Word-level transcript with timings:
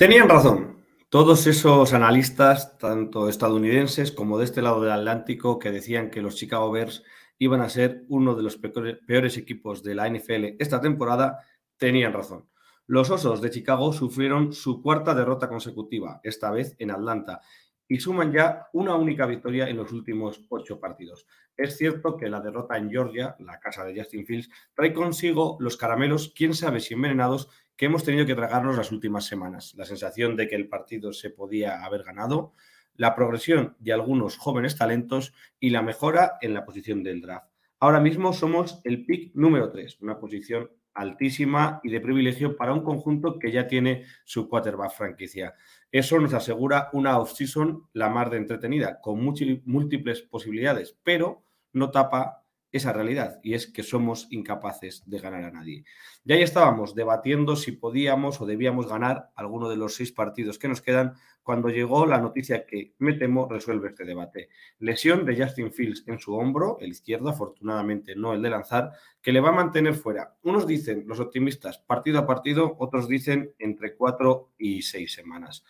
Tenían 0.00 0.30
razón. 0.30 0.82
Todos 1.10 1.46
esos 1.46 1.92
analistas, 1.92 2.78
tanto 2.78 3.28
estadounidenses 3.28 4.12
como 4.12 4.38
de 4.38 4.46
este 4.46 4.62
lado 4.62 4.80
del 4.80 4.92
Atlántico, 4.92 5.58
que 5.58 5.70
decían 5.70 6.10
que 6.10 6.22
los 6.22 6.36
Chicago 6.36 6.70
Bears 6.70 7.04
iban 7.36 7.60
a 7.60 7.68
ser 7.68 8.06
uno 8.08 8.34
de 8.34 8.42
los 8.42 8.56
peores, 8.56 9.36
equipos 9.36 9.82
de 9.82 9.94
la 9.94 10.08
NFL 10.08 10.56
esta 10.58 10.80
temporada, 10.80 11.40
tenían 11.76 12.14
razón. 12.14 12.48
Los 12.86 13.10
Osos 13.10 13.42
de 13.42 13.50
Chicago 13.50 13.92
sufrieron 13.92 14.54
su 14.54 14.80
cuarta 14.80 15.14
derrota 15.14 15.50
consecutiva, 15.50 16.18
esta 16.22 16.50
vez 16.50 16.74
en 16.78 16.92
Atlanta, 16.92 17.42
y 17.86 18.00
suman 18.00 18.32
ya 18.32 18.68
una 18.72 18.94
única 18.94 19.26
victoria 19.26 19.68
en 19.68 19.76
los 19.76 19.92
últimos 19.92 20.42
ocho 20.48 20.80
partidos. 20.80 21.26
Es 21.54 21.76
cierto 21.76 22.16
que 22.16 22.30
la 22.30 22.40
derrota 22.40 22.78
en 22.78 22.88
Georgia, 22.88 23.36
la 23.40 23.60
casa 23.60 23.84
de 23.84 24.00
Justin 24.00 24.24
Fields, 24.24 24.48
trae 24.72 24.94
consigo 24.94 25.58
los 25.60 25.76
caramelos, 25.76 26.32
quién 26.34 26.54
sabe 26.54 26.80
si 26.80 26.94
envenenados, 26.94 27.50
que 27.80 27.86
hemos 27.86 28.04
tenido 28.04 28.26
que 28.26 28.34
tragarnos 28.34 28.76
las 28.76 28.92
últimas 28.92 29.24
semanas. 29.24 29.72
La 29.74 29.86
sensación 29.86 30.36
de 30.36 30.48
que 30.48 30.54
el 30.54 30.68
partido 30.68 31.14
se 31.14 31.30
podía 31.30 31.82
haber 31.82 32.02
ganado, 32.02 32.52
la 32.94 33.14
progresión 33.14 33.74
de 33.78 33.94
algunos 33.94 34.36
jóvenes 34.36 34.76
talentos 34.76 35.32
y 35.58 35.70
la 35.70 35.80
mejora 35.80 36.34
en 36.42 36.52
la 36.52 36.66
posición 36.66 37.02
del 37.02 37.22
draft. 37.22 37.46
Ahora 37.78 37.98
mismo 37.98 38.34
somos 38.34 38.82
el 38.84 39.06
pick 39.06 39.34
número 39.34 39.70
3, 39.70 39.96
una 40.02 40.18
posición 40.18 40.70
altísima 40.92 41.80
y 41.82 41.88
de 41.88 42.02
privilegio 42.02 42.54
para 42.54 42.74
un 42.74 42.82
conjunto 42.82 43.38
que 43.38 43.50
ya 43.50 43.66
tiene 43.66 44.04
su 44.24 44.46
quarterback 44.46 44.92
franquicia. 44.92 45.54
Eso 45.90 46.20
nos 46.20 46.34
asegura 46.34 46.90
una 46.92 47.18
off-season 47.18 47.88
la 47.94 48.10
más 48.10 48.30
de 48.30 48.36
entretenida, 48.36 49.00
con 49.00 49.24
múltiples 49.24 50.20
posibilidades, 50.20 50.98
pero 51.02 51.44
no 51.72 51.90
tapa 51.90 52.44
esa 52.72 52.92
realidad 52.92 53.40
y 53.42 53.54
es 53.54 53.66
que 53.66 53.82
somos 53.82 54.28
incapaces 54.30 55.02
de 55.06 55.18
ganar 55.18 55.44
a 55.44 55.50
nadie. 55.50 55.84
Ya 56.24 56.36
ahí 56.36 56.42
estábamos 56.42 56.94
debatiendo 56.94 57.56
si 57.56 57.72
podíamos 57.72 58.40
o 58.40 58.46
debíamos 58.46 58.88
ganar 58.88 59.30
alguno 59.34 59.68
de 59.68 59.76
los 59.76 59.94
seis 59.94 60.12
partidos 60.12 60.58
que 60.58 60.68
nos 60.68 60.80
quedan 60.80 61.14
cuando 61.42 61.68
llegó 61.68 62.06
la 62.06 62.18
noticia 62.18 62.66
que, 62.66 62.94
me 62.98 63.14
temo, 63.14 63.48
resuelve 63.48 63.88
este 63.88 64.04
debate. 64.04 64.50
Lesión 64.78 65.24
de 65.24 65.42
Justin 65.42 65.72
Fields 65.72 66.04
en 66.06 66.18
su 66.18 66.34
hombro, 66.34 66.78
el 66.80 66.90
izquierdo, 66.90 67.30
afortunadamente 67.30 68.14
no 68.14 68.34
el 68.34 68.42
de 68.42 68.50
lanzar, 68.50 68.92
que 69.20 69.32
le 69.32 69.40
va 69.40 69.48
a 69.48 69.52
mantener 69.52 69.94
fuera. 69.94 70.36
Unos 70.42 70.66
dicen, 70.66 71.04
los 71.06 71.18
optimistas, 71.18 71.78
partido 71.78 72.18
a 72.18 72.26
partido, 72.26 72.76
otros 72.78 73.08
dicen 73.08 73.52
entre 73.58 73.96
cuatro 73.96 74.50
y 74.58 74.82
seis 74.82 75.12
semanas. 75.12 75.64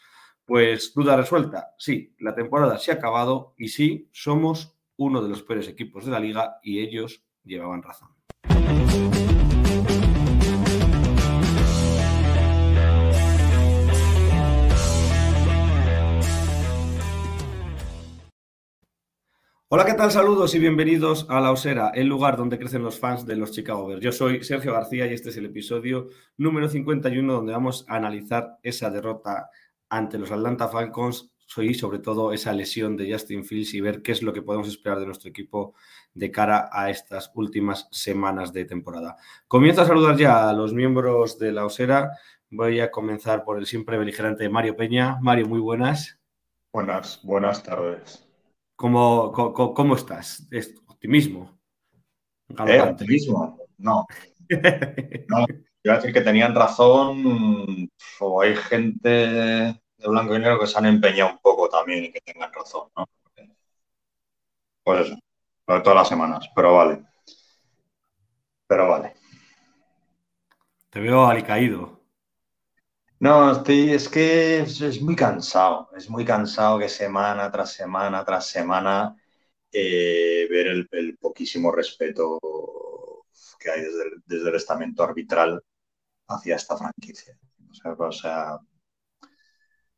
Pues 0.45 0.93
duda 0.93 1.17
resuelta, 1.17 1.75
sí, 1.79 2.15
la 2.19 2.35
temporada 2.35 2.77
se 2.77 2.91
ha 2.91 2.95
acabado 2.95 3.55
y 3.57 3.69
sí, 3.69 4.09
somos 4.11 4.77
uno 5.01 5.23
de 5.23 5.31
los 5.31 5.43
peores 5.43 5.67
equipos 5.67 6.05
de 6.05 6.11
la 6.11 6.21
liga 6.21 6.59
y 6.63 6.81
ellos 6.81 7.25
llevaban 7.43 7.83
razón. 7.83 8.11
Hola, 19.69 19.87
¿qué 19.87 19.95
tal? 19.95 20.11
Saludos 20.11 20.55
y 20.55 20.59
bienvenidos 20.59 21.27
a 21.31 21.41
La 21.41 21.51
Osera, 21.51 21.93
el 21.95 22.07
lugar 22.07 22.37
donde 22.37 22.59
crecen 22.59 22.83
los 22.83 22.99
fans 22.99 23.25
de 23.25 23.37
los 23.37 23.53
Chicago 23.53 23.87
Bears. 23.87 24.03
Yo 24.03 24.13
soy 24.13 24.45
Sergio 24.45 24.75
García 24.75 25.07
y 25.07 25.15
este 25.15 25.31
es 25.31 25.37
el 25.39 25.47
episodio 25.47 26.09
número 26.37 26.69
51 26.69 27.33
donde 27.33 27.53
vamos 27.53 27.87
a 27.89 27.97
analizar 27.97 28.59
esa 28.63 28.91
derrota 28.91 29.49
ante 29.89 30.19
los 30.19 30.31
Atlanta 30.31 30.69
Falcons 30.69 31.30
y 31.59 31.75
sobre 31.75 31.99
todo 31.99 32.33
esa 32.33 32.53
lesión 32.53 32.97
de 32.97 33.13
Justin 33.13 33.45
Fields 33.45 33.75
y 33.75 33.81
ver 33.81 34.03
qué 34.03 34.13
es 34.13 34.23
lo 34.23 34.33
que 34.33 34.43
podemos 34.43 34.69
esperar 34.69 35.01
de 35.01 35.07
nuestro 35.07 35.29
equipo 35.29 35.75
de 36.15 36.31
cara 36.31 36.71
a 36.73 36.91
estas 36.91 37.33
últimas 37.35 37.89
semanas 37.91 38.53
de 38.53 38.65
temporada. 38.65 39.17
Comienzo 39.49 39.83
a 39.83 39.87
saludar 39.87 40.17
ya 40.17 40.49
a 40.49 40.53
los 40.53 40.73
miembros 40.73 41.39
de 41.39 41.53
La 41.53 41.65
Osera. 41.65 42.13
Voy 42.51 42.81
a 42.81 42.91
comenzar 42.91 43.45
por 43.45 43.59
el 43.59 43.67
siempre 43.67 43.99
beligerante 43.99 44.49
Mario 44.49 44.77
Peña. 44.77 45.19
Mario, 45.21 45.49
muy 45.49 45.61
buenas. 45.61 46.21
Buenas, 46.73 47.21
buenas 47.25 47.63
tardes. 47.63 48.27
¿Cómo, 48.77 49.33
cómo, 49.33 49.75
cómo 49.75 49.95
estás? 49.97 50.47
¿Es 50.53 50.75
optimismo? 50.87 51.59
¿Eh? 52.67 52.81
¿Optimismo? 52.81 53.59
No. 53.79 54.07
no. 55.29 55.47
Iba 55.83 55.95
a 55.95 55.97
decir 55.97 56.13
que 56.13 56.21
tenían 56.21 56.55
razón 56.55 57.89
o 58.21 58.43
hay 58.43 58.55
gente 58.55 59.81
de 60.01 60.09
blanco 60.09 60.35
y 60.35 60.39
negro 60.39 60.59
que 60.59 60.67
se 60.67 60.79
han 60.79 60.87
empeñado 60.87 61.33
un 61.33 61.39
poco 61.39 61.69
también 61.69 62.05
y 62.05 62.13
que 62.13 62.21
tengan 62.21 62.53
razón, 62.53 62.89
¿no? 62.97 63.07
Pues 64.83 65.07
eso, 65.07 65.19
sobre 65.67 65.81
todas 65.83 65.97
las 65.97 66.09
semanas, 66.09 66.51
pero 66.55 66.75
vale. 66.75 67.05
Pero 68.67 68.89
vale. 68.89 69.15
Te 70.91 71.01
veo 71.01 71.27
alicaído. 71.27 72.01
No, 73.21 73.53
estoy, 73.53 73.93
es 73.93 74.09
que 74.09 74.61
es, 74.61 74.81
es 74.81 75.03
muy 75.03 75.15
cansado, 75.15 75.91
es 75.95 76.09
muy 76.09 76.25
cansado 76.25 76.79
que 76.79 76.89
semana 76.89 77.51
tras 77.51 77.73
semana 77.75 78.25
tras 78.25 78.47
semana 78.47 79.15
eh, 79.73 80.47
ver 80.51 80.69
el, 80.69 80.89
el, 80.93 81.19
poquísimo 81.19 81.71
respeto 81.71 82.41
que 83.59 83.71
hay 83.71 83.83
desde 83.83 84.03
el, 84.05 84.23
desde 84.27 84.49
el 84.49 84.55
estamento 84.57 85.03
arbitral 85.05 85.63
hacia 86.29 86.57
esta 86.57 86.77
franquicia. 86.77 87.39
O 87.71 87.75
sea, 87.75 87.93
o 87.93 88.13
sea, 88.13 88.59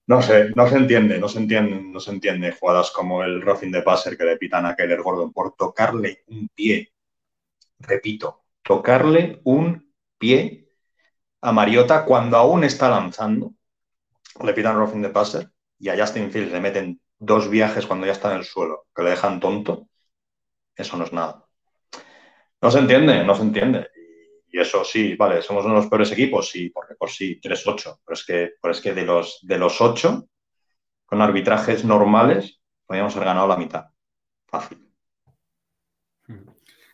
no 0.06 0.20
sé, 0.22 0.50
no 0.56 0.68
se 0.68 0.76
entiende, 0.76 1.18
no 1.18 1.28
se 1.28 1.38
entiende, 1.38 1.80
no 1.80 2.00
se 2.00 2.10
entiende 2.10 2.52
jugadas 2.52 2.90
como 2.90 3.22
el 3.22 3.40
roughing 3.40 3.72
de 3.72 3.82
passer 3.82 4.16
que 4.16 4.24
le 4.24 4.36
pitan 4.36 4.66
a 4.66 4.74
Keller 4.74 5.02
Gordon 5.02 5.32
por 5.32 5.54
tocarle 5.54 6.24
un 6.26 6.48
pie. 6.48 6.92
Repito, 7.78 8.44
tocarle 8.62 9.40
un 9.44 9.92
pie 10.18 10.68
a 11.40 11.52
Mariota 11.52 12.04
cuando 12.04 12.36
aún 12.36 12.64
está 12.64 12.90
lanzando. 12.90 13.54
Le 14.42 14.54
pitan 14.54 14.76
roughing 14.76 15.02
de 15.02 15.10
passer 15.10 15.50
y 15.78 15.88
a 15.88 15.96
Justin 15.98 16.30
Fields 16.30 16.52
le 16.52 16.60
meten 16.60 17.00
dos 17.18 17.48
viajes 17.48 17.86
cuando 17.86 18.06
ya 18.06 18.12
está 18.12 18.32
en 18.32 18.38
el 18.38 18.44
suelo, 18.44 18.86
que 18.94 19.02
le 19.02 19.10
dejan 19.10 19.40
tonto. 19.40 19.88
Eso 20.76 20.96
no 20.96 21.04
es 21.04 21.12
nada. 21.12 21.46
No 22.60 22.70
se 22.70 22.78
entiende, 22.78 23.24
no 23.24 23.34
se 23.34 23.42
entiende. 23.42 23.88
Y 24.54 24.60
eso 24.60 24.84
sí, 24.84 25.16
vale, 25.16 25.40
somos 25.40 25.64
uno 25.64 25.74
de 25.74 25.80
los 25.80 25.88
peores 25.88 26.12
equipos, 26.12 26.50
sí, 26.50 26.68
porque 26.68 26.94
por 26.94 27.10
sí, 27.10 27.40
3-8. 27.40 28.00
Pero 28.04 28.14
es 28.14 28.24
que, 28.24 28.50
pero 28.60 28.72
es 28.72 28.80
que 28.82 28.92
de 28.92 29.04
los 29.04 29.40
de 29.42 29.56
los 29.58 29.80
8, 29.80 30.28
con 31.06 31.22
arbitrajes 31.22 31.86
normales, 31.86 32.60
podríamos 32.84 33.16
haber 33.16 33.28
ganado 33.28 33.48
la 33.48 33.56
mitad. 33.56 33.86
Fácil. 34.46 34.86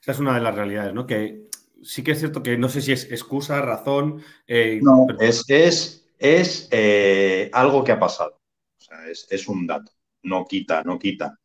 Esa 0.00 0.12
es 0.12 0.18
una 0.20 0.34
de 0.34 0.40
las 0.40 0.54
realidades, 0.54 0.94
¿no? 0.94 1.04
Que 1.04 1.48
sí 1.82 2.04
que 2.04 2.12
es 2.12 2.20
cierto 2.20 2.44
que 2.44 2.56
no 2.56 2.68
sé 2.68 2.80
si 2.80 2.92
es 2.92 3.10
excusa, 3.10 3.60
razón. 3.60 4.22
Eh, 4.46 4.78
no, 4.80 5.04
pero... 5.08 5.20
es, 5.20 5.44
es, 5.48 6.08
es 6.16 6.68
eh, 6.70 7.50
algo 7.52 7.82
que 7.82 7.90
ha 7.90 7.98
pasado. 7.98 8.40
O 8.76 8.80
sea, 8.80 9.08
es, 9.08 9.26
es 9.30 9.48
un 9.48 9.66
dato. 9.66 9.90
No 10.22 10.44
quita, 10.46 10.84
no 10.84 10.96
quita 10.96 11.38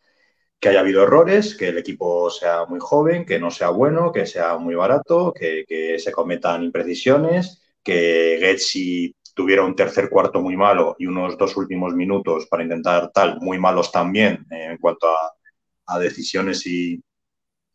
que 0.63 0.69
haya 0.69 0.79
habido 0.79 1.03
errores, 1.03 1.55
que 1.55 1.67
el 1.67 1.77
equipo 1.77 2.29
sea 2.29 2.65
muy 2.65 2.79
joven, 2.79 3.25
que 3.25 3.37
no 3.37 3.51
sea 3.51 3.67
bueno, 3.67 4.13
que 4.13 4.25
sea 4.25 4.57
muy 4.57 4.75
barato, 4.75 5.33
que, 5.33 5.65
que 5.67 5.99
se 5.99 6.13
cometan 6.13 6.63
imprecisiones, 6.63 7.61
que 7.83 8.37
Getsi 8.39 9.13
tuviera 9.33 9.65
un 9.65 9.75
tercer 9.75 10.09
cuarto 10.09 10.39
muy 10.39 10.55
malo 10.55 10.95
y 10.97 11.05
unos 11.05 11.37
dos 11.37 11.57
últimos 11.57 11.93
minutos 11.93 12.45
para 12.45 12.63
intentar 12.63 13.11
tal, 13.11 13.41
muy 13.41 13.59
malos 13.59 13.91
también 13.91 14.47
eh, 14.51 14.67
en 14.71 14.77
cuanto 14.77 15.09
a, 15.09 15.33
a 15.87 15.99
decisiones 15.99 16.65
y, 16.65 17.03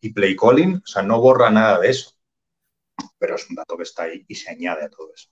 y, 0.00 0.12
play 0.14 0.34
calling. 0.34 0.76
O 0.76 0.86
sea, 0.86 1.02
no 1.02 1.20
borra 1.20 1.50
nada 1.50 1.80
de 1.80 1.90
eso, 1.90 2.12
pero 3.18 3.34
es 3.34 3.50
un 3.50 3.56
dato 3.56 3.76
que 3.76 3.82
está 3.82 4.04
ahí 4.04 4.24
y 4.26 4.34
se 4.34 4.48
añade 4.48 4.86
a 4.86 4.88
todo 4.88 5.12
eso. 5.14 5.28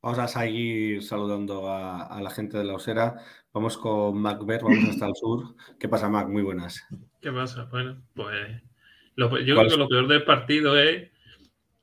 Vamos 0.00 0.20
a 0.20 0.28
seguir 0.28 1.02
saludando 1.02 1.68
a, 1.68 2.06
a 2.06 2.22
la 2.22 2.30
gente 2.30 2.56
de 2.56 2.64
la 2.64 2.76
Osera. 2.76 3.22
Vamos 3.58 3.76
con 3.76 4.16
Macbeth, 4.22 4.62
vamos 4.62 4.88
hasta 4.88 5.08
el 5.08 5.16
sur. 5.16 5.56
¿Qué 5.80 5.88
pasa, 5.88 6.08
Mac? 6.08 6.28
Muy 6.28 6.42
buenas. 6.42 6.86
¿Qué 7.20 7.32
pasa? 7.32 7.64
Bueno, 7.64 8.00
pues 8.14 8.62
lo, 9.16 9.36
yo 9.40 9.56
creo 9.56 9.68
que 9.68 9.76
lo 9.76 9.88
peor 9.88 10.06
del 10.06 10.22
partido 10.22 10.78
es 10.78 11.10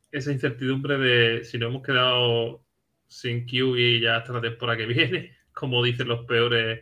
esa 0.10 0.32
incertidumbre 0.32 0.98
de 0.98 1.44
si 1.44 1.58
no 1.58 1.68
hemos 1.68 1.84
quedado 1.84 2.64
sin 3.10 3.46
Q 3.46 3.76
y 3.76 4.00
ya 4.00 4.16
hasta 4.16 4.32
la 4.32 4.40
temporada 4.40 4.78
que 4.78 4.86
viene. 4.86 5.36
como 5.54 5.84
dicen 5.84 6.08
los 6.08 6.26
peores 6.26 6.82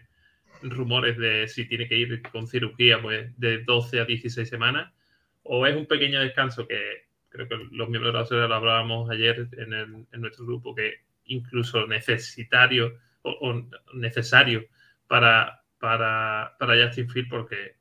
rumores 0.62 1.18
de 1.18 1.48
si 1.48 1.68
tiene 1.68 1.88
que 1.88 1.98
ir 1.98 2.22
con 2.31 2.46
cirugía, 2.46 3.01
pues 3.01 3.31
de 3.39 3.63
12 3.63 4.00
a 4.00 4.06
16 4.06 4.48
semanas, 4.48 4.94
o 5.42 5.66
es 5.66 5.75
un 5.75 5.88
pequeño 5.88 6.19
descanso 6.19 6.68
que 6.68 7.07
creo 7.30 7.48
que 7.48 7.56
los 7.72 7.89
miembros 7.89 8.13
de 8.13 8.19
la 8.19 8.25
sociedad 8.25 8.48
lo 8.48 8.56
hablábamos 8.57 9.10
ayer 9.10 9.50
en, 9.57 10.22
nuestro 10.22 10.46
grupo, 10.46 10.75
que 10.75 10.98
incluso 11.25 11.88
necesitario 11.88 13.00
o, 13.24 13.60
necesario 13.96 14.68
para, 15.13 15.63
para, 15.77 16.56
para 16.57 16.83
Justin 16.88 17.07
Field, 17.07 17.30
porque 17.30 17.75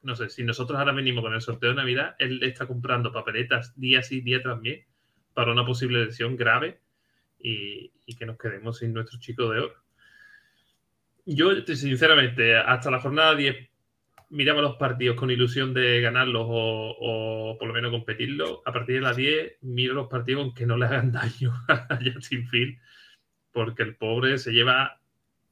no 0.00 0.16
sé, 0.16 0.30
si 0.30 0.44
nosotros 0.44 0.78
ahora 0.78 0.92
venimos 0.92 1.22
con 1.22 1.34
el 1.34 1.42
sorteo 1.42 1.68
de 1.68 1.76
Navidad, 1.76 2.16
él 2.18 2.42
está 2.42 2.66
comprando 2.66 3.12
papeletas 3.12 3.78
día 3.78 4.02
sí, 4.02 4.22
día 4.22 4.42
también 4.42 4.82
para 5.34 5.52
una 5.52 5.66
posible 5.66 6.06
lesión 6.06 6.38
grave 6.38 6.80
y, 7.38 7.92
que 8.18 8.24
nos 8.24 8.38
quedemos 8.38 8.78
sin 8.78 8.94
nuestro 8.94 9.20
chico 9.20 9.50
de 9.50 9.60
oro. 9.60 9.74
Yo, 11.26 11.50
sinceramente, 11.66 12.56
hasta 12.56 12.90
la 12.90 13.00
jornada 13.00 13.34
10 13.34 13.68
miraba 14.30 14.62
los 14.62 14.76
partidos 14.76 15.16
con 15.16 15.30
ilusión 15.30 15.74
de 15.74 16.00
ganarlos 16.00 16.46
o, 16.48 17.56
por 17.58 17.68
lo 17.68 17.74
menos 17.74 17.90
competirlos. 17.90 18.60
A 18.64 18.72
partir 18.72 18.94
de 18.94 19.00
la 19.02 19.12
10 19.12 19.58
miro 19.60 19.92
los 19.92 20.08
partidos 20.08 20.44
aunque 20.44 20.64
no 20.64 20.78
le 20.78 20.86
hagan 20.86 21.12
daño 21.12 21.52
a 21.68 21.98
Justin 22.02 22.48
Field, 22.48 22.78
porque 23.52 23.82
el 23.82 23.96
pobre 23.96 24.38
se 24.38 24.52
lleva 24.52 24.98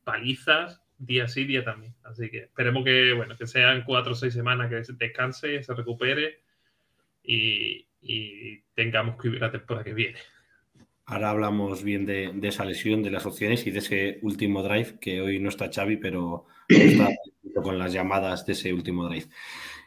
palizas 0.04 0.81
día 1.04 1.28
sí, 1.28 1.44
día 1.44 1.64
también. 1.64 1.94
Así 2.04 2.30
que 2.30 2.44
esperemos 2.44 2.84
que, 2.84 3.12
bueno, 3.12 3.36
que 3.36 3.46
sean 3.46 3.82
cuatro 3.84 4.12
o 4.12 4.14
seis 4.14 4.32
semanas 4.32 4.70
que 4.70 4.82
descanse, 4.94 5.62
se 5.62 5.74
recupere 5.74 6.42
y, 7.22 7.86
tengamos 8.74 9.16
que 9.16 9.28
vivir 9.28 9.42
la 9.42 9.52
temporada 9.52 9.84
que 9.84 9.94
viene. 9.94 10.18
Ahora 11.04 11.30
hablamos 11.30 11.82
bien 11.82 12.06
de, 12.06 12.32
esa 12.42 12.64
lesión, 12.64 13.02
de 13.02 13.10
las 13.10 13.26
opciones 13.26 13.66
y 13.66 13.70
de 13.70 13.78
ese 13.80 14.18
último 14.22 14.62
drive, 14.62 14.98
que 15.00 15.20
hoy 15.20 15.38
no 15.38 15.48
está 15.48 15.70
Xavi, 15.72 15.98
pero 15.98 16.46
está 16.68 17.08
con 17.62 17.78
las 17.78 17.92
llamadas 17.92 18.46
de 18.46 18.52
ese 18.52 18.72
último 18.72 19.08
drive. 19.08 19.26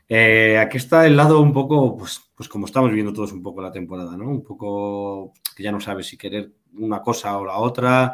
Eh, 0.08 0.58
aquí 0.60 0.78
está 0.78 1.08
el 1.08 1.18
lado 1.18 1.42
un 1.42 1.52
poco, 1.52 1.98
pues, 1.98 2.22
pues 2.36 2.48
como 2.48 2.68
estamos 2.68 2.92
viendo 2.92 3.12
todos 3.12 3.32
un 3.32 3.42
poco 3.42 3.62
la 3.62 3.72
temporada, 3.72 4.16
¿no? 4.16 4.30
Un 4.30 4.44
poco 4.44 5.34
que 5.56 5.64
ya 5.64 5.72
no 5.72 5.80
sabes 5.80 6.08
si 6.08 6.18
querer 6.18 6.52
una 6.74 7.02
cosa 7.02 7.38
o 7.38 7.46
la 7.46 7.58
otra 7.58 8.14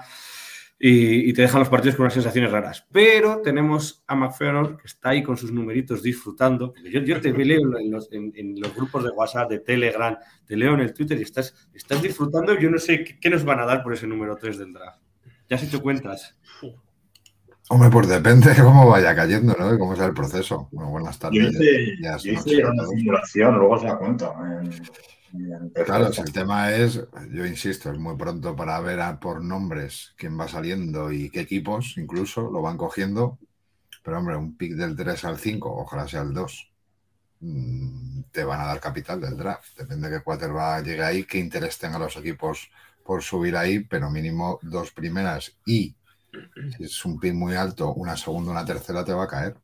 y, 0.84 1.32
te 1.34 1.44
dejan 1.44 1.60
los 1.60 1.70
partidos 1.70 1.96
con 1.96 2.06
unas 2.06 2.16
sensaciones 2.16 2.52
raras. 2.52 2.88
Pero 2.92 3.42
tenemos 3.44 4.04
a 4.08 4.16
McFerron 4.16 4.78
que 4.78 4.88
está 4.88 5.10
ahí 5.10 5.22
con 5.22 5.38
sus 5.38 5.52
numeritos 5.52 6.02
disfrutando. 6.02 6.74
Yo, 6.84 7.02
yo 7.02 7.22
te 7.22 7.32
leo 7.32 7.78
en 7.78 7.92
los, 7.92 8.12
en, 8.12 8.60
los, 8.60 8.74
grupos 8.76 9.04
de 9.04 9.12
WhatsApp, 9.12 9.50
de 9.52 9.60
Telegram, 9.60 10.18
te 10.44 10.58
leo 10.58 10.74
en 10.74 10.80
el 10.80 10.92
Twitter 10.92 11.20
y 11.20 11.22
estás, 11.22 11.54
estás 11.74 12.02
disfrutando. 12.02 12.58
Yo 12.58 12.72
no 12.72 12.80
sé 12.80 13.04
qué, 13.04 13.30
nos 13.30 13.46
van 13.46 13.60
a 13.60 13.66
dar 13.66 13.84
por 13.84 13.94
ese 13.94 14.08
número 14.08 14.36
3 14.36 14.58
del 14.58 14.74
draft. 14.74 15.00
Ya 15.48 15.58
has 15.58 15.64
hecho 15.64 15.84
cuentas. 15.84 16.36
Hombre, 17.70 17.90
pues 17.92 18.08
depende 18.08 18.52
de 18.52 18.64
cómo 18.64 18.90
vaya 18.90 19.16
cayendo, 19.16 19.56
¿no? 19.58 19.72
De 19.72 19.78
cómo 19.78 19.96
sea 19.96 20.08
el 20.08 20.14
proceso. 20.14 20.68
Bueno, 20.72 20.90
buenas 20.90 21.20
tardes. 21.20 21.54
Yo 22.24 22.34
hice, 22.34 22.66
una 22.66 22.88
simulación, 22.88 23.56
luego 23.56 23.80
se 23.80 23.86
da 23.86 23.98
cuenta. 24.00 24.34
Claro, 25.86 26.12
si 26.12 26.22
el 26.22 26.32
tema 26.32 26.72
es, 26.72 27.02
yo 27.30 27.46
insisto, 27.46 27.92
es 27.92 27.98
muy 27.98 28.18
pronto 28.18 28.56
para 28.56 28.80
ver 28.82 29.00
por 29.20 29.44
nombres 29.44 30.14
quién 30.18 30.40
va 30.40 30.48
saliendo 30.48 31.12
y 31.12 31.30
qué 31.30 31.42
equipos 31.42 31.96
incluso 31.98 32.50
lo 32.52 32.62
van 32.62 32.78
cogiendo. 32.78 33.40
Pero 34.04 34.18
hombre, 34.18 34.36
un 34.36 34.58
pick 34.58 34.74
del 34.74 34.96
3 34.96 35.24
al 35.26 35.38
5, 35.38 35.74
ojalá 35.74 36.08
sea 36.08 36.22
el 36.22 36.34
2, 36.34 36.72
mm, 37.42 38.22
te 38.32 38.44
van 38.44 38.62
a 38.62 38.66
dar 38.66 38.80
capital 38.80 39.22
del 39.22 39.38
draft. 39.38 39.78
Depende 39.78 40.10
de 40.10 40.18
qué 40.18 40.24
quarterback 40.24 40.86
llegue 40.86 41.04
ahí, 41.04 41.24
qué 41.24 41.38
interés 41.38 41.78
tengan 41.78 42.02
los 42.02 42.18
equipos 42.18 42.70
por 43.06 43.22
subir 43.22 43.56
ahí, 43.56 43.80
pero 43.80 44.10
mínimo 44.10 44.60
dos 44.62 44.92
primeras 44.92 45.56
y 45.66 45.96
si 46.78 46.84
es 46.84 47.06
un 47.06 47.20
pick 47.20 47.34
muy 47.34 47.56
alto, 47.56 47.94
una 47.94 48.16
segunda, 48.16 48.52
una 48.52 48.66
tercera 48.66 49.04
te 49.04 49.14
va 49.14 49.26
a 49.26 49.28
caer. 49.28 49.56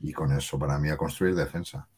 Y 0.00 0.12
con 0.12 0.32
eso, 0.32 0.58
para 0.58 0.78
mí, 0.78 0.90
a 0.90 0.96
construir 0.96 1.34
defensa 1.34 1.88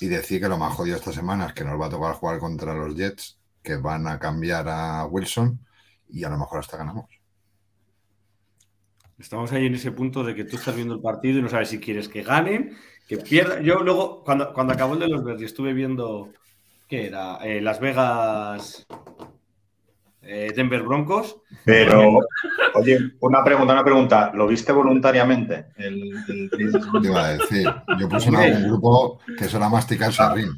y 0.00 0.08
decir 0.08 0.40
que 0.40 0.48
lo 0.48 0.58
más 0.58 0.74
jodido 0.74 0.96
esta 0.96 1.12
semana 1.12 1.46
es 1.46 1.52
que 1.52 1.64
nos 1.64 1.80
va 1.80 1.86
a 1.86 1.90
tocar 1.90 2.14
jugar 2.14 2.38
contra 2.38 2.74
los 2.74 2.94
Jets, 2.94 3.38
que 3.62 3.76
van 3.76 4.06
a 4.06 4.18
cambiar 4.18 4.68
a 4.68 5.04
Wilson 5.06 5.58
y 6.08 6.24
a 6.24 6.30
lo 6.30 6.38
mejor 6.38 6.60
hasta 6.60 6.76
ganamos. 6.76 7.06
Estamos 9.18 9.52
ahí 9.52 9.66
en 9.66 9.74
ese 9.74 9.92
punto 9.92 10.24
de 10.24 10.34
que 10.34 10.44
tú 10.44 10.56
estás 10.56 10.74
viendo 10.74 10.94
el 10.94 11.02
partido 11.02 11.38
y 11.38 11.42
no 11.42 11.48
sabes 11.50 11.68
si 11.68 11.78
quieres 11.78 12.08
que 12.08 12.22
ganen, 12.22 12.76
que 13.06 13.18
pierdan. 13.18 13.62
Yo 13.62 13.80
luego, 13.80 14.24
cuando, 14.24 14.52
cuando 14.54 14.72
acabó 14.72 14.94
el 14.94 15.00
de 15.00 15.08
los 15.08 15.22
Verdes, 15.22 15.42
estuve 15.42 15.74
viendo, 15.74 16.32
¿qué 16.88 17.06
era? 17.06 17.36
Eh, 17.44 17.60
Las 17.60 17.80
Vegas 17.80 18.86
eh, 20.22 20.52
Denver 20.54 20.82
Broncos. 20.82 21.40
Pero, 21.64 22.18
oye, 22.74 22.98
una 23.20 23.42
pregunta, 23.42 23.72
una 23.72 23.84
pregunta. 23.84 24.30
¿Lo 24.34 24.46
viste 24.46 24.72
voluntariamente? 24.72 25.66
El, 25.76 26.12
iba 27.02 27.26
a 27.26 27.32
decir, 27.32 27.66
yo 27.98 28.08
puse 28.08 28.28
en 28.28 28.36
algún 28.36 28.68
grupo 28.68 29.20
que 29.38 29.44
suena 29.44 29.68
masticar 29.68 30.12
ring. 30.34 30.50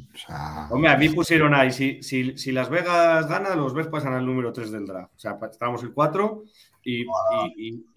Hombre, 0.69 0.91
a 0.91 0.97
mí 0.97 1.09
pusieron 1.09 1.53
ahí, 1.53 1.71
si, 1.71 2.01
si, 2.01 2.51
Las 2.51 2.69
Vegas 2.69 3.27
gana, 3.27 3.55
los 3.55 3.73
Vegas 3.73 3.91
pasan 3.91 4.13
al 4.13 4.25
número 4.25 4.51
3 4.51 4.71
del 4.71 4.85
draft. 4.85 5.13
O 5.15 5.19
sea, 5.19 5.37
estábamos 5.49 5.83
el 5.83 5.93
4 5.93 6.43
y, 6.83 7.05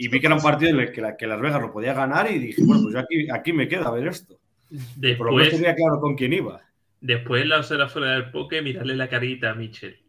vi 0.09 0.21
que 0.21 0.27
era 0.27 0.37
un 0.37 0.43
partido 0.43 0.71
en 0.71 0.81
el 0.81 0.93
que, 0.93 1.03
que, 1.19 1.27
Las 1.27 1.41
Vegas 1.41 1.61
lo 1.61 1.73
podía 1.73 1.95
ganar 1.95 2.31
y 2.31 2.39
dije, 2.39 2.63
bueno, 2.65 2.83
pues 2.83 2.95
yo 2.95 3.01
aquí, 3.01 3.29
aquí 3.31 3.53
me 3.53 3.69
quedo 3.69 3.89
a 3.89 3.91
ver 3.91 4.09
esto. 4.09 4.39
Después, 4.69 5.31
Por 5.31 5.33
lo 5.33 5.51
tenía 5.51 5.75
claro 5.75 6.01
con 6.01 6.17
quién 6.17 6.33
iba. 6.33 6.61
Después 7.01 7.47
la 7.47 7.61
osera 7.61 7.89
fuera 7.89 8.13
del 8.13 8.31
poke, 8.31 8.63
mirarle 8.63 8.97
la 8.97 9.09
carita 9.09 9.51
a 9.51 9.55
Mitchell 9.55 10.06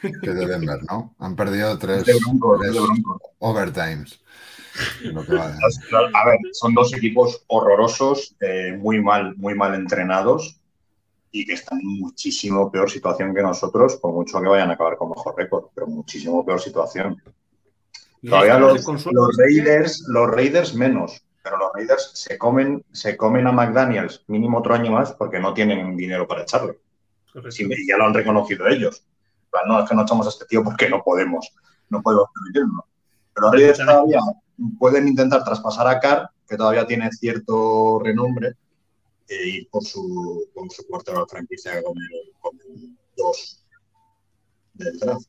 que 0.00 0.30
de 0.30 0.46
Denver, 0.46 0.80
¿no? 0.88 1.14
Han 1.18 1.36
perdido 1.36 1.78
tres, 1.78 2.04
overtimes. 3.38 4.20
A 6.12 6.26
ver, 6.26 6.38
son 6.52 6.74
dos 6.74 6.94
equipos 6.94 7.42
horrorosos, 7.48 8.36
eh, 8.40 8.72
muy 8.78 9.02
mal, 9.02 9.36
muy 9.36 9.54
mal 9.54 9.74
entrenados 9.74 10.60
y 11.30 11.44
que 11.44 11.54
están 11.54 11.80
en 11.80 12.00
muchísimo 12.00 12.70
peor 12.70 12.90
situación 12.90 13.34
que 13.34 13.42
nosotros, 13.42 13.96
por 13.96 14.12
mucho 14.12 14.40
que 14.40 14.48
vayan 14.48 14.70
a 14.70 14.74
acabar 14.74 14.96
con 14.96 15.10
mejor 15.10 15.34
récord, 15.36 15.66
pero 15.74 15.86
muchísimo 15.86 16.44
peor 16.44 16.60
situación. 16.60 17.20
Todavía 18.22 18.58
los, 18.58 18.84
Raiders, 19.36 20.04
los 20.08 20.30
Raiders 20.30 20.74
menos, 20.74 21.22
pero 21.42 21.58
los 21.58 21.72
Raiders 21.74 22.10
se 22.14 22.38
comen, 22.38 22.84
se 22.92 23.16
comen 23.16 23.46
a 23.46 23.52
McDaniels 23.52 24.24
mínimo 24.26 24.58
otro 24.58 24.74
año 24.74 24.92
más 24.92 25.12
porque 25.12 25.38
no 25.38 25.54
tienen 25.54 25.96
dinero 25.96 26.26
para 26.26 26.42
echarlo. 26.42 26.76
ya 27.34 27.96
lo 27.96 28.06
han 28.06 28.14
reconocido 28.14 28.66
ellos 28.66 29.04
no, 29.66 29.82
es 29.82 29.88
que 29.88 29.94
no 29.94 30.02
echamos 30.02 30.26
a 30.26 30.30
este 30.30 30.46
tío 30.46 30.62
porque 30.62 30.88
no 30.88 31.02
podemos, 31.02 31.50
no 31.88 32.02
podemos 32.02 32.28
permitirlo. 32.34 32.84
Pero 33.34 33.50
Raiders 33.52 33.78
todavía 33.78 34.20
pueden 34.78 35.08
intentar 35.08 35.44
traspasar 35.44 35.86
a 35.86 36.00
Carr, 36.00 36.30
que 36.48 36.56
todavía 36.56 36.86
tiene 36.86 37.10
cierto 37.12 38.00
renombre, 38.02 38.54
e 39.28 39.48
ir 39.48 39.68
por 39.70 39.84
su, 39.84 40.48
por 40.54 40.70
su 40.72 40.86
cuarto 40.86 41.12
de 41.12 41.26
franquicia 41.26 41.82
con 41.82 41.96
el, 41.98 42.96
2 43.16 43.64
del 44.74 44.98
draft. 44.98 45.28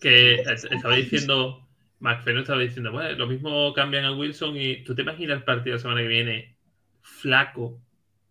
Que 0.00 0.42
estaba 0.42 0.96
diciendo, 0.96 1.66
McFerrin 2.00 2.42
estaba 2.42 2.60
diciendo, 2.60 2.92
bueno, 2.92 3.10
lo 3.12 3.26
mismo 3.26 3.72
cambian 3.72 4.04
a 4.04 4.16
Wilson 4.16 4.56
y 4.56 4.82
tú 4.84 4.94
te 4.94 5.02
imaginas 5.02 5.38
el 5.38 5.44
partido 5.44 5.76
la 5.76 5.82
semana 5.82 6.00
que 6.00 6.08
viene 6.08 6.56
flaco 7.00 7.78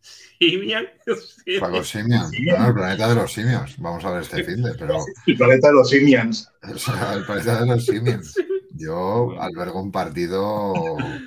Simian. 0.01 0.87
Paco 1.59 1.83
Simian. 1.83 2.31
el 2.33 2.73
planeta 2.73 3.09
de 3.09 3.15
los 3.15 3.31
simios. 3.31 3.75
Vamos 3.77 4.03
a 4.03 4.11
ver 4.11 4.21
este 4.23 4.43
fin 4.43 4.63
de, 4.63 4.73
pero. 4.73 4.97
El 5.27 5.37
planeta 5.37 5.67
de 5.67 5.73
los 5.73 5.89
simians. 5.89 6.51
el 6.63 7.25
planeta 7.25 7.61
de 7.61 7.67
los 7.67 7.85
simians. 7.85 8.35
Yo 8.73 9.39
albergo 9.39 9.81
un 9.81 9.91
partido 9.91 10.73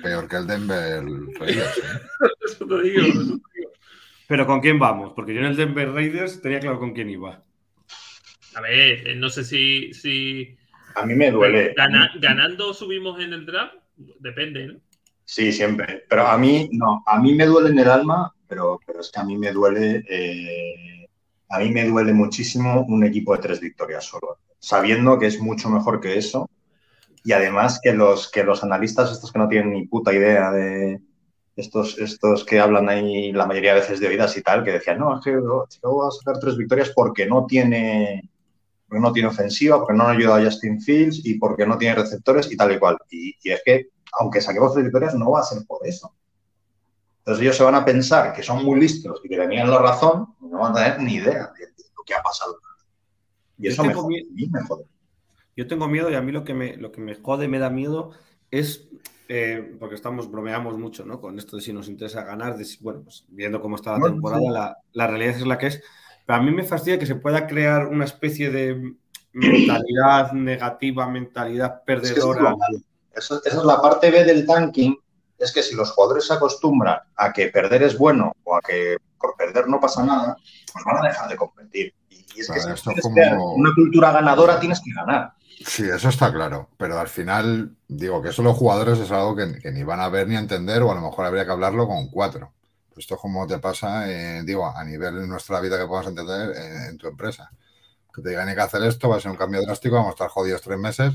peor 0.03 0.27
que 0.27 0.35
el 0.35 0.47
Denver 0.47 1.03
Raiders. 1.39 1.77
¿eh? 1.77 2.27
Eso 2.43 2.65
te 2.65 2.81
digo, 2.81 3.39
Pero 4.27 4.45
¿con 4.45 4.59
quién 4.59 4.77
vamos? 4.79 5.13
Porque 5.15 5.33
yo 5.33 5.39
en 5.39 5.45
el 5.45 5.55
Denver 5.55 5.91
Raiders 5.91 6.41
tenía 6.41 6.59
claro 6.59 6.79
con 6.79 6.93
quién 6.93 7.09
iba. 7.09 7.43
A 8.55 8.61
ver, 8.61 9.07
eh, 9.07 9.15
no 9.15 9.29
sé 9.29 9.45
si. 9.45 9.93
si... 9.93 10.57
A 10.95 11.05
mí 11.05 11.13
me 11.13 11.31
duele. 11.31 11.73
ganando 12.19 12.73
subimos 12.73 13.21
en 13.21 13.31
el 13.31 13.45
draft, 13.45 13.75
depende, 14.19 14.67
¿no? 14.67 14.79
Sí, 15.25 15.51
siempre. 15.51 16.03
Pero 16.07 16.27
a 16.27 16.37
mí, 16.37 16.69
no, 16.71 17.03
a 17.05 17.19
mí 17.19 17.33
me 17.33 17.47
duele 17.47 17.69
en 17.71 17.79
el 17.79 17.89
alma, 17.89 18.33
pero, 18.47 18.79
pero 18.85 19.01
es 19.01 19.11
que 19.11 19.19
a 19.19 19.23
mí 19.23 19.37
me 19.37 19.51
duele, 19.51 20.03
eh, 20.07 21.07
a 21.49 21.59
mí 21.59 21.71
me 21.71 21.85
duele 21.87 22.13
muchísimo 22.13 22.85
un 22.87 23.03
equipo 23.03 23.35
de 23.35 23.41
tres 23.41 23.59
victorias 23.59 24.05
solo, 24.05 24.37
sabiendo 24.59 25.17
que 25.17 25.25
es 25.27 25.41
mucho 25.41 25.69
mejor 25.69 25.99
que 25.99 26.17
eso. 26.17 26.49
Y 27.23 27.31
además 27.31 27.79
que 27.81 27.91
los, 27.93 28.29
que 28.29 28.43
los 28.43 28.63
analistas, 28.63 29.11
estos 29.11 29.31
que 29.31 29.39
no 29.39 29.49
tienen 29.49 29.73
ni 29.73 29.87
puta 29.87 30.13
idea 30.13 30.51
de 30.51 31.01
estos, 31.55 31.97
estos 31.97 32.45
que 32.45 32.59
hablan 32.59 32.87
ahí 32.87 33.31
la 33.31 33.47
mayoría 33.47 33.73
de 33.73 33.79
veces 33.79 33.99
de 33.99 34.07
oídas 34.07 34.37
y 34.37 34.43
tal, 34.43 34.63
que 34.63 34.73
decían, 34.73 34.99
no, 34.99 35.17
es 35.17 35.25
que 35.25 35.31
Chicago 35.69 36.03
va 36.03 36.09
a 36.09 36.11
sacar 36.11 36.39
tres 36.39 36.55
victorias 36.55 36.91
porque 36.95 37.25
no 37.25 37.47
tiene, 37.47 38.29
no 38.89 39.11
tiene 39.11 39.29
ofensiva, 39.29 39.79
porque 39.79 39.95
no 39.95 40.03
han 40.07 40.17
ayudado 40.17 40.39
a 40.39 40.45
Justin 40.45 40.79
Fields 40.79 41.25
y 41.25 41.39
porque 41.39 41.65
no 41.65 41.79
tiene 41.79 41.95
receptores 41.95 42.51
y 42.51 42.57
tal 42.57 42.73
y 42.73 42.77
cual. 42.77 42.97
Y 43.09 43.35
es 43.49 43.61
que 43.65 43.87
aunque 44.19 44.41
saquemos 44.41 44.73
tres 44.73 44.85
victorias, 44.85 45.15
no 45.15 45.31
va 45.31 45.41
a 45.41 45.43
ser 45.43 45.65
por 45.67 45.85
eso. 45.85 46.13
Entonces 47.19 47.41
ellos 47.41 47.57
se 47.57 47.63
van 47.63 47.75
a 47.75 47.83
pensar 47.83 48.33
que 48.33 48.43
son 48.43 48.63
muy 48.63 48.79
listos 48.79 49.19
y 49.23 49.29
que 49.29 49.37
tenían 49.37 49.69
la 49.69 49.79
razón 49.79 50.35
y 50.41 50.47
no 50.47 50.59
van 50.59 50.73
a 50.73 50.75
tener 50.75 50.99
ni 51.01 51.15
idea 51.15 51.51
de, 51.57 51.67
lo 51.97 52.03
que 52.05 52.13
ha 52.13 52.21
pasado. 52.21 52.59
Y 53.57 53.67
eso 53.67 53.83
me, 53.83 53.93
jode, 53.93 54.25
Yo 55.55 55.67
tengo 55.67 55.87
miedo 55.87 56.11
y 56.11 56.15
a 56.15 56.21
mí 56.21 56.31
lo 56.31 56.43
que 56.43 56.53
me, 56.53 56.77
lo 56.77 56.91
que 56.91 57.01
me 57.01 57.15
jode, 57.15 57.47
me 57.47 57.57
da 57.57 57.69
miedo 57.69 58.11
es, 58.51 58.87
eh, 59.27 59.75
porque 59.79 59.95
estamos, 59.95 60.29
bromeamos 60.29 60.77
mucho, 60.77 61.05
¿no? 61.05 61.19
Con 61.19 61.39
esto 61.39 61.55
de 61.55 61.63
si 61.63 61.73
nos 61.73 61.87
interesa 61.87 62.23
ganar, 62.23 62.57
de 62.57 62.67
bueno, 62.81 63.01
pues 63.01 63.25
viendo 63.29 63.59
cómo 63.59 63.75
está 63.75 63.97
la 63.97 64.05
temporada, 64.05 64.51
la, 64.51 64.77
la 64.93 65.07
realidad 65.07 65.35
es 65.35 65.47
la 65.47 65.57
que 65.57 65.67
es. 65.67 65.81
Pero 66.25 66.39
a 66.39 66.41
mí 66.43 66.51
me 66.51 66.63
fastidia 66.63 66.99
que 66.99 67.05
se 67.05 67.15
pueda 67.15 67.47
crear 67.47 67.87
una 67.87 68.05
especie 68.05 68.51
de 68.51 68.95
mentalidad 69.33 70.31
negativa, 70.31 71.07
mentalidad 71.07 71.81
Es 71.87 72.13
que 72.13 72.19
eso 72.19 72.33
es 72.33 72.83
esa 73.15 73.39
es 73.43 73.53
la 73.63 73.81
parte 73.81 74.11
B 74.11 74.23
del 74.23 74.45
tanking. 74.45 74.97
Es 75.37 75.51
que 75.51 75.61
si 75.63 75.75
los 75.75 75.91
jugadores 75.91 76.25
se 76.27 76.33
acostumbran 76.33 76.97
a 77.15 77.33
que 77.33 77.47
perder 77.47 77.83
es 77.83 77.97
bueno 77.97 78.31
o 78.43 78.55
a 78.55 78.61
que 78.61 78.97
por 79.19 79.35
perder 79.35 79.67
no 79.67 79.79
pasa 79.79 80.03
nada, 80.03 80.37
pues 80.71 80.85
van 80.85 81.03
a 81.03 81.07
dejar 81.09 81.29
de 81.29 81.35
competir. 81.35 81.93
Y 82.09 82.39
es 82.39 82.47
que 82.47 82.53
Claro, 82.59 82.77
si 82.77 82.89
esto 82.93 83.09
quieres 83.13 83.33
como- 83.33 83.53
una 83.53 83.71
cultura 83.75 84.11
ganadora 84.11 84.59
tienes 84.59 84.81
que 84.81 84.91
ganar. 84.93 85.33
Sí, 85.65 85.83
eso 85.89 86.09
está 86.09 86.31
claro, 86.33 86.69
pero 86.77 86.99
al 86.99 87.07
final 87.07 87.75
digo 87.87 88.21
que 88.21 88.29
eso 88.29 88.41
los 88.43 88.57
jugadores 88.57 88.99
es 88.99 89.09
algo 89.11 89.35
que, 89.35 89.59
que 89.59 89.71
ni 89.71 89.83
van 89.83 90.01
a 90.01 90.09
ver 90.09 90.27
ni 90.27 90.35
a 90.35 90.39
entender 90.39 90.81
o 90.83 90.91
a 90.91 90.95
lo 90.95 91.01
mejor 91.01 91.25
habría 91.25 91.45
que 91.45 91.51
hablarlo 91.51 91.87
con 91.87 92.09
cuatro. 92.09 92.51
Esto 92.97 93.15
es 93.15 93.21
como 93.21 93.45
te 93.47 93.57
pasa, 93.59 94.09
eh, 94.09 94.41
digo, 94.45 94.65
a 94.65 94.83
nivel 94.85 95.19
de 95.19 95.27
nuestra 95.27 95.59
vida 95.59 95.77
que 95.77 95.85
podamos 95.85 96.09
entender 96.09 96.51
eh, 96.55 96.87
en 96.89 96.97
tu 96.97 97.07
empresa. 97.07 97.49
Que 98.13 98.21
te 98.21 98.29
digan 98.29 98.47
hay 98.47 98.55
que 98.55 98.61
hacer 98.61 98.83
esto, 98.83 99.09
va 99.09 99.17
a 99.17 99.19
ser 99.19 99.31
un 99.31 99.37
cambio 99.37 99.61
drástico, 99.61 99.95
vamos 99.95 100.11
a 100.11 100.13
estar 100.15 100.29
jodidos 100.29 100.61
tres 100.61 100.77
meses, 100.79 101.13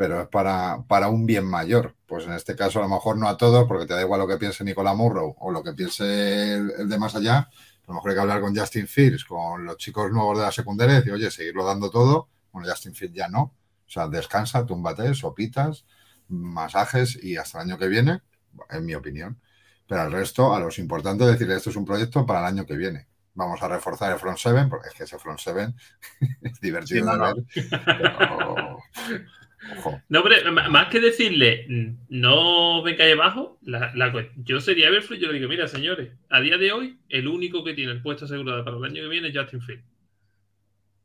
pero 0.00 0.22
es 0.22 0.28
para, 0.28 0.82
para 0.88 1.08
un 1.10 1.26
bien 1.26 1.44
mayor. 1.44 1.94
Pues 2.06 2.24
en 2.24 2.32
este 2.32 2.56
caso 2.56 2.78
a 2.78 2.82
lo 2.84 2.88
mejor 2.88 3.18
no 3.18 3.28
a 3.28 3.36
todos, 3.36 3.68
porque 3.68 3.84
te 3.84 3.92
da 3.92 4.00
igual 4.00 4.18
lo 4.18 4.26
que 4.26 4.38
piense 4.38 4.64
Nicolás 4.64 4.96
Murrow 4.96 5.36
o 5.38 5.50
lo 5.50 5.62
que 5.62 5.74
piense 5.74 6.54
el, 6.54 6.72
el 6.78 6.88
de 6.88 6.98
más 6.98 7.14
allá. 7.14 7.40
A 7.40 7.48
lo 7.86 7.92
mejor 7.92 8.08
hay 8.08 8.16
que 8.16 8.20
hablar 8.22 8.40
con 8.40 8.56
Justin 8.56 8.88
Fields, 8.88 9.26
con 9.26 9.66
los 9.66 9.76
chicos 9.76 10.10
nuevos 10.10 10.38
de 10.38 10.44
la 10.44 10.52
secundaria 10.52 10.94
y 10.94 10.96
decir, 11.00 11.12
oye, 11.12 11.30
seguirlo 11.30 11.66
dando 11.66 11.90
todo. 11.90 12.30
Bueno, 12.50 12.66
Justin 12.70 12.94
Fields 12.94 13.14
ya 13.14 13.28
no. 13.28 13.42
O 13.42 13.90
sea, 13.90 14.08
descansa, 14.08 14.64
túmbate, 14.64 15.12
sopitas, 15.12 15.84
masajes 16.28 17.22
y 17.22 17.36
hasta 17.36 17.60
el 17.60 17.68
año 17.68 17.78
que 17.78 17.88
viene, 17.88 18.22
en 18.70 18.86
mi 18.86 18.94
opinión. 18.94 19.38
Pero 19.86 20.00
al 20.00 20.12
resto, 20.12 20.54
a 20.54 20.60
los 20.60 20.78
importantes, 20.78 21.26
decirle 21.26 21.56
esto 21.56 21.68
es 21.68 21.76
un 21.76 21.84
proyecto 21.84 22.24
para 22.24 22.40
el 22.40 22.46
año 22.46 22.64
que 22.64 22.74
viene. 22.78 23.06
Vamos 23.34 23.62
a 23.62 23.68
reforzar 23.68 24.12
el 24.12 24.18
front 24.18 24.38
seven, 24.38 24.70
porque 24.70 24.88
es 24.88 24.94
que 24.94 25.04
ese 25.04 25.18
front 25.18 25.40
seven 25.40 25.74
es 26.40 26.58
divertido 26.58 27.04
Sí, 27.04 27.18
de 27.18 27.68
ver. 27.68 27.78
pero, 28.18 28.78
Ojo. 29.76 30.00
No, 30.08 30.24
m- 30.26 30.68
más 30.70 30.88
que 30.88 31.00
decirle 31.00 31.66
no 32.08 32.82
vengáis 32.82 33.12
abajo, 33.14 33.58
la, 33.62 33.92
la 33.94 34.10
cu- 34.10 34.30
yo 34.36 34.60
sería 34.60 34.88
Everflux 34.88 35.18
y 35.20 35.22
yo 35.22 35.28
le 35.32 35.38
digo, 35.38 35.48
mira, 35.50 35.68
señores, 35.68 36.10
a 36.30 36.40
día 36.40 36.56
de 36.56 36.72
hoy, 36.72 36.98
el 37.08 37.28
único 37.28 37.62
que 37.62 37.74
tiene 37.74 37.92
el 37.92 38.00
puesto 38.02 38.24
asegurado 38.24 38.64
para 38.64 38.76
el 38.78 38.84
año 38.84 39.02
que 39.02 39.08
viene 39.08 39.28
es 39.28 39.36
Justin 39.36 39.60
Field. 39.60 39.82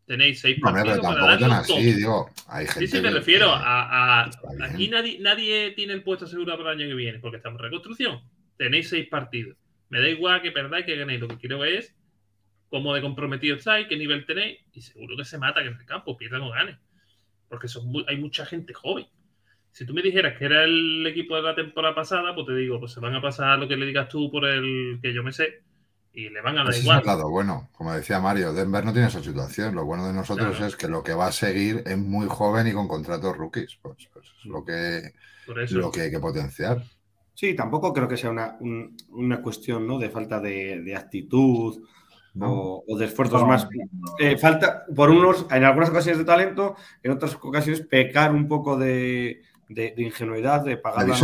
Tenéis 0.06 0.40
seis 0.40 0.58
No, 0.62 0.70
hombre, 0.70 0.84
pero 0.86 1.02
partidos 1.02 1.40
para 1.50 1.58
así, 1.60 1.94
digo. 1.94 2.30
Hay 2.48 2.66
gente 2.68 2.80
Sí, 2.82 2.88
sí, 2.88 3.02
me 3.02 3.10
que- 3.10 3.16
refiero 3.16 3.48
que- 3.48 3.54
a, 3.58 4.30
aquí 4.64 4.88
nadie, 4.88 5.18
nadie 5.20 5.72
tiene 5.72 5.94
el 5.94 6.04
puesto 6.04 6.26
asegurado 6.26 6.60
para 6.60 6.74
el 6.74 6.80
año 6.80 6.88
que 6.90 6.96
viene, 6.96 7.20
porque 7.20 7.38
estamos 7.38 7.60
en 7.60 7.64
reconstrucción. 7.66 8.22
Tenéis 8.58 8.88
seis 8.90 9.08
partidos. 9.10 9.58
Me 9.90 10.00
da 10.00 10.08
igual 10.08 10.42
que 10.42 10.52
perdáis, 10.52 10.86
que 10.86 10.96
ganéis. 10.96 11.20
Lo 11.22 11.28
que 11.28 11.38
quiero 11.38 11.66
es 11.66 11.94
cómo 12.70 12.94
de 12.94 13.02
comprometido 13.02 13.56
estáis, 13.58 13.88
qué 13.88 13.98
nivel 13.98 14.26
tenéis, 14.26 14.60
y 14.74 14.82
seguro 14.82 15.18
que 15.18 15.26
se 15.26 15.38
mata 15.40 15.62
en 15.62 15.68
el 15.68 15.86
campo, 15.86 16.16
pierdan 16.18 16.42
o 16.44 16.52
ganen. 16.52 16.78
Porque 17.50 17.68
son 17.68 17.92
hay 18.08 18.18
mucha 18.18 18.46
gente 18.46 18.74
joven. 18.74 19.06
Si 19.72 19.86
tú 19.86 19.94
me 19.94 20.02
dijeras 20.02 20.38
que 20.38 20.46
era 20.46 20.64
el 20.64 21.06
equipo 21.06 21.36
de 21.36 21.42
la 21.42 21.54
temporada 21.56 21.94
pasada, 21.94 22.34
pues 22.34 22.48
te 22.48 22.56
digo, 22.56 22.80
pues 22.80 22.94
se 22.94 23.00
van 23.02 23.14
a 23.16 23.22
pasar 23.22 23.60
lo 23.60 23.68
que 23.68 23.76
le 23.76 23.86
digas 23.86 24.08
tú 24.08 24.32
por 24.32 24.46
el 24.46 25.00
que 25.02 25.14
yo 25.14 25.22
me 25.22 25.34
sé, 25.34 25.64
y 26.14 26.30
le 26.30 26.42
van 26.42 26.58
a 26.58 26.64
dar 26.64 26.70
Ese 26.70 26.80
es 26.80 26.86
igual. 26.86 27.00
el 27.02 27.06
lado 27.06 27.30
bueno, 27.30 27.70
como 27.74 27.94
decía 27.94 28.22
Mario, 28.22 28.54
Denver 28.54 28.86
no 28.86 28.94
tiene 28.94 29.10
esa 29.10 29.22
situación. 29.22 29.76
Lo 29.76 29.84
bueno 29.84 30.08
de 30.08 30.14
nosotros 30.14 30.52
Claro. 30.52 30.66
es 30.68 30.76
que 30.78 30.88
lo 30.88 31.04
que 31.04 31.14
va 31.14 31.28
a 31.28 31.32
seguir 31.34 31.84
es 31.86 31.98
muy 31.98 32.26
joven 32.30 32.68
y 32.68 32.72
con 32.72 32.88
contratos 32.88 33.36
rookies. 33.36 33.78
Pues, 33.82 34.08
pues 34.14 34.28
es 34.40 34.46
lo 34.46 34.64
que, 34.64 35.12
Por 35.46 35.60
eso. 35.60 35.78
lo 35.78 35.92
que 35.92 36.02
hay 36.02 36.12
que 36.12 36.20
potenciar. 36.22 36.82
Sí, 37.34 37.54
tampoco 37.54 37.92
creo 37.92 38.08
que 38.08 38.16
sea 38.16 38.30
una, 38.30 38.56
un- 38.62 38.96
una 39.10 39.42
cuestión 39.42 39.86
¿no? 39.86 40.00
de 40.00 40.10
falta 40.10 40.40
de, 40.40 40.82
de 40.84 40.96
actitud. 40.96 41.84
O, 42.42 42.84
o 42.88 42.98
de 42.98 43.06
esfuerzos 43.06 43.42
No, 43.42 43.48
más. 43.48 43.68
no. 43.92 44.12
Eh, 44.20 44.38
falta, 44.38 44.86
por 44.96 45.10
unos, 45.10 45.46
en 45.52 45.64
algunas 45.64 45.90
ocasiones 45.90 46.20
de 46.20 46.26
talento, 46.26 46.76
en 47.04 47.12
otras 47.12 47.36
ocasiones 47.36 47.82
pecar 47.82 48.34
un 48.34 48.48
poco 48.48 48.78
de, 48.78 49.42
de- 49.70 49.94
de 49.96 50.04
ingenuidad, 50.04 50.64
de 50.64 50.78
pagar 50.78 51.06
De 51.06 51.12
la. 51.12 51.18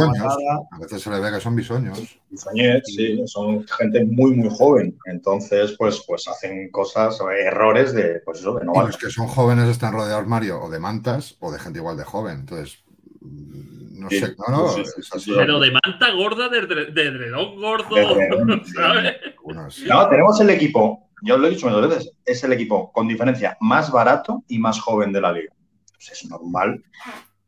A 0.72 0.80
veces 0.80 1.02
se 1.02 1.10
le 1.10 1.20
ve 1.20 1.32
que 1.32 1.40
son 1.42 1.56
bisoños. 1.56 2.20
Bisoñet, 2.30 2.84
sí, 2.86 3.22
son 3.28 3.66
gente 3.68 4.06
muy, 4.06 4.34
muy 4.36 4.50
joven. 4.50 4.98
Entonces, 5.06 5.76
pues, 5.78 6.04
pues 6.08 6.28
hacen 6.28 6.70
cosas, 6.72 7.20
o 7.22 7.30
errores 7.30 7.94
de, 7.94 8.22
pues 8.26 8.40
eso, 8.40 8.54
de 8.56 8.66
no 8.66 8.74
los 8.74 8.98
que 8.98 9.10
son 9.10 9.28
jóvenes 9.28 9.68
están 9.70 9.94
rodeados, 9.94 10.26
Mario, 10.28 10.62
o 10.64 10.70
de 10.70 10.80
mantas 10.80 11.36
o 11.40 11.52
de 11.52 11.60
gente 11.60 11.80
igual 11.80 11.98
de 11.98 12.04
joven. 12.04 12.40
Entonces, 12.40 12.84
no 13.22 14.10
Sí, 14.10 14.20
sé, 14.20 14.36
no, 14.48 14.58
no, 14.58 14.68
sí, 14.70 14.84
sí. 15.20 15.32
Pero 15.36 15.60
de 15.60 15.72
manta 15.72 16.12
gorda, 16.14 16.50
de, 16.50 16.66
de 16.66 17.12
dredón 17.12 17.56
gordo, 17.62 17.96
De 17.96 18.02
dredón, 18.06 18.66
sí. 18.66 18.74
¿sabes? 18.74 19.14
Algunos- 19.38 19.84
No, 19.88 20.10
tenemos 20.10 20.40
el 20.42 20.50
equipo, 20.50 21.10
yo 21.24 21.38
lo 21.38 21.48
he 21.48 21.52
dicho 21.52 21.70
muchas 21.70 21.90
veces, 21.90 22.12
es 22.26 22.44
el 22.44 22.54
equipo 22.54 22.92
con 22.92 23.08
diferencia 23.08 23.58
más 23.62 23.92
barato 23.92 24.44
y 24.48 24.58
más 24.58 24.80
joven 24.80 25.12
de 25.14 25.22
la 25.22 25.32
liga. 25.32 25.54
Pues 25.94 26.12
es 26.12 26.30
normal 26.30 26.84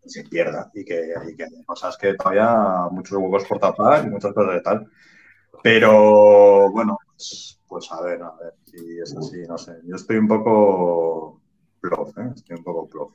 que 0.04 0.10
se 0.10 0.24
pierda 0.26 0.70
y 0.76 0.86
que, 0.86 1.14
y 1.32 1.36
que 1.36 1.44
haya 1.44 1.64
cosas 1.66 1.98
que 1.98 2.14
todavía 2.14 2.88
muchos 2.92 3.18
huevos 3.18 3.46
por 3.46 3.58
tapar 3.58 4.06
y 4.06 4.10
muchas 4.10 4.34
cosas 4.34 4.54
de 4.54 4.62
tal. 4.62 4.88
Pero 5.64 6.70
bueno, 6.72 6.98
pues, 7.08 7.60
pues 7.68 7.92
a 7.92 8.02
ver, 8.02 8.22
a 8.22 8.32
ver 8.36 8.54
si 8.66 9.00
es 9.00 9.16
así, 9.16 9.38
no 9.48 9.58
sé. 9.58 9.74
Yo 9.86 9.96
estoy 9.96 10.18
un 10.18 10.28
poco 10.28 11.42
plof, 11.80 12.18
¿eh? 12.18 12.30
Estoy 12.36 12.58
un 12.58 12.64
poco 12.64 12.88
plof. 12.90 13.14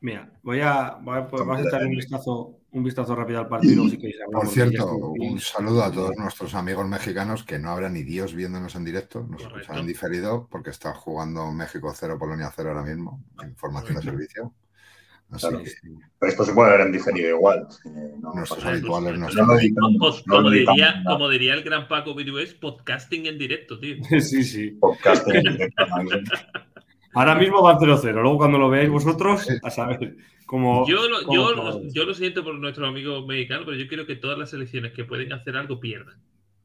Mira, 0.00 0.30
voy 0.42 0.60
a, 0.60 0.96
voy 1.02 1.16
a- 1.18 1.20
vamos 1.22 1.58
a 1.58 1.62
echarle 1.68 1.88
un 1.88 1.96
vistazo, 1.96 2.54
un 2.70 2.84
vistazo 2.84 3.14
rápido 3.16 3.40
al 3.40 3.48
partido. 3.48 3.88
si 3.88 3.98
queréis 3.98 4.16
Por 4.30 4.46
cierto, 4.46 4.86
un 4.96 5.40
saludo 5.40 5.82
a 5.82 5.90
todos 5.90 6.16
nuestros 6.16 6.54
amigos 6.54 6.86
mexicanos 6.86 7.42
que 7.42 7.58
no 7.58 7.70
habrá 7.70 7.88
ni 7.88 8.04
Dios 8.04 8.32
viéndonos 8.34 8.76
en 8.76 8.84
directo, 8.84 9.20
nos 9.20 9.42
Correcto. 9.42 9.58
escucharán 9.60 9.86
diferido 9.86 10.46
porque 10.50 10.70
está 10.70 10.94
jugando 10.94 11.50
México 11.52 11.92
0, 11.92 12.16
Polonia 12.18 12.52
0 12.54 12.68
ahora 12.70 12.82
mismo, 12.84 13.22
información 13.42 13.96
de 13.96 14.02
servicio. 14.02 14.54
Así 15.30 15.46
Claro. 15.46 15.62
que 15.62 15.70
Pero 16.18 16.30
esto 16.32 16.44
se 16.44 16.54
puede 16.54 16.70
ver 16.70 16.80
en 16.86 16.92
diferido 16.92 17.28
igual. 17.36 17.66
eh, 17.84 18.14
no 18.18 18.32
nuestros 18.32 18.64
habituales 18.64 19.18
No 19.18 19.26
como, 20.26 20.50
diría, 20.50 21.02
como 21.06 21.28
diría 21.28 21.52
el 21.52 21.62
gran 21.62 21.86
Paco 21.86 22.14
Virués, 22.14 22.54
podcasting 22.54 23.26
en 23.26 23.36
directo, 23.36 23.78
tío. 23.78 23.96
Sí, 24.22 24.42
sí. 24.42 24.70
Podcast 24.80 25.28
en 25.28 25.42
directo. 25.42 25.84
Ahora 27.14 27.34
mismo 27.34 27.62
van 27.62 27.78
0-0. 27.78 28.12
Luego, 28.12 28.38
cuando 28.38 28.58
lo 28.58 28.68
veáis 28.68 28.90
vosotros, 28.90 29.46
a 29.62 29.70
saber 29.70 30.16
cómo. 30.46 30.86
Yo 30.86 31.08
lo, 31.08 31.22
cómo 31.24 31.34
yo, 31.34 31.56
jugáis. 31.56 31.74
lo- 31.86 31.92
yo 31.92 32.04
lo 32.04 32.14
siento 32.14 32.44
por 32.44 32.54
nuestros 32.54 32.88
amigos 32.88 33.26
mexicanos, 33.26 33.64
pero 33.66 33.76
yo 33.76 33.88
quiero 33.88 34.06
que 34.06 34.16
todas 34.16 34.38
las 34.38 34.50
selecciones 34.50 34.92
que 34.92 35.04
pueden 35.04 35.32
hacer 35.32 35.56
algo 35.56 35.80
pierdan. 35.80 36.16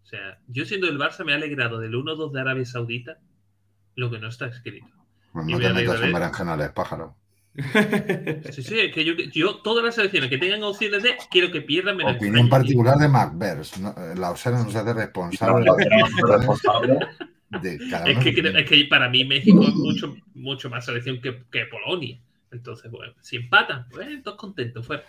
O 0.04 0.06
sea, 0.06 0.40
yo 0.48 0.66
siendo 0.66 0.88
el 0.88 1.00
Barça 1.00 1.24
me 1.26 1.32
he 1.32 1.36
alegrado 1.36 1.80
del 1.80 1.94
1-2 1.96 2.32
de 2.32 2.42
Arabia 2.42 2.66
Saudita, 2.66 3.18
lo 3.96 4.12
que 4.12 4.20
no 4.20 4.28
está 4.28 4.48
escrito. 4.48 4.88
Pues 5.32 5.48
Y 5.48 5.52
no 5.54 5.58
me 5.58 5.64
te 5.64 5.70
alegra 5.70 5.94
metas 5.94 6.08
en 6.08 6.14
berenjenales, 6.14 6.72
pájaro. 6.72 7.16
Sí, 8.52 8.64
sí, 8.64 8.80
es 8.80 8.94
que 8.94 9.06
yo, 9.06 9.14
yo 9.32 9.58
todas 9.58 9.84
las 9.86 9.94
selecciones 9.96 10.30
que 10.30 10.38
tengan 10.40 10.64
opciones 10.64 11.04
de, 11.04 11.16
quiero 11.30 11.52
que 11.52 11.62
pierdan 11.62 11.98
menos 11.98 12.16
Opinión 12.16 12.50
particular 12.50 12.98
de 12.98 13.08
MacBers. 13.08 13.80
¿no? 13.80 13.94
La 14.16 14.32
OSERA 14.32 14.64
nos 14.64 14.76
hace 14.76 14.94
responsable 14.94 15.66
responsable. 16.28 17.00
De 17.62 17.80
cada 17.90 18.10
Es 18.10 18.20
que, 18.20 18.30
es 18.30 18.70
que 18.70 18.86
para 18.86 19.10
mí 19.10 19.26
México 19.26 19.64
es 19.64 19.76
mucho, 19.76 20.16
mucho 20.34 20.70
más 20.70 20.86
selección 20.86 21.22
que, 21.22 21.44
que 21.52 21.66
Polonia. 21.66 22.20
Entonces, 22.52 22.92
bueno, 22.92 23.14
si 23.22 23.38
empatan, 23.38 23.88
pues 23.90 24.22
todos 24.24 24.38
contentos, 24.38 24.86
fuera. 24.86 25.04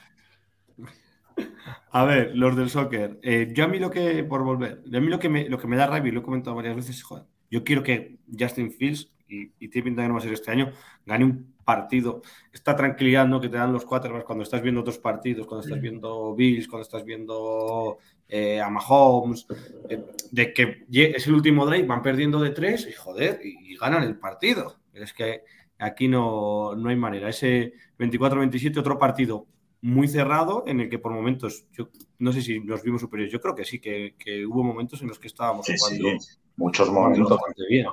A 1.90 2.04
ver, 2.04 2.32
los 2.34 2.56
del 2.56 2.70
soccer. 2.70 3.18
Eh, 3.22 3.52
yo 3.54 3.64
a 3.64 3.68
mí 3.68 3.78
lo 3.78 3.90
que, 3.90 4.24
por 4.24 4.42
volver, 4.42 4.82
a 4.92 5.00
mí 5.00 5.08
lo 5.08 5.18
que 5.18 5.28
me, 5.28 5.48
lo 5.48 5.58
que 5.58 5.66
me 5.66 5.76
da 5.76 5.86
rabia, 5.86 6.10
y 6.10 6.12
lo 6.12 6.20
he 6.20 6.24
comentado 6.24 6.56
varias 6.56 6.76
veces, 6.76 7.02
joder, 7.02 7.24
yo 7.50 7.64
quiero 7.64 7.82
que 7.82 8.18
Justin 8.38 8.72
Fields, 8.72 9.10
y, 9.28 9.52
y 9.58 9.68
tiene 9.68 9.86
pinta 9.86 10.02
que 10.02 10.08
no 10.08 10.14
va 10.14 10.20
a 10.20 10.22
ser 10.22 10.32
este 10.32 10.50
año, 10.50 10.72
gane 11.04 11.24
un 11.24 11.54
partido. 11.64 12.22
Esta 12.52 12.76
tranquilidad 12.76 13.26
¿no? 13.26 13.40
que 13.40 13.48
te 13.48 13.56
dan 13.56 13.72
los 13.72 13.84
quarterbacks 13.84 14.24
cuando 14.24 14.44
estás 14.44 14.62
viendo 14.62 14.82
otros 14.82 14.98
partidos, 14.98 15.46
cuando 15.46 15.66
estás 15.66 15.80
viendo 15.80 16.34
Bills, 16.34 16.68
cuando 16.68 16.82
estás 16.82 17.04
viendo 17.04 17.98
eh, 18.28 18.60
a 18.60 18.68
Mahomes, 18.70 19.46
eh, 19.88 20.02
de 20.30 20.52
que 20.52 20.84
es 20.90 21.26
el 21.26 21.34
último 21.34 21.66
drive, 21.66 21.86
van 21.86 22.02
perdiendo 22.02 22.40
de 22.40 22.50
tres 22.50 22.86
y 22.88 22.92
joder, 22.92 23.40
y, 23.44 23.72
y 23.72 23.76
ganan 23.76 24.02
el 24.02 24.18
partido. 24.18 24.76
Es 24.92 25.12
que 25.12 25.42
aquí 25.78 26.08
no, 26.08 26.74
no 26.76 26.88
hay 26.88 26.96
manera. 26.96 27.28
Ese 27.28 27.74
24-27, 27.98 28.78
otro 28.78 28.98
partido 28.98 29.46
muy 29.82 30.08
cerrado 30.08 30.64
en 30.66 30.80
el 30.80 30.88
que 30.88 30.98
por 30.98 31.12
momentos, 31.12 31.66
yo 31.72 31.90
no 32.18 32.32
sé 32.32 32.40
si 32.40 32.58
nos 32.60 32.82
vimos 32.82 33.02
superiores, 33.02 33.30
yo 33.32 33.40
creo 33.40 33.54
que 33.54 33.66
sí, 33.66 33.80
que, 33.80 34.14
que 34.18 34.46
hubo 34.46 34.62
momentos 34.64 35.02
en 35.02 35.08
los 35.08 35.18
que 35.18 35.26
estábamos 35.28 35.66
Sí, 35.66 35.74
jugando, 35.78 36.20
sí, 36.20 36.38
muchos 36.56 36.90
momentos. 36.90 37.28
bastante 37.28 37.62
bien. 37.68 37.86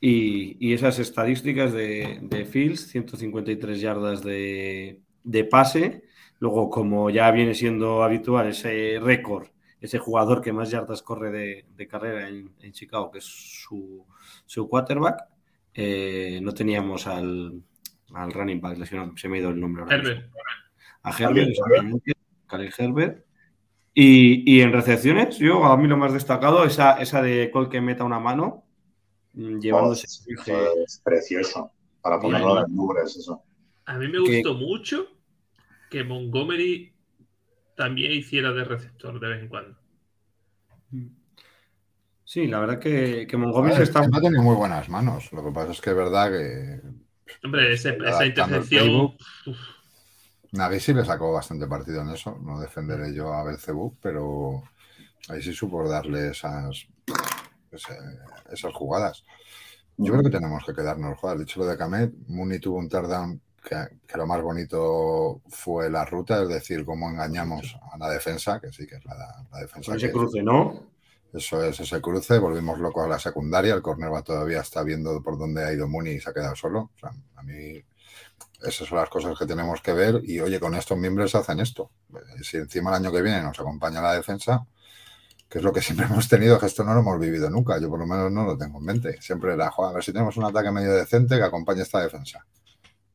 Y, 0.00 0.56
y 0.60 0.72
esas 0.74 0.98
estadísticas 0.98 1.72
de, 1.72 2.18
de 2.22 2.44
Fields, 2.44 2.88
153 2.88 3.80
yardas 3.80 4.22
de, 4.22 5.00
de 5.22 5.44
pase, 5.44 6.04
luego 6.42 6.68
como 6.68 7.08
ya 7.08 7.30
viene 7.30 7.54
siendo 7.54 8.02
habitual 8.02 8.48
ese 8.48 8.98
récord, 9.00 9.46
ese 9.80 10.00
jugador 10.00 10.40
que 10.40 10.52
más 10.52 10.72
yardas 10.72 11.00
corre 11.00 11.30
de, 11.30 11.66
de 11.76 11.86
carrera 11.86 12.28
en, 12.28 12.52
en 12.58 12.72
Chicago, 12.72 13.12
que 13.12 13.18
es 13.18 13.24
su, 13.24 14.04
su 14.44 14.68
quarterback, 14.68 15.22
eh, 15.72 16.40
no 16.42 16.52
teníamos 16.52 17.06
al, 17.06 17.62
al 18.12 18.32
running 18.32 18.60
back 18.60 18.76
lesionado, 18.76 19.16
se 19.16 19.28
me 19.28 19.36
ha 19.36 19.40
ido 19.40 19.50
el 19.50 19.60
nombre 19.60 19.84
ahora. 19.84 19.94
Herbert. 19.94 20.32
A 21.04 21.16
Herbert, 21.16 21.48
exactamente, 21.50 22.12
Khalil 22.48 22.74
Herbert. 22.76 23.24
Y, 23.94 24.56
y 24.56 24.62
en 24.62 24.72
recepciones, 24.72 25.38
yo 25.38 25.64
a 25.64 25.76
mí 25.76 25.86
lo 25.86 25.96
más 25.96 26.12
destacado, 26.12 26.64
esa, 26.64 27.00
esa 27.00 27.22
de 27.22 27.52
Cole 27.52 27.68
que 27.68 27.80
meta 27.80 28.02
una 28.02 28.18
mano, 28.18 28.64
mm, 29.34 29.60
llevándose. 29.60 30.08
Oh, 30.50 30.82
es 30.84 31.00
precioso. 31.04 31.70
Para 32.00 32.18
ponerlo 32.18 32.66
en 32.66 32.74
nubes, 32.74 33.14
eso. 33.14 33.44
A 33.84 33.96
mí 33.96 34.08
me 34.08 34.18
gustó 34.18 34.54
mucho 34.54 35.06
que 35.92 36.04
Montgomery 36.04 36.90
también 37.76 38.12
hiciera 38.12 38.50
de 38.52 38.64
receptor 38.64 39.20
de 39.20 39.28
vez 39.28 39.42
en 39.42 39.48
cuando. 39.48 39.76
Sí, 42.24 42.46
la 42.46 42.60
verdad 42.60 42.78
que, 42.78 43.26
que 43.28 43.36
Montgomery 43.36 43.76
se 43.76 43.82
está. 43.82 44.06
no 44.06 44.16
ha 44.16 44.20
tenido 44.22 44.42
muy 44.42 44.56
buenas 44.56 44.88
manos. 44.88 45.30
Lo 45.32 45.44
que 45.44 45.50
pasa 45.52 45.72
es 45.72 45.80
que 45.82 45.90
es 45.90 45.96
verdad 45.96 46.30
que 46.30 46.80
Hombre, 47.44 47.72
ese- 47.74 47.98
esa 48.06 48.24
intercepción. 48.24 49.16
Nagy 50.52 50.80
sí 50.80 50.94
le 50.94 51.04
sacó 51.04 51.32
bastante 51.32 51.66
partido 51.66 52.00
en 52.02 52.10
eso. 52.10 52.38
No 52.42 52.58
defenderé 52.60 53.14
yo 53.14 53.32
a 53.34 53.44
Belcebú, 53.44 53.96
pero 54.00 54.62
ahí 55.28 55.42
sí 55.42 55.52
supo 55.52 55.86
darle 55.88 56.30
esas, 56.30 56.86
esas 58.50 58.72
jugadas. 58.74 59.24
Yo 59.98 60.12
creo 60.12 60.22
que 60.24 60.30
tenemos 60.30 60.64
que 60.64 60.74
quedarnos 60.74 61.18
jugar. 61.18 61.38
Dicho 61.38 61.60
lo 61.60 61.66
de 61.66 61.76
Kamet, 61.76 62.12
Mooney 62.28 62.58
tuvo 62.60 62.78
un 62.78 62.88
touchdown 62.88 63.40
que, 63.62 63.76
que 64.06 64.18
lo 64.18 64.26
más 64.26 64.42
bonito 64.42 65.40
fue 65.48 65.88
la 65.90 66.04
ruta, 66.04 66.42
es 66.42 66.48
decir, 66.48 66.84
cómo 66.84 67.08
engañamos 67.10 67.76
a 67.92 67.98
la 67.98 68.10
defensa, 68.10 68.60
que 68.60 68.72
sí 68.72 68.86
que 68.86 68.96
es 68.96 69.04
la, 69.04 69.14
la 69.50 69.58
defensa. 69.60 69.94
Ese 69.94 70.06
que- 70.08 70.12
cruce, 70.12 70.42
¿no? 70.42 70.90
Eso 71.32 71.64
es 71.64 71.80
ese 71.80 72.00
cruce, 72.02 72.38
volvimos 72.38 72.78
locos 72.78 73.04
a 73.06 73.08
la 73.08 73.18
secundaria, 73.18 73.72
el 73.74 73.80
cornerback 73.80 74.26
todavía 74.26 74.60
está 74.60 74.82
viendo 74.82 75.22
por 75.22 75.38
dónde 75.38 75.64
ha 75.64 75.72
ido 75.72 75.88
Mooney 75.88 76.16
y 76.16 76.20
se 76.20 76.28
ha 76.28 76.34
quedado 76.34 76.54
solo. 76.54 76.90
O 76.94 76.98
sea, 76.98 77.10
a 77.36 77.42
mí 77.42 77.82
esas 78.62 78.86
son 78.88 78.98
las 78.98 79.08
cosas 79.08 79.38
que 79.38 79.46
tenemos 79.46 79.80
que 79.80 79.92
ver 79.94 80.20
y 80.24 80.40
oye, 80.40 80.60
con 80.60 80.74
estos 80.74 80.98
miembros 80.98 81.34
hacen 81.34 81.60
esto. 81.60 81.90
Eh, 82.14 82.42
Si 82.44 82.58
encima 82.58 82.90
el 82.90 82.96
año 82.96 83.10
que 83.12 83.22
viene 83.22 83.42
nos 83.42 83.58
acompaña 83.58 84.02
la 84.02 84.12
defensa, 84.14 84.66
que 85.48 85.58
es 85.58 85.64
lo 85.64 85.72
que 85.72 85.80
siempre 85.82 86.06
hemos 86.10 86.28
tenido, 86.28 86.58
que 86.58 86.66
esto 86.66 86.84
no 86.84 86.94
lo 86.94 87.00
hemos 87.00 87.18
vivido 87.18 87.48
nunca, 87.50 87.78
yo 87.80 87.88
por 87.88 87.98
lo 88.00 88.06
menos 88.06 88.30
no 88.30 88.44
lo 88.44 88.58
tengo 88.58 88.78
en 88.78 88.84
mente. 88.84 89.20
Siempre 89.22 89.54
era, 89.54 89.70
"Jo, 89.70 89.86
a 89.86 89.92
ver 89.92 90.04
si 90.04 90.12
tenemos 90.12 90.36
un 90.36 90.44
ataque 90.44 90.70
medio 90.70 90.92
decente 90.92 91.36
que 91.36 91.42
acompañe 91.44 91.82
esta 91.82 92.00
defensa. 92.00 92.46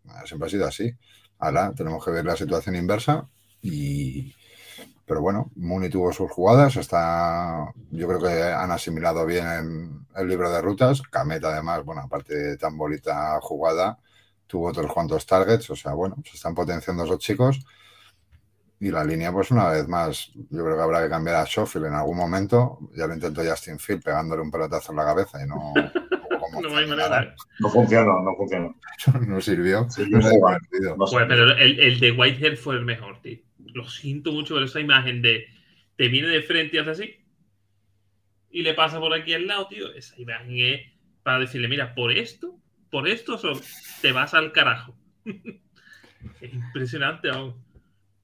Eh, 0.10 0.28
Siempre 0.28 0.48
ha 0.48 0.50
sido 0.50 0.68
así. 0.68 0.92
Ahora 1.40 1.74
tenemos 1.76 2.04
que 2.04 2.12
ver 2.12 2.26
la 2.26 2.36
situación 2.36 2.76
inversa 2.76 3.28
y, 3.62 4.34
pero 5.06 5.22
bueno, 5.22 5.52
Mooney 5.56 5.90
tuvo 5.90 6.12
sus 6.14 6.32
jugadas, 6.32 6.76
está, 6.78 7.74
yo 7.92 8.08
creo 8.08 8.20
que 8.22 8.44
han 8.44 8.72
asimilado 8.72 9.26
bien 9.26 10.06
el 10.16 10.28
libro 10.28 10.52
de 10.52 10.62
rutas. 10.62 11.02
Camet, 11.04 11.44
además, 11.46 11.84
bueno, 11.86 12.02
aparte 12.02 12.36
de 12.36 12.58
tan 12.58 12.78
bonita 12.78 13.40
jugada, 13.42 14.00
tuvo 14.48 14.68
otros 14.70 14.92
cuantos 14.94 15.26
targets, 15.26 15.70
o 15.70 15.76
sea, 15.76 15.94
bueno, 15.94 16.18
se 16.26 16.36
están 16.38 16.56
potenciando 16.56 17.04
esos 17.06 17.20
chicos. 17.20 17.60
Y 18.80 18.92
la 18.92 19.04
línea, 19.04 19.32
pues 19.32 19.50
una 19.52 19.70
vez 19.70 19.88
más, 19.88 20.32
yo 20.36 20.64
creo 20.64 20.76
que 20.76 20.84
habrá 20.84 21.02
que 21.04 21.10
cambiar 21.10 21.38
a 21.38 21.46
Schofield 21.46 21.88
en 21.88 21.94
algún 21.96 22.18
momento. 22.18 22.80
Ya 22.96 23.08
lo 23.08 23.16
intentó 23.16 23.42
Justin 23.44 23.80
Field 23.80 24.04
pegándole 24.04 24.42
un 24.44 24.52
pelotazo 24.52 24.92
en 24.92 24.98
la 24.98 25.06
cabeza 25.06 25.44
y 25.44 25.48
no, 25.48 25.74
No 26.62 26.76
hay 26.78 26.88
manera. 26.88 27.36
No 27.60 27.70
funcionó, 27.70 28.22
no 28.22 28.36
funcionó. 28.36 28.76
no 29.28 29.42
sirvió. 29.42 29.90
Sí, 29.90 30.08
no. 30.10 30.20
Pues, 30.20 31.12
pero 31.28 31.52
el, 31.58 31.80
el 31.80 32.00
de 32.00 32.12
Whitehead 32.12 32.56
fue 32.58 32.76
el 32.76 32.86
mejor, 32.86 33.22
tío. 33.22 33.40
Lo 33.74 33.88
siento 33.90 34.32
mucho 34.32 34.54
por 34.56 34.64
esa 34.64 34.80
imagen 34.80 35.22
de 35.22 35.46
te 35.98 36.08
viene 36.08 36.28
de 36.28 36.42
frente 36.44 36.78
y 36.78 36.80
hace 36.80 36.92
así. 36.92 37.16
Y 38.50 38.62
le 38.62 38.74
pasa 38.76 39.00
por 39.00 39.14
aquí 39.14 39.34
al 39.34 39.48
lado, 39.48 39.68
tío. 39.68 39.92
Esa 39.94 40.20
imagen 40.22 40.58
es 40.60 40.82
para 41.24 41.40
decirle, 41.40 41.68
mira, 41.68 41.94
por 41.96 42.12
esto, 42.12 42.56
por 42.92 43.08
esto 43.08 43.38
son- 43.38 43.60
te 44.02 44.12
vas 44.12 44.34
al 44.34 44.52
carajo. 44.52 44.96
es 45.26 46.54
impresionante 46.54 47.30
aún. 47.30 47.56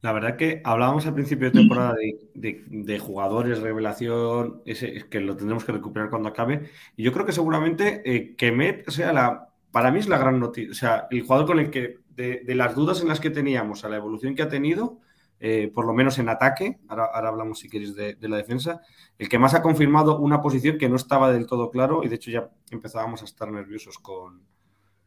La 0.04 0.12
verdad 0.12 0.36
que 0.38 0.62
hablábamos 0.64 1.08
al 1.08 1.14
principio 1.16 1.48
de 1.50 1.60
temporada 1.60 1.94
de, 1.96 2.20
de- 2.36 2.64
de 2.68 3.00
jugadores, 3.00 3.60
revelación, 3.62 4.62
ese, 4.66 4.96
es 4.98 5.06
que 5.06 5.20
lo 5.22 5.36
tendremos 5.36 5.66
que 5.66 5.72
recuperar 5.72 6.10
cuando 6.12 6.30
acabe. 6.30 6.70
Y 6.96 7.04
yo 7.04 7.12
creo 7.14 7.26
que 7.26 7.32
seguramente 7.32 8.02
eh, 8.06 8.36
Kemet, 8.36 8.88
o 8.88 8.92
sea, 8.92 9.14
la, 9.14 9.50
para 9.72 9.92
mí 9.92 10.00
es 10.00 10.08
la 10.08 10.18
gran 10.20 10.40
noticia. 10.40 10.72
O 10.72 10.76
sea, 10.76 11.08
el 11.10 11.22
jugador 11.22 11.48
con 11.48 11.60
el 11.60 11.72
que, 11.72 12.00
de, 12.10 12.42
de 12.46 12.56
las 12.56 12.76
dudas 12.76 13.02
en 13.02 13.08
las 13.08 13.20
que 13.20 13.32
teníamos 13.32 13.84
a 13.86 13.90
la 13.90 13.96
evolución 13.98 14.36
que 14.36 14.44
ha 14.44 14.50
tenido, 14.50 15.00
eh, 15.40 15.72
por 15.74 15.86
lo 15.86 15.94
menos 15.94 16.20
en 16.20 16.30
ataque, 16.30 16.80
ahora, 16.88 17.06
ahora 17.06 17.30
hablamos 17.30 17.60
si 17.60 17.70
queréis 17.70 17.96
de, 17.96 18.16
la 18.22 18.38
defensa, 18.38 18.82
el 19.18 19.28
que 19.30 19.40
más 19.40 19.54
ha 19.56 19.62
confirmado 19.62 20.20
una 20.20 20.42
posición 20.42 20.78
que 20.78 20.90
no 20.90 20.96
estaba 20.98 21.32
del 21.32 21.48
todo 21.48 21.70
claro 21.72 22.04
y 22.04 22.08
de 22.10 22.16
hecho 22.16 22.32
ya 22.32 22.50
empezábamos 22.72 23.22
a 23.24 23.26
estar 23.26 23.52
nerviosos 23.52 24.00
con, 24.00 24.42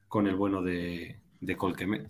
con 0.08 0.26
el 0.26 0.36
bueno 0.36 0.62
de, 0.62 1.20
de 1.40 1.56
Colquemet. 1.56 2.08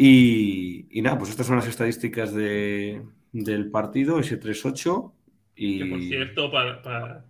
Y, 0.00 0.86
y 0.96 1.02
nada, 1.02 1.18
pues 1.18 1.30
estas 1.30 1.48
son 1.48 1.56
las 1.56 1.66
estadísticas 1.66 2.32
de, 2.32 3.02
del 3.32 3.68
partido, 3.70 4.20
ese 4.20 4.40
3-8. 4.40 5.12
Y... 5.56 5.78
Que 5.80 5.86
por 5.86 6.00
cierto, 6.00 6.50
para, 6.52 6.80
para 6.82 7.24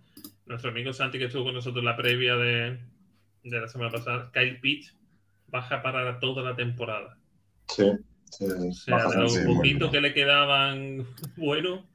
nuestro 0.45 0.69
amigo 0.69 0.93
Santi 0.93 1.17
que 1.17 1.25
estuvo 1.25 1.45
con 1.45 1.55
nosotros 1.55 1.83
la 1.83 1.97
previa 1.97 2.35
de, 2.35 2.77
de 3.43 3.59
la 3.59 3.67
semana 3.67 3.89
pasada, 3.89 4.31
Kyle 4.31 4.59
Pitts 4.59 4.95
baja 5.47 5.81
para 5.81 6.19
toda 6.19 6.43
la 6.43 6.55
temporada. 6.55 7.17
Sí, 7.67 7.85
sí, 8.29 8.45
O 8.45 8.71
sea, 8.71 9.07
de 9.09 9.17
lo 9.17 9.29
sí, 9.29 9.39
que 9.91 10.01
le 10.01 10.13
quedaban 10.13 11.07
bueno, 11.37 11.87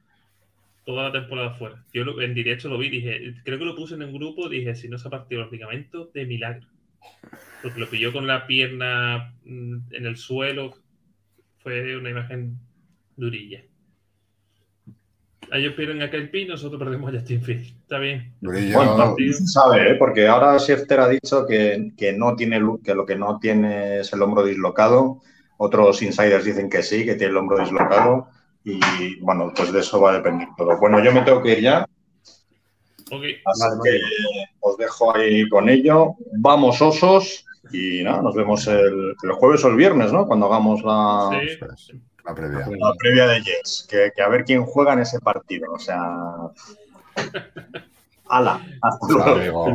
toda 0.85 1.03
la 1.03 1.11
temporada 1.13 1.51
fuera. 1.51 1.85
Yo 1.93 2.03
lo- 2.03 2.21
en 2.21 2.33
directo 2.33 2.67
lo 2.67 2.77
vi, 2.77 2.89
dije, 2.89 3.33
creo 3.45 3.57
que 3.57 3.65
lo 3.65 3.77
puse 3.77 3.95
en 3.95 4.03
un 4.03 4.13
grupo, 4.13 4.49
dije, 4.49 4.75
si 4.75 4.89
no 4.89 4.97
se 4.97 5.07
ha 5.07 5.11
partido 5.11 5.43
los 5.43 5.51
ligamentos, 5.53 6.11
de 6.11 6.25
milagro. 6.25 6.67
Porque 7.63 7.79
lo 7.79 7.89
pilló 7.89 8.13
con 8.13 8.27
la 8.27 8.45
pierna 8.47 9.33
mm, 9.43 9.77
en 9.93 10.05
el 10.05 10.17
suelo, 10.17 10.75
fue 11.63 11.95
una 11.97 12.09
imagen 12.09 12.57
durilla. 13.15 13.61
Ellos 15.51 15.73
pierden 15.75 16.01
a 16.01 16.09
Pitts, 16.09 16.49
nosotros 16.49 16.79
perdemos 16.79 17.13
a 17.13 17.17
Justin 17.19 17.41
Fields. 17.41 17.67
Está 17.81 17.99
bien. 17.99 18.33
Murillo, 18.41 18.77
Bueno, 18.77 18.97
no 18.97 19.05
partido. 19.09 19.33
se 19.37 19.45
sabe, 19.47 19.91
¿eh? 19.91 19.95
porque 19.95 20.27
ahora 20.27 20.57
Schefter 20.57 20.99
ha 20.99 21.07
dicho 21.07 21.45
que, 21.45 21.91
que 21.95 22.13
no 22.13 22.35
tiene 22.35 22.59
lu- 22.59 22.81
que 22.81 22.95
lo 22.95 23.05
que 23.05 23.15
no 23.15 23.39
tiene 23.39 23.99
es 23.99 24.11
el 24.13 24.21
hombro 24.23 24.43
dislocado. 24.43 25.21
Otros 25.57 26.01
insiders 26.01 26.43
dicen 26.45 26.69
que 26.69 26.81
sí, 26.83 27.05
que 27.05 27.13
tiene 27.15 27.31
el 27.31 27.37
hombro 27.37 27.59
dislocado. 27.59 28.27
Y 28.63 29.19
bueno, 29.19 29.53
pues 29.55 29.71
de 29.71 29.81
eso 29.81 30.01
va 30.01 30.11
a 30.11 30.13
depender 30.15 30.47
todo. 30.57 30.79
Bueno, 30.79 31.01
yo 31.03 31.11
me 31.13 31.21
tengo 31.21 31.41
que 31.43 31.51
ir 31.53 31.61
ya, 31.61 31.85
Así 33.45 33.61
Vale, 33.61 33.79
que 33.83 33.99
os 34.59 34.77
dejo 34.77 35.15
ahí 35.15 35.47
con 35.49 35.69
ello. 35.69 36.15
Vamos 36.37 36.81
osos 36.81 37.45
y 37.71 38.03
nada, 38.03 38.21
nos 38.21 38.35
vemos 38.35 38.65
el, 38.67 39.15
el 39.23 39.31
jueves 39.33 39.63
o 39.63 39.69
el 39.69 39.75
viernes, 39.75 40.11
¿no? 40.13 40.27
Cuando 40.27 40.45
hagamos 40.45 40.83
la, 40.83 41.29
sí. 41.31 41.57
previa. 42.35 42.59
la 42.77 42.93
previa 42.97 43.27
de 43.27 43.41
Jets, 43.41 43.87
que, 43.89 44.11
que 44.15 44.21
a 44.21 44.27
ver 44.29 44.43
quién 44.45 44.63
juega 44.65 44.93
en 44.93 44.99
ese 44.99 45.19
partido. 45.19 45.71
O 45.73 45.79
sea, 45.79 46.01
ala, 48.29 48.61
hasta 48.81 49.07
luego. 49.35 49.65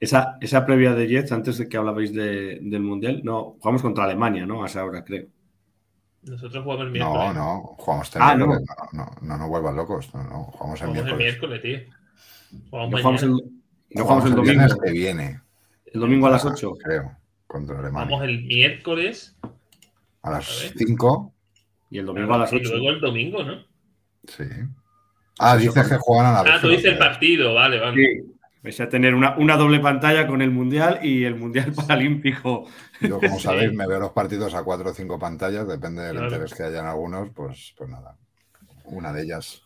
Esa, 0.00 0.36
esa 0.40 0.66
previa 0.66 0.94
de 0.94 1.06
Jets, 1.08 1.32
antes 1.32 1.56
de 1.58 1.68
que 1.68 1.76
hablabais 1.76 2.12
de- 2.12 2.58
del 2.60 2.82
Mundial, 2.82 3.20
no, 3.24 3.56
jugamos 3.60 3.80
contra 3.82 4.04
Alemania, 4.04 4.44
¿no? 4.44 4.62
A 4.62 4.66
esa 4.66 4.84
hora, 4.84 5.04
creo. 5.04 5.26
Nosotros 6.26 6.62
jugamos 6.64 6.86
el 6.86 6.92
miércoles. 6.92 7.18
No, 7.26 7.32
no, 7.34 7.60
jugamos 7.78 8.06
este 8.08 8.18
Ah, 8.20 8.34
no. 8.34 8.46
miércoles. 8.46 8.68
No, 8.92 9.04
no, 9.04 9.10
no 9.20 9.36
nos 9.38 9.48
vuelvan 9.48 9.76
locos. 9.76 10.14
No, 10.14 10.22
no, 10.24 10.44
jugamos 10.44 10.80
el 10.80 10.88
Jugamos 10.88 11.10
el 11.10 11.16
miércoles. 11.16 11.60
miércoles, 11.60 11.62
tío. 11.62 12.60
Jugamos 12.70 12.90
No 12.90 12.98
jugamos 12.98 13.22
el, 13.22 13.30
no 13.30 14.02
jugamos 14.04 14.24
el 14.24 14.30
el 14.30 14.36
domingo. 14.36 14.80
que 14.82 14.90
viene. 14.92 15.40
El 15.86 16.00
domingo 16.00 16.26
a 16.26 16.30
las 16.30 16.44
8. 16.44 16.72
Creo, 16.82 17.16
contra 17.46 17.78
Alemania. 17.78 18.10
Vamos 18.10 18.24
el 18.28 18.44
miércoles 18.44 19.36
A 20.22 20.28
A 20.28 20.30
las 20.32 20.62
ver. 20.62 20.72
5. 20.86 21.32
Y 21.90 21.98
el 21.98 22.06
domingo 22.06 22.34
a 22.34 22.38
las 22.38 22.52
y 22.52 22.56
8. 22.56 22.70
luego 22.70 22.90
el 22.90 23.00
domingo, 23.00 23.44
¿no? 23.44 23.62
Sí. 24.26 24.44
Ah, 25.38 25.56
dices 25.56 25.86
que 25.88 25.96
juegan 25.98 26.26
a 26.26 26.32
la 26.32 26.42
vez. 26.42 26.52
Ah, 26.56 26.60
tú 26.60 26.68
dices 26.68 26.86
el 26.92 26.98
partido, 26.98 27.54
vale, 27.54 27.78
vale. 27.80 27.96
Sí. 28.02 28.33
Vais 28.64 28.80
a 28.80 28.88
tener 28.88 29.14
una, 29.14 29.36
una 29.36 29.56
doble 29.56 29.78
pantalla 29.78 30.26
con 30.26 30.40
el 30.42 30.50
Mundial 30.50 30.98
y 31.02 31.24
el 31.24 31.36
Mundial 31.36 31.72
Paralímpico. 31.74 32.64
Yo, 33.00 33.20
como 33.20 33.36
Sí. 33.38 33.42
sabéis, 33.44 33.72
me 33.74 33.86
veo 33.86 34.00
los 34.00 34.12
partidos 34.12 34.54
a 34.54 34.64
cuatro 34.64 34.90
o 34.90 34.94
cinco 34.94 35.18
pantallas, 35.18 35.68
depende 35.68 36.02
del 36.02 36.12
Claro. 36.16 36.28
interés 36.28 36.54
que 36.54 36.62
haya 36.62 36.80
en 36.80 36.86
algunos, 36.86 37.28
pues, 37.30 37.74
pues 37.76 37.90
nada. 37.90 38.16
Una 38.86 39.12
de 39.12 39.22
ellas. 39.22 39.62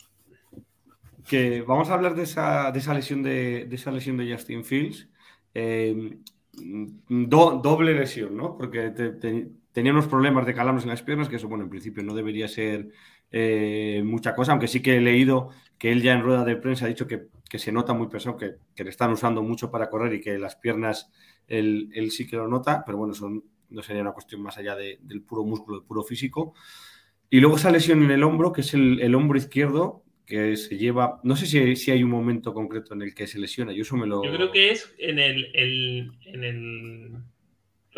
Que 1.29 1.63
vamos 1.63 1.91
a 1.91 1.95
hablar 1.95 2.15
de 2.15 2.25
esa, 2.25 2.73
de 2.73 2.79
esa 2.81 2.93
lesión 2.95 3.23
de, 3.23 3.67
de 3.67 3.77
esa 3.77 3.91
lesión 3.93 4.17
de 4.17 4.33
Justin 4.33 4.65
Fields. 4.65 5.09
Eh, 5.55 6.19
do- 6.53 7.61
doble 7.63 7.95
lesión, 7.95 8.37
¿no? 8.37 8.57
Porque 8.57 8.91
te- 8.91 9.11
te- 9.13 9.49
tenía 9.73 9.93
unos 9.93 10.09
problemas 10.09 10.47
de 10.47 10.55
calambres 10.55 10.85
en 10.85 10.91
las 10.91 11.03
piernas, 11.03 11.29
que 11.29 11.37
eso, 11.37 11.49
bueno, 11.49 11.65
en 11.65 11.71
principio 11.71 12.03
no 12.03 12.15
debería 12.15 12.49
ser 12.49 12.89
eh, 13.31 14.03
mucha 14.05 14.35
cosa, 14.35 14.53
aunque 14.53 14.69
sí 14.69 14.81
que 14.83 14.97
he 14.97 15.01
leído 15.01 15.51
que 15.79 15.93
él 15.93 16.03
ya 16.03 16.15
en 16.15 16.23
rueda 16.23 16.45
de 16.45 16.57
prensa 16.57 16.87
ha 16.87 16.89
dicho 16.89 17.07
que, 17.07 17.27
se 17.59 17.73
nota 17.73 17.93
muy 17.95 18.09
pesado, 18.09 18.37
que, 18.37 18.57
que 18.75 18.85
le 18.85 18.91
están 18.91 19.11
usando 19.13 19.43
mucho 19.43 19.71
para 19.71 19.89
correr 19.91 20.15
y 20.15 20.21
que 20.21 20.39
las 20.39 20.57
piernas 20.57 21.11
él, 21.47 21.91
sí 22.11 22.27
que 22.27 22.37
lo 22.37 22.49
nota, 22.49 22.83
pero 22.85 22.99
bueno, 22.99 23.13
eso 23.13 23.31
no 23.71 23.83
sería 23.83 24.03
una 24.03 24.13
cuestión 24.13 24.43
más 24.43 24.59
allá 24.59 24.75
de- 24.75 24.99
del 25.03 25.23
puro 25.23 25.45
músculo, 25.45 25.79
del 25.79 25.87
puro 25.87 26.03
físico. 26.03 26.55
Y 27.31 27.41
luego 27.41 27.57
esa 27.57 27.71
lesión 27.71 28.03
en 28.03 28.11
el 28.11 28.23
hombro, 28.23 28.53
que 28.53 28.63
es 28.63 28.75
el, 28.75 29.01
el 29.01 29.15
hombro 29.15 29.39
izquierdo, 29.39 30.03
que 30.27 30.57
se 30.57 30.77
lleva. 30.77 31.21
No 31.23 31.37
sé 31.37 31.47
si, 31.47 31.77
si 31.77 31.91
hay 31.91 32.03
un 32.03 32.11
momento 32.11 32.53
concreto 32.55 32.95
en 32.95 33.03
el 33.03 33.15
que 33.15 33.27
se 33.27 33.39
lesiona. 33.39 33.73
Yo 33.73 33.83
eso 33.83 33.97
me 33.97 34.07
lo. 34.07 34.25
Yo 34.25 34.33
creo 34.33 34.51
que 34.53 34.71
es 34.73 34.95
en 34.99 35.19
el- 35.19 35.51
en 35.55 36.45
el 36.45 37.13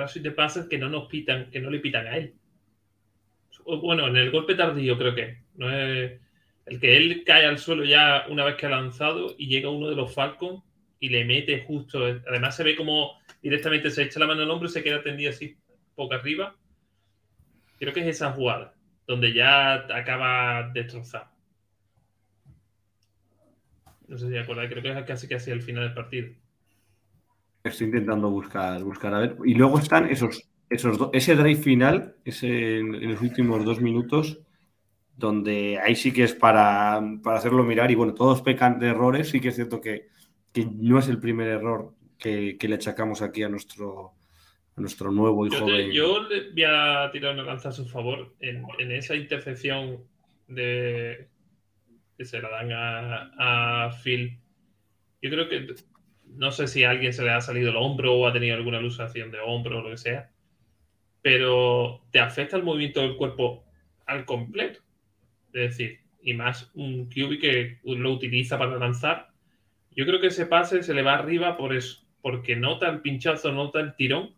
rushing 0.00 0.22
de 0.22 0.30
pases 0.30 0.66
que 0.66 0.78
no 0.78 0.88
nos 0.88 1.08
pitan, 1.08 1.50
que 1.50 1.60
no 1.60 1.70
le 1.70 1.80
pitan 1.80 2.06
a 2.06 2.16
él. 2.16 2.34
Bueno, 3.64 4.08
en 4.08 4.16
el 4.16 4.30
golpe 4.30 4.54
tardío 4.54 4.96
creo 4.96 5.14
que 5.14 5.42
no 5.54 5.70
es 5.70 6.20
el 6.66 6.80
que 6.80 6.96
él 6.96 7.24
cae 7.24 7.46
al 7.46 7.58
suelo 7.58 7.84
ya 7.84 8.26
una 8.28 8.44
vez 8.44 8.56
que 8.56 8.66
ha 8.66 8.70
lanzado 8.70 9.34
y 9.36 9.48
llega 9.48 9.70
uno 9.70 9.88
de 9.88 9.96
los 9.96 10.14
Falcons 10.14 10.62
y 10.98 11.08
le 11.08 11.24
mete 11.24 11.64
justo. 11.64 12.04
Además 12.04 12.56
se 12.56 12.64
ve 12.64 12.76
como 12.76 13.18
directamente 13.42 13.90
se 13.90 14.04
echa 14.04 14.20
la 14.20 14.26
mano 14.26 14.42
al 14.42 14.50
hombro 14.50 14.68
y 14.68 14.72
se 14.72 14.82
queda 14.82 15.02
tendido 15.02 15.30
así, 15.30 15.56
poco 15.94 16.14
arriba. 16.14 16.56
Creo 17.78 17.92
que 17.92 18.00
es 18.00 18.06
esa 18.06 18.32
jugada 18.32 18.74
donde 19.06 19.32
ya 19.32 19.74
acaba 19.94 20.70
destrozado. 20.72 21.28
No 24.06 24.18
sé 24.18 24.28
si 24.28 24.36
acordáis, 24.36 24.70
creo 24.70 24.82
que 24.82 24.90
es 24.90 25.04
casi 25.04 25.28
casi 25.28 25.50
el 25.50 25.62
final 25.62 25.84
del 25.84 25.94
partido. 25.94 26.28
Estoy 27.62 27.86
intentando 27.88 28.30
buscar, 28.30 28.82
buscar 28.82 29.14
a 29.14 29.18
ver. 29.18 29.36
Y 29.44 29.54
luego 29.54 29.78
están 29.78 30.06
esos, 30.06 30.48
esos 30.68 31.10
ese 31.12 31.34
drive 31.36 31.60
final, 31.60 32.16
ese 32.24 32.78
en, 32.78 33.10
los 33.10 33.20
últimos 33.20 33.64
dos 33.64 33.80
minutos, 33.80 34.40
donde 35.16 35.78
ahí 35.78 35.94
sí 35.94 36.12
que 36.12 36.24
es 36.24 36.34
para, 36.34 37.00
para, 37.22 37.38
hacerlo 37.38 37.62
mirar. 37.62 37.90
Y 37.90 37.94
bueno, 37.94 38.14
todos 38.14 38.42
pecan 38.42 38.78
de 38.78 38.88
errores. 38.88 39.28
Sí 39.28 39.40
que 39.40 39.48
es 39.48 39.56
cierto 39.56 39.80
que, 39.80 40.08
que 40.52 40.64
no 40.64 40.98
es 40.98 41.08
el 41.08 41.18
primer 41.18 41.48
error 41.48 41.94
que, 42.18 42.56
que, 42.58 42.68
le 42.68 42.76
achacamos 42.76 43.20
aquí 43.20 43.42
a 43.42 43.48
nuestro, 43.48 44.12
a 44.76 44.80
nuestro 44.80 45.10
nuevo 45.10 45.46
hijo 45.46 45.66
yo, 45.68 45.74
de... 45.74 45.92
yo 45.92 46.22
le 46.28 46.50
voy 46.52 46.64
a 46.64 47.10
tirar 47.12 47.34
una 47.34 47.44
lanza 47.44 47.70
a 47.70 47.72
su 47.72 47.86
favor 47.86 48.34
en, 48.40 48.64
en 48.78 48.92
esa 48.92 49.14
intercepción 49.14 49.98
de 50.48 51.28
que 52.16 52.24
se 52.24 52.40
la 52.40 52.50
dan 52.50 52.72
a, 52.72 53.86
a 53.86 53.92
Phil. 53.92 54.38
Yo 55.22 55.30
creo 55.30 55.48
que 55.48 55.74
no 56.36 56.52
sé 56.52 56.66
si 56.66 56.84
a 56.84 56.90
alguien 56.90 57.12
se 57.12 57.22
le 57.22 57.30
ha 57.30 57.40
salido 57.40 57.70
el 57.70 57.76
hombro 57.76 58.14
o 58.14 58.26
ha 58.26 58.32
tenido 58.32 58.56
alguna 58.56 58.78
alusación 58.78 59.30
de 59.30 59.40
hombro 59.40 59.78
o 59.78 59.82
lo 59.82 59.90
que 59.90 59.96
sea, 59.96 60.30
pero 61.22 62.02
te 62.10 62.20
afecta 62.20 62.56
el 62.56 62.62
movimiento 62.62 63.00
del 63.00 63.16
cuerpo 63.16 63.64
al 64.06 64.24
completo. 64.24 64.80
Es 65.52 65.76
decir, 65.76 66.00
y 66.22 66.34
más 66.34 66.70
un 66.74 67.06
QB 67.06 67.40
que 67.40 67.78
lo 67.84 68.12
utiliza 68.12 68.58
para 68.58 68.76
lanzar. 68.76 69.30
Yo 69.94 70.06
creo 70.06 70.20
que 70.20 70.28
ese 70.28 70.46
pase 70.46 70.82
se 70.82 70.94
le 70.94 71.02
va 71.02 71.14
arriba 71.14 71.56
por 71.56 71.74
eso, 71.74 72.06
porque 72.22 72.56
nota 72.56 72.88
el 72.88 73.00
pinchazo, 73.00 73.52
nota 73.52 73.80
el 73.80 73.96
tirón, 73.96 74.34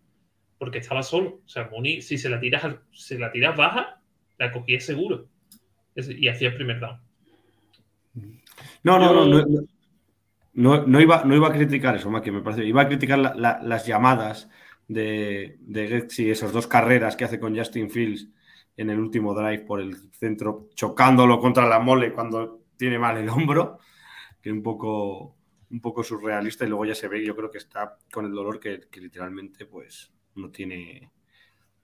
porque 0.58 0.78
estaba 0.78 1.02
solo. 1.02 1.40
O 1.44 1.48
sea, 1.48 1.68
Mooney, 1.70 2.02
si 2.02 2.18
se 2.18 2.28
la 2.28 2.40
tiras, 2.40 2.76
se 2.92 3.18
la 3.18 3.30
tiras 3.32 3.56
baja, 3.56 4.00
la 4.38 4.52
cogía 4.52 4.80
seguro. 4.80 5.26
Y 5.94 6.28
hacía 6.28 6.48
el 6.48 6.54
primer 6.54 6.80
down. 6.80 7.00
No, 8.82 8.98
no, 8.98 9.12
no, 9.12 9.26
no, 9.26 9.62
no, 10.54 10.86
no, 10.86 11.00
iba, 11.00 11.24
no 11.24 11.34
iba 11.34 11.48
a 11.48 11.52
criticar 11.52 11.96
eso, 11.96 12.10
que 12.20 12.32
me 12.32 12.42
parece. 12.42 12.64
Iba 12.64 12.82
a 12.82 12.88
criticar 12.88 13.18
la, 13.18 13.34
la, 13.34 13.60
las 13.62 13.86
llamadas 13.86 14.50
de, 14.86 15.56
de 15.60 15.88
Getsi, 15.88 16.30
esas 16.30 16.52
dos 16.52 16.66
carreras 16.66 17.16
que 17.16 17.24
hace 17.24 17.40
con 17.40 17.56
Justin 17.56 17.90
Fields 17.90 18.28
en 18.76 18.90
el 18.90 18.98
último 18.98 19.34
drive 19.34 19.60
por 19.64 19.80
el 19.80 19.96
centro, 20.12 20.68
chocándolo 20.74 21.38
contra 21.40 21.66
la 21.66 21.78
mole 21.78 22.12
cuando 22.12 22.64
tiene 22.76 22.98
mal 22.98 23.16
el 23.16 23.28
hombro, 23.28 23.78
que 24.42 24.52
un 24.52 24.62
poco, 24.62 25.36
un 25.70 25.80
poco 25.80 26.04
surrealista. 26.04 26.64
Y 26.64 26.68
luego 26.68 26.84
ya 26.84 26.94
se 26.94 27.08
ve, 27.08 27.24
yo 27.24 27.34
creo 27.34 27.50
que 27.50 27.58
está 27.58 27.96
con 28.12 28.26
el 28.26 28.32
dolor 28.32 28.60
que, 28.60 28.88
que 28.90 29.00
literalmente 29.00 29.64
pues 29.64 30.12
no 30.34 30.50
tiene, 30.50 31.10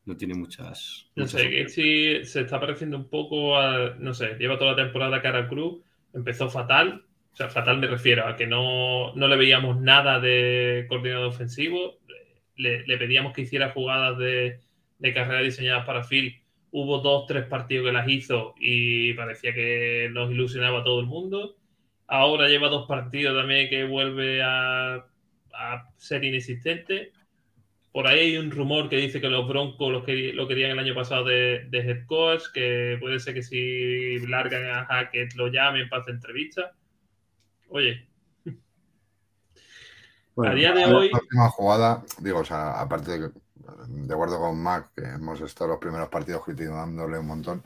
no 0.04 0.14
tiene 0.14 0.34
muchas. 0.34 1.10
No 1.16 1.24
muchas 1.24 1.40
sé, 1.40 1.48
Getsi 1.48 2.24
se 2.24 2.42
está 2.42 2.60
pareciendo 2.60 2.98
un 2.98 3.08
poco 3.08 3.56
a. 3.56 3.94
No 3.98 4.12
sé, 4.12 4.36
lleva 4.38 4.58
toda 4.58 4.72
la 4.72 4.84
temporada 4.84 5.22
cara 5.22 5.48
cruz, 5.48 5.82
empezó 6.12 6.50
fatal 6.50 7.07
sea, 7.38 7.48
fatal 7.50 7.78
me 7.78 7.86
refiero 7.86 8.26
a 8.26 8.34
que 8.34 8.48
no, 8.48 9.14
no 9.14 9.28
le 9.28 9.36
veíamos 9.36 9.80
nada 9.80 10.18
de 10.18 10.86
coordinador 10.88 11.28
ofensivo. 11.28 11.98
Le, 12.56 12.82
pedíamos 12.98 13.32
que 13.32 13.42
hiciera 13.42 13.70
jugadas 13.70 14.18
de, 14.18 14.58
de, 14.98 15.14
carrera 15.14 15.42
diseñadas 15.42 15.86
para 15.86 16.02
Phil. 16.02 16.42
Hubo 16.72 16.98
dos, 16.98 17.26
tres 17.26 17.46
partidos 17.46 17.86
que 17.86 17.92
las 17.92 18.08
hizo 18.08 18.54
y 18.58 19.12
parecía 19.14 19.54
que 19.54 20.10
nos 20.12 20.32
ilusionaba 20.32 20.80
a 20.80 20.84
todo 20.84 20.98
el 20.98 21.06
mundo. 21.06 21.56
Ahora 22.08 22.48
lleva 22.48 22.68
dos 22.68 22.88
partidos 22.88 23.36
también 23.38 23.70
que 23.70 23.84
vuelve 23.84 24.42
a, 24.42 25.06
a 25.54 25.90
ser 25.96 26.24
inexistente. 26.24 27.12
Por 27.92 28.08
ahí 28.08 28.18
hay 28.18 28.36
un 28.36 28.50
rumor 28.50 28.88
que 28.88 28.96
dice 28.96 29.20
que 29.20 29.28
los 29.28 29.46
Broncos 29.46 29.92
lo, 29.92 30.04
que, 30.04 30.32
lo 30.32 30.48
querían 30.48 30.72
el 30.72 30.78
año 30.80 30.94
pasado 30.94 31.24
de, 31.24 31.66
de 31.68 31.78
head 31.78 32.06
coach, 32.06 32.42
que 32.52 32.96
puede 32.98 33.20
ser 33.20 33.34
que 33.34 33.42
si 33.44 34.18
largan 34.26 34.64
a 34.70 34.86
Hackett 34.86 35.34
lo 35.34 35.46
llamen 35.46 35.88
para 35.88 36.02
hacer 36.02 36.14
entrevistas 36.14 36.72
Oye. 37.68 38.08
Bueno, 40.34 40.52
a 40.52 40.54
día 40.54 40.72
de 40.72 40.84
hoy. 40.86 41.10
La 41.10 41.18
última 41.18 41.48
jugada, 41.50 42.04
digo, 42.20 42.40
o 42.40 42.44
sea, 42.44 42.80
aparte 42.80 43.18
de, 43.18 43.32
de 43.88 44.14
acuerdo 44.14 44.38
con 44.38 44.62
Mac, 44.62 44.92
que 44.94 45.02
hemos 45.04 45.40
estado 45.40 45.70
los 45.70 45.80
primeros 45.80 46.08
partidos 46.08 46.44
criticándole 46.44 47.18
un 47.18 47.26
montón. 47.26 47.58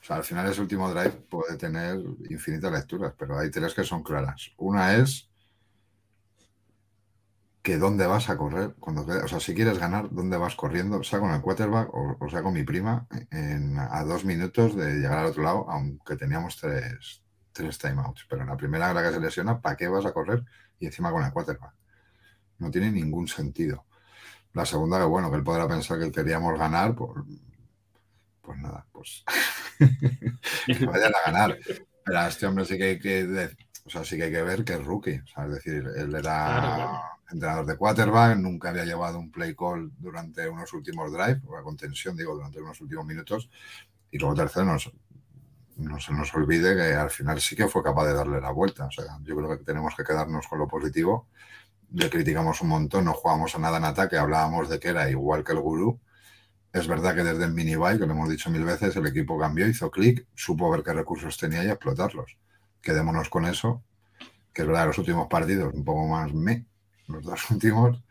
O 0.00 0.04
sea, 0.04 0.16
al 0.16 0.24
final 0.24 0.48
ese 0.48 0.60
último 0.60 0.92
drive 0.92 1.10
puede 1.10 1.56
tener 1.56 1.98
infinitas 2.28 2.72
lecturas, 2.72 3.14
pero 3.18 3.38
hay 3.38 3.50
tres 3.50 3.74
que 3.74 3.84
son 3.84 4.02
claras. 4.02 4.52
Una 4.56 4.96
es 4.96 5.28
que 7.62 7.78
dónde 7.78 8.06
vas 8.06 8.30
a 8.30 8.36
correr, 8.36 8.76
cuando, 8.78 9.02
o 9.02 9.26
sea, 9.26 9.40
si 9.40 9.52
quieres 9.52 9.78
ganar, 9.80 10.08
dónde 10.12 10.36
vas 10.36 10.54
corriendo, 10.54 11.02
sea 11.02 11.18
con 11.18 11.32
el 11.32 11.40
quarterback 11.40 11.92
o, 11.92 12.16
o 12.20 12.28
sea 12.28 12.40
con 12.44 12.54
mi 12.54 12.62
prima, 12.62 13.08
en, 13.32 13.76
a 13.76 14.04
dos 14.04 14.24
minutos 14.24 14.76
de 14.76 14.94
llegar 14.94 15.18
al 15.18 15.26
otro 15.26 15.42
lado, 15.42 15.66
aunque 15.68 16.14
teníamos 16.14 16.56
tres, 16.58 17.24
tres 17.56 17.78
timeouts. 17.78 18.26
Pero 18.28 18.42
en 18.42 18.48
la 18.48 18.56
primera 18.56 18.92
la 18.92 19.02
que 19.02 19.12
se 19.12 19.20
lesiona, 19.20 19.60
¿para 19.60 19.76
qué 19.76 19.88
vas 19.88 20.04
a 20.04 20.12
correr? 20.12 20.44
Y 20.78 20.86
encima 20.86 21.10
con 21.10 21.24
el 21.24 21.32
quarterback. 21.32 21.72
No 22.58 22.70
tiene 22.70 22.90
ningún 22.90 23.26
sentido. 23.28 23.86
La 24.52 24.64
segunda, 24.64 24.98
que 24.98 25.04
bueno, 25.04 25.30
que 25.30 25.36
él 25.36 25.44
podrá 25.44 25.68
pensar 25.68 25.98
que 25.98 26.10
queríamos 26.10 26.58
ganar, 26.58 26.94
pues, 26.94 27.12
pues 28.40 28.58
nada, 28.58 28.86
pues 28.92 29.24
que 30.66 30.86
vayan 30.86 31.12
a 31.14 31.30
ganar. 31.30 31.58
Pero 32.04 32.18
a 32.18 32.28
este 32.28 32.46
hombre 32.46 32.64
sí 32.64 32.78
que 32.78 32.84
hay 32.84 32.98
que, 32.98 33.50
o 33.84 33.90
sea, 33.90 34.04
sí 34.04 34.16
que 34.16 34.24
hay 34.24 34.32
que 34.32 34.42
ver 34.42 34.64
que 34.64 34.74
es 34.74 34.84
rookie. 34.84 35.18
O 35.18 35.26
sea, 35.26 35.44
es 35.44 35.52
decir, 35.52 35.86
él 35.96 36.14
era 36.14 36.20
claro, 36.22 36.74
claro. 36.74 37.00
entrenador 37.30 37.66
de 37.66 37.76
quarterback, 37.76 38.38
nunca 38.38 38.70
había 38.70 38.84
llevado 38.84 39.18
un 39.18 39.30
play 39.30 39.54
call 39.54 39.90
durante 39.98 40.48
unos 40.48 40.72
últimos 40.72 41.12
drives, 41.12 41.42
o 41.46 41.62
con 41.62 41.76
tensión, 41.76 42.16
digo, 42.16 42.34
durante 42.34 42.60
unos 42.60 42.80
últimos 42.80 43.04
minutos. 43.04 43.50
Y 44.10 44.18
luego 44.18 44.34
tercero, 44.34 44.64
nos, 44.64 44.90
no 45.76 46.00
se 46.00 46.12
nos 46.12 46.34
olvide 46.34 46.74
que 46.74 46.94
al 46.94 47.10
final 47.10 47.40
sí 47.40 47.54
que 47.54 47.68
fue 47.68 47.82
capaz 47.82 48.06
de 48.06 48.14
darle 48.14 48.40
la 48.40 48.50
vuelta. 48.50 48.86
O 48.86 48.90
sea, 48.90 49.18
yo 49.22 49.36
creo 49.36 49.58
que 49.58 49.64
tenemos 49.64 49.94
que 49.94 50.04
quedarnos 50.04 50.46
con 50.48 50.58
lo 50.58 50.68
positivo. 50.68 51.28
Le 51.92 52.10
criticamos 52.10 52.60
un 52.62 52.68
montón, 52.68 53.04
no 53.04 53.12
jugamos 53.12 53.54
a 53.54 53.58
nada 53.58 53.78
en 53.78 53.84
ataque, 53.84 54.16
hablábamos 54.16 54.68
de 54.68 54.80
que 54.80 54.88
era 54.88 55.08
igual 55.10 55.44
que 55.44 55.52
el 55.52 55.60
gurú. 55.60 56.00
Es 56.72 56.88
verdad 56.88 57.14
que 57.14 57.24
desde 57.24 57.44
el 57.44 57.52
mini 57.52 57.76
bike, 57.76 58.00
que 58.00 58.06
lo 58.06 58.12
hemos 58.12 58.28
dicho 58.28 58.50
mil 58.50 58.64
veces, 58.64 58.96
el 58.96 59.06
equipo 59.06 59.38
cambió, 59.38 59.66
hizo 59.66 59.90
clic, 59.90 60.26
supo 60.34 60.70
ver 60.70 60.82
qué 60.82 60.92
recursos 60.92 61.36
tenía 61.38 61.64
y 61.64 61.68
explotarlos. 61.68 62.36
Quedémonos 62.82 63.28
con 63.30 63.46
eso, 63.46 63.82
que 64.52 64.62
es 64.62 64.68
verdad, 64.68 64.86
los 64.86 64.98
últimos 64.98 65.28
partidos 65.28 65.72
un 65.72 65.84
poco 65.84 66.06
más 66.06 66.32
me, 66.34 66.66
los 67.08 67.24
dos 67.24 67.50
últimos, 67.50 68.02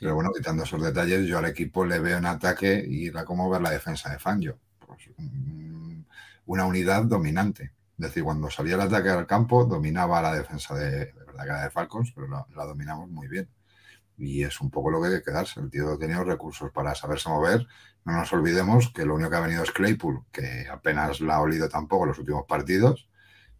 pero 0.00 0.14
bueno, 0.14 0.30
quitando 0.36 0.64
esos 0.64 0.82
detalles, 0.82 1.26
yo 1.26 1.38
al 1.38 1.46
equipo 1.46 1.84
le 1.84 1.98
veo 1.98 2.18
en 2.18 2.26
ataque 2.26 2.84
y 2.86 3.08
era 3.08 3.24
como 3.24 3.48
ver 3.50 3.62
la 3.62 3.70
defensa 3.70 4.10
de 4.10 4.18
Fangio. 4.18 4.58
Pues, 4.86 5.08
una 6.46 6.64
unidad 6.64 7.04
dominante. 7.04 7.72
Es 7.98 8.08
decir, 8.08 8.24
cuando 8.24 8.50
salía 8.50 8.74
el 8.74 8.80
ataque 8.80 9.10
al 9.10 9.26
campo, 9.26 9.64
dominaba 9.64 10.22
la 10.22 10.34
defensa 10.34 10.74
de, 10.74 11.06
de 11.06 11.24
verdad 11.26 11.44
que 11.44 11.64
de 11.64 11.70
Falcons, 11.70 12.12
pero 12.14 12.26
la, 12.28 12.64
dominamos 12.64 13.08
muy 13.08 13.28
bien. 13.28 13.48
Y 14.18 14.42
es 14.42 14.60
un 14.60 14.70
poco 14.70 14.90
lo 14.90 15.02
que 15.02 15.10
que 15.10 15.22
quedarse. 15.22 15.60
El 15.60 15.70
tío 15.70 15.96
tenido 15.98 16.24
recursos 16.24 16.70
para 16.72 16.94
saberse 16.94 17.28
mover. 17.28 17.66
No 18.04 18.12
nos 18.12 18.32
olvidemos 18.32 18.92
que 18.92 19.04
lo 19.04 19.14
único 19.14 19.30
que 19.30 19.36
ha 19.36 19.40
venido 19.40 19.62
es 19.62 19.70
Claypool, 19.70 20.24
que 20.32 20.66
apenas 20.70 21.20
la 21.20 21.36
ha 21.36 21.40
olido 21.40 21.68
tampoco 21.68 22.06
los 22.06 22.18
últimos 22.18 22.44
partidos. 22.46 23.08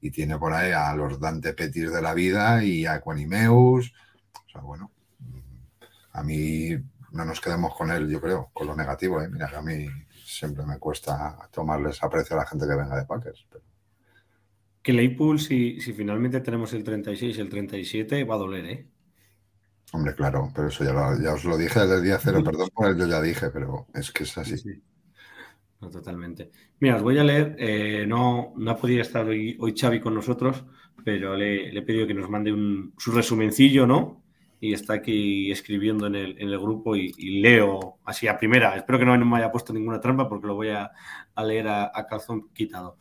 Y 0.01 0.11
tiene 0.11 0.39
por 0.39 0.53
ahí 0.53 0.73
a 0.73 0.93
los 0.95 1.21
Dante 1.21 1.53
Petis 1.55 1.93
de 1.93 2.03
la 2.03 2.15
vida 2.15 2.65
y 2.65 2.87
a 2.87 3.01
Quanimeus. 3.01 3.93
O 4.35 4.51
sea, 4.51 4.61
bueno, 4.61 4.91
a 6.13 6.23
mí 6.23 6.71
no 7.13 7.25
nos 7.25 7.41
quedemos 7.41 7.75
con 7.77 7.91
él, 7.91 8.09
yo 8.09 8.21
creo, 8.21 8.51
con 8.53 8.67
lo 8.67 8.75
negativo. 8.75 9.21
¿eh? 9.23 9.29
Mira, 9.29 9.51
a 9.57 9.63
mí 9.63 9.87
siempre 10.37 10.65
me 10.67 10.79
cuesta 10.79 11.49
tomarles 11.53 12.03
aprecio 12.03 12.37
a 12.37 12.41
la 12.41 12.47
gente 12.47 12.67
que 12.67 12.75
venga 12.75 12.97
de 12.97 13.05
Packers. 13.05 13.47
Pero... 13.51 13.65
Que 14.83 14.93
Leipool, 14.93 15.39
si, 15.39 15.81
si 15.81 15.93
finalmente 15.93 16.41
tenemos 16.41 16.73
el 16.73 16.85
36 16.85 17.37
y 17.37 17.41
el 17.41 17.49
37, 17.49 18.25
va 18.25 18.35
a 18.35 18.39
doler, 18.39 18.67
¿eh? 18.67 18.89
Hombre, 19.93 20.15
claro, 20.15 20.51
pero 20.55 20.69
eso 20.69 20.85
ya, 20.85 20.93
lo, 20.93 21.23
ya 21.23 21.35
os 21.35 21.45
lo 21.45 21.57
dije 21.57 21.81
desde 21.81 21.97
el 21.97 22.03
día 22.03 22.19
cero, 22.19 22.43
perdón 22.43 22.71
por 22.75 22.89
el 22.89 22.97
yo 22.97 23.07
ya 23.07 23.21
dije, 23.21 23.51
pero 23.51 23.87
es 23.95 24.11
que 24.11 24.25
es 24.25 24.39
así. 24.39 24.57
Sí, 24.57 24.73
sí. 24.73 24.83
No, 25.83 25.91
totalmente. 25.91 26.51
Mira, 26.81 26.97
os 26.97 27.03
voy 27.03 27.19
a 27.19 27.25
leer, 27.25 27.57
eh, 27.59 28.07
no, 28.07 28.55
no 28.57 28.71
ha 28.71 28.77
podido 28.77 29.03
estar 29.03 29.27
hoy, 29.27 29.57
hoy 29.61 29.75
Xavi 29.77 30.01
con 30.01 30.15
nosotros, 30.15 30.65
pero 31.05 31.37
le, 31.37 31.73
le, 31.73 31.81
he 31.81 31.83
pedido 31.83 32.07
que 32.07 32.15
nos 32.15 32.31
mande 32.31 32.53
un, 32.53 32.95
su 32.97 33.13
resumencillo, 33.13 33.87
¿no? 33.87 34.22
Y 34.63 34.75
está 34.75 34.95
aquí 34.95 35.51
escribiendo 35.51 36.07
en 36.07 36.15
el, 36.15 36.39
en 36.39 36.49
el 36.49 36.57
grupo 36.57 36.95
y, 36.95 37.13
y, 37.19 37.41
leo 37.41 37.99
así 38.05 38.29
a 38.29 38.39
primera. 38.39 38.77
Espero 38.77 38.97
que 38.97 39.05
no 39.05 39.19
me 39.19 39.37
haya 39.39 39.51
puesto 39.51 39.73
ninguna 39.73 40.01
trampa 40.01 40.29
porque 40.29 40.47
lo 40.47 40.55
voy 40.55 40.69
a, 40.69 40.93
leer 41.45 41.67
a, 41.67 41.91
a, 41.93 42.07
calzón 42.07 42.49
quitado. 42.55 42.97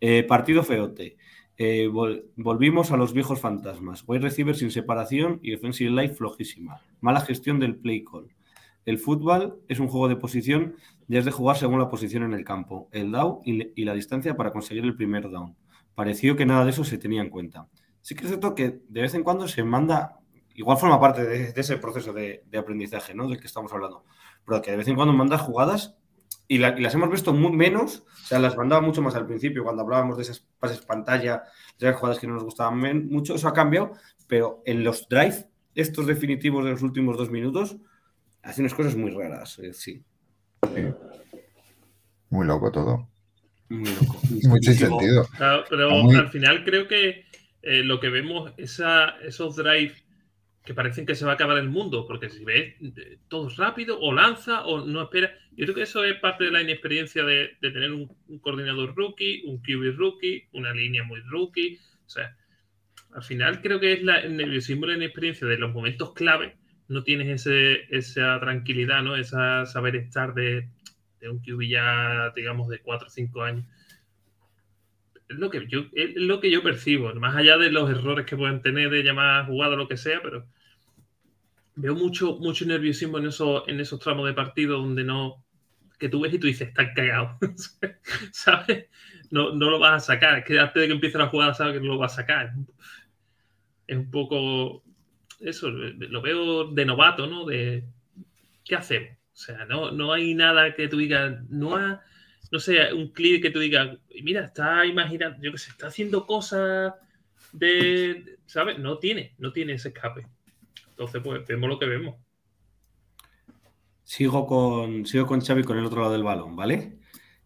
Eh, 0.00 0.22
partido 0.22 0.62
feote. 0.62 1.16
Eh, 1.56 1.88
vol, 1.88 2.30
volvimos 2.36 2.92
a 2.92 2.96
los 2.96 3.12
viejos 3.12 3.40
fantasmas. 3.40 4.04
Wide 4.06 4.20
receiver 4.20 4.54
sin 4.54 4.70
separación 4.70 5.40
y 5.42 5.52
offensive 5.52 5.90
life 5.90 6.14
flojísima. 6.14 6.80
Mala 7.00 7.22
gestión 7.22 7.58
del 7.58 7.74
play 7.74 8.04
call. 8.04 8.28
el 8.86 8.98
fútbol 8.98 9.60
es 9.66 9.80
un 9.80 9.88
juego 9.88 10.06
de 10.06 10.14
posición 10.14 10.76
y 11.08 11.16
es 11.16 11.24
de 11.24 11.32
jugar 11.32 11.56
según 11.56 11.80
la 11.80 11.88
posición 11.88 12.22
en 12.22 12.34
el 12.34 12.44
campo, 12.44 12.88
el 12.92 13.10
down 13.10 13.40
y, 13.44 13.84
la 13.84 13.94
distancia 13.94 14.36
para 14.36 14.52
conseguir 14.52 14.84
el 14.84 14.94
primer 14.94 15.28
down. 15.28 15.56
Pareció 15.96 16.36
que 16.36 16.46
nada 16.46 16.64
de 16.64 16.70
eso 16.70 16.84
se 16.84 16.98
tenía 16.98 17.20
en 17.20 17.30
cuenta. 17.30 17.66
Sí 18.00 18.14
que 18.14 18.22
es 18.22 18.28
cierto 18.28 18.54
que 18.54 18.80
de 18.88 19.02
vez 19.02 19.14
en 19.14 19.24
cuando 19.24 19.48
se 19.48 19.64
manda, 19.64 20.19
igual 20.60 20.76
forma 20.76 21.00
parte 21.00 21.24
de, 21.24 21.52
ese 21.56 21.78
proceso 21.78 22.12
de, 22.12 22.42
aprendizaje, 22.56 23.14
¿no? 23.14 23.26
Del 23.28 23.40
que 23.40 23.46
estamos 23.46 23.72
hablando, 23.72 24.04
pero 24.44 24.60
que 24.60 24.70
de 24.70 24.76
vez 24.76 24.88
en 24.88 24.94
cuando 24.94 25.14
manda 25.14 25.38
jugadas 25.38 25.96
y, 26.48 26.58
las 26.58 26.94
hemos 26.94 27.10
visto 27.10 27.32
muy 27.32 27.52
menos, 27.52 28.04
o 28.24 28.26
sea, 28.26 28.38
las 28.38 28.56
mandaba 28.58 28.82
mucho 28.82 29.00
más 29.00 29.14
al 29.14 29.26
principio 29.26 29.64
cuando 29.64 29.82
hablábamos 29.82 30.18
de 30.18 30.24
esas 30.24 30.40
pases 30.58 30.82
pantalla, 30.82 31.44
de 31.78 31.88
esas 31.88 31.98
jugadas 31.98 32.18
que 32.18 32.26
no 32.26 32.34
nos 32.34 32.44
gustaban 32.44 33.08
mucho, 33.08 33.34
eso 33.36 33.48
ha 33.48 33.54
cambiado, 33.54 33.92
pero 34.26 34.62
en 34.66 34.84
los 34.84 35.08
drive, 35.08 35.48
estos 35.74 36.06
definitivos 36.06 36.64
de 36.64 36.72
los 36.72 36.82
últimos 36.82 37.16
dos 37.16 37.30
minutos, 37.30 37.76
hace 38.42 38.60
unas 38.60 38.74
cosas 38.74 38.96
muy 38.96 39.12
raras, 39.12 39.58
eh, 39.60 39.72
sí. 39.72 40.04
Muy 42.28 42.46
loco 42.46 42.70
todo. 42.70 43.08
Muy 43.70 43.88
loco. 43.88 44.20
Sin 44.60 44.74
sentido. 44.74 45.26
pero 45.70 45.90
al 45.90 46.28
final 46.28 46.64
creo 46.64 46.86
que 46.86 47.24
eh, 47.62 47.82
lo 47.82 47.98
que 47.98 48.10
vemos, 48.10 48.52
esa, 48.58 49.16
esos 49.20 49.56
drive 49.56 49.94
que 50.64 50.74
parecen 50.74 51.06
que 51.06 51.14
se 51.14 51.24
va 51.24 51.32
a 51.32 51.34
acabar 51.34 51.58
el 51.58 51.68
mundo, 51.68 52.06
porque 52.06 52.28
si 52.28 52.44
ves 52.44 52.74
todo 53.28 53.48
rápido, 53.56 53.98
o 54.00 54.12
lanza, 54.12 54.64
o 54.66 54.84
no 54.84 55.02
espera. 55.02 55.32
Yo 55.52 55.64
creo 55.64 55.74
que 55.74 55.82
eso 55.82 56.04
es 56.04 56.16
parte 56.20 56.44
de 56.44 56.50
la 56.50 56.62
inexperiencia 56.62 57.24
de, 57.24 57.56
tener 57.60 57.92
un, 57.92 58.08
coordinador 58.40 58.94
rookie, 58.94 59.42
un 59.46 59.58
QB 59.58 59.96
rookie, 59.96 60.48
una 60.52 60.72
línea 60.72 61.02
muy 61.02 61.20
rookie. 61.20 61.78
O 62.06 62.08
sea, 62.08 62.36
al 63.14 63.22
final 63.22 63.60
creo 63.62 63.80
que 63.80 63.94
es 63.94 64.02
la, 64.02 64.18
el 64.20 64.36
nerviosismo 64.36 64.84
y 64.84 64.88
la 64.90 64.96
inexperiencia 64.96 65.46
de 65.46 65.58
los 65.58 65.72
momentos 65.72 66.12
clave 66.12 66.60
no 66.90 67.04
tienes 67.04 67.28
ese, 67.28 67.86
esa 67.96 68.38
tranquilidad, 68.40 69.02
¿no? 69.02 69.14
Esa 69.14 69.64
saber 69.64 69.94
estar 69.94 70.34
de, 70.34 70.68
un 71.22 71.38
QB 71.38 71.68
ya, 71.68 72.32
digamos, 72.34 72.68
de 72.68 72.80
4 72.80 73.06
o 73.06 73.10
5 73.10 73.42
años. 73.42 73.64
Es 75.30 75.38
lo, 75.38 75.48
que 75.48 75.64
yo, 75.68 75.84
es 75.92 76.16
lo 76.16 76.40
que 76.40 76.50
yo 76.50 76.60
percibo, 76.60 77.14
más 77.14 77.36
allá 77.36 77.56
de 77.56 77.70
los 77.70 77.88
errores 77.88 78.26
que 78.26 78.36
pueden 78.36 78.62
tener 78.62 78.90
de 78.90 79.04
llamar 79.04 79.46
jugada 79.46 79.74
o 79.74 79.76
lo 79.76 79.86
que 79.86 79.96
sea, 79.96 80.20
pero 80.20 80.44
veo 81.76 81.94
mucho, 81.94 82.36
mucho 82.38 82.66
nerviosismo 82.66 83.18
en, 83.18 83.26
eso, 83.26 83.66
en 83.68 83.78
esos 83.78 84.00
tramos 84.00 84.26
de 84.26 84.34
partido 84.34 84.78
donde 84.78 85.04
no, 85.04 85.44
que 86.00 86.08
tú 86.08 86.20
ves 86.20 86.34
y 86.34 86.38
tú 86.40 86.48
dices, 86.48 86.68
están 86.68 86.92
cagados, 86.94 87.38
¿sabes? 88.32 88.86
No, 89.30 89.54
no, 89.54 89.70
lo 89.70 89.78
vas 89.78 90.02
a 90.02 90.14
sacar, 90.14 90.38
es 90.38 90.44
que 90.44 90.58
antes 90.58 90.80
de 90.80 90.88
que 90.88 90.94
empiece 90.94 91.16
la 91.16 91.28
jugada 91.28 91.54
sabes 91.54 91.74
que 91.74 91.80
no 91.80 91.92
lo 91.92 91.98
vas 91.98 92.14
a 92.14 92.16
sacar. 92.16 92.52
Es 93.86 93.96
un 93.96 94.10
poco, 94.10 94.82
eso, 95.38 95.70
lo 95.70 96.22
veo 96.22 96.72
de 96.72 96.84
novato, 96.84 97.28
¿no? 97.28 97.44
De, 97.44 97.84
¿qué 98.64 98.74
hacemos? 98.74 99.10
O 99.32 99.36
sea, 99.36 99.64
no, 99.66 99.92
no 99.92 100.12
hay 100.12 100.34
nada 100.34 100.74
que 100.74 100.88
tú 100.88 100.98
digas, 100.98 101.38
no 101.48 101.76
ha, 101.76 102.02
no 102.50 102.58
sé, 102.58 102.92
un 102.92 103.12
clip 103.12 103.42
que 103.42 103.50
tú 103.50 103.60
digas, 103.60 103.98
mira, 104.22 104.44
está 104.44 104.84
imaginando, 104.84 105.38
yo 105.40 105.52
que 105.52 105.58
sé, 105.58 105.70
está 105.70 105.86
haciendo 105.86 106.26
cosas 106.26 106.94
de, 107.52 108.38
¿sabes? 108.46 108.78
No 108.78 108.98
tiene, 108.98 109.34
no 109.38 109.52
tiene 109.52 109.74
ese 109.74 109.88
escape. 109.88 110.26
Entonces, 110.90 111.22
pues 111.22 111.46
vemos 111.46 111.68
lo 111.68 111.78
que 111.78 111.86
vemos. 111.86 112.16
Sigo 114.02 114.46
con, 114.46 115.06
sigo 115.06 115.26
con 115.26 115.40
Xavi 115.40 115.62
con 115.62 115.78
el 115.78 115.84
otro 115.84 116.00
lado 116.00 116.12
del 116.12 116.24
balón, 116.24 116.56
¿vale? 116.56 116.98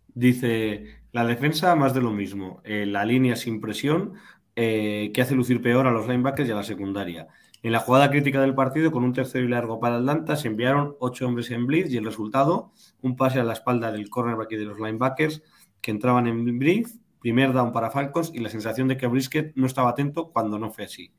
Dice, 0.08 1.02
la 1.12 1.26
defensa 1.26 1.74
más 1.76 1.92
de 1.92 2.00
lo 2.00 2.10
mismo, 2.10 2.62
eh, 2.64 2.86
la 2.86 3.04
línea 3.04 3.36
sin 3.36 3.60
presión, 3.60 4.14
eh, 4.56 5.10
que 5.12 5.20
hace 5.20 5.34
lucir 5.34 5.60
peor 5.60 5.86
a 5.86 5.90
los 5.90 6.08
linebackers 6.08 6.48
y 6.48 6.52
a 6.52 6.56
la 6.56 6.62
secundaria. 6.62 7.28
En 7.64 7.72
la 7.72 7.78
jugada 7.78 8.10
crítica 8.10 8.42
del 8.42 8.54
partido, 8.54 8.92
con 8.92 9.04
un 9.04 9.14
tercero 9.14 9.42
y 9.42 9.48
largo 9.48 9.80
para 9.80 9.96
Atlanta, 9.96 10.36
se 10.36 10.48
enviaron 10.48 10.96
ocho 11.00 11.26
hombres 11.26 11.50
en 11.50 11.66
blitz 11.66 11.90
y 11.90 11.96
el 11.96 12.04
resultado, 12.04 12.72
un 13.00 13.16
pase 13.16 13.40
a 13.40 13.44
la 13.44 13.54
espalda 13.54 13.90
del 13.90 14.10
cornerback 14.10 14.52
y 14.52 14.56
de 14.56 14.66
los 14.66 14.78
linebackers 14.78 15.42
que 15.80 15.90
entraban 15.90 16.26
en 16.26 16.58
blitz, 16.58 16.98
primer 17.20 17.54
down 17.54 17.72
para 17.72 17.90
Falcons 17.90 18.32
y 18.34 18.40
la 18.40 18.50
sensación 18.50 18.86
de 18.86 18.98
que 18.98 19.06
Brisket 19.06 19.52
no 19.54 19.64
estaba 19.64 19.88
atento 19.88 20.30
cuando 20.30 20.58
no 20.58 20.70
fue 20.70 20.84
así. 20.84 21.10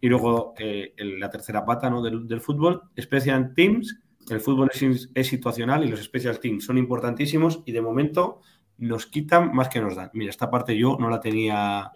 Y 0.00 0.08
luego 0.08 0.52
eh, 0.58 0.94
la 0.96 1.30
tercera 1.30 1.64
pata 1.64 1.88
¿no? 1.88 2.02
del, 2.02 2.40
fútbol, 2.40 2.82
Special 3.00 3.54
Teams, 3.54 4.00
el 4.30 4.40
fútbol 4.40 4.70
es, 4.74 5.08
es, 5.14 5.28
situacional 5.28 5.84
y 5.84 5.88
los 5.90 6.02
Special 6.02 6.40
Teams 6.40 6.64
son 6.64 6.76
importantísimos 6.76 7.62
y 7.64 7.70
de 7.70 7.82
momento 7.82 8.40
nos 8.78 9.06
quitan 9.06 9.54
más 9.54 9.68
que 9.68 9.80
nos 9.80 9.94
dan. 9.94 10.10
Mira, 10.12 10.30
esta 10.30 10.50
parte 10.50 10.76
yo 10.76 10.96
no 10.98 11.08
la 11.08 11.20
tenía 11.20 11.92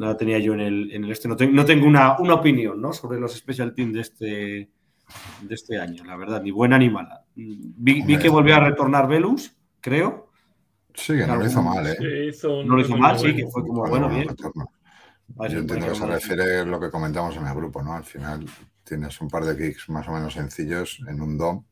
no 0.00 0.06
la 0.06 0.16
tenía 0.16 0.38
yo 0.38 0.54
en 0.54 0.60
el, 0.60 0.90
en 0.92 1.04
el 1.04 1.12
este. 1.12 1.28
No, 1.28 1.36
no 1.38 1.64
tengo 1.66 1.86
una, 1.86 2.18
una, 2.18 2.32
opinión 2.32 2.80
¿no? 2.80 2.90
sobre 2.90 3.20
los 3.20 3.34
special 3.34 3.74
teams 3.74 3.92
de 3.92 4.00
este, 4.00 4.24
de 5.42 5.54
este 5.54 5.78
año, 5.78 6.02
la 6.04 6.16
verdad, 6.16 6.42
ni 6.42 6.50
buena 6.50 6.78
ni 6.78 6.88
mala. 6.88 7.22
Vi, 7.34 8.00
vi 8.00 8.18
que 8.18 8.30
volvió 8.30 8.56
a 8.56 8.60
retornar 8.60 9.06
Velus, 9.06 9.54
creo. 9.78 10.30
Sí, 10.94 11.18
que 11.18 11.26
no 11.26 11.36
lo 11.36 11.44
hizo 11.44 11.62
mal, 11.62 11.86
¿eh? 11.86 12.32
no 12.64 12.76
lo 12.76 12.80
hizo 12.80 12.96
mal, 12.96 13.18
sí, 13.18 13.36
que 13.36 13.46
fue 13.46 13.62
como, 13.62 13.86
bueno, 13.86 14.08
bien. 14.08 14.28
Yo 15.50 15.58
entiendo 15.58 15.88
que 15.88 15.94
se 15.94 16.06
refiere 16.06 16.60
a 16.60 16.64
lo 16.64 16.80
que 16.80 16.90
comentamos 16.90 17.36
en 17.36 17.46
el 17.46 17.54
grupo, 17.54 17.82
¿no? 17.82 17.92
Al 17.92 18.04
final 18.04 18.46
tienes 18.82 19.20
un 19.20 19.28
par 19.28 19.44
de 19.44 19.54
kicks 19.54 19.90
más 19.90 20.08
o 20.08 20.12
menos 20.12 20.32
sencillos 20.32 20.98
en 21.06 21.20
un 21.20 21.36
DOM 21.36 21.62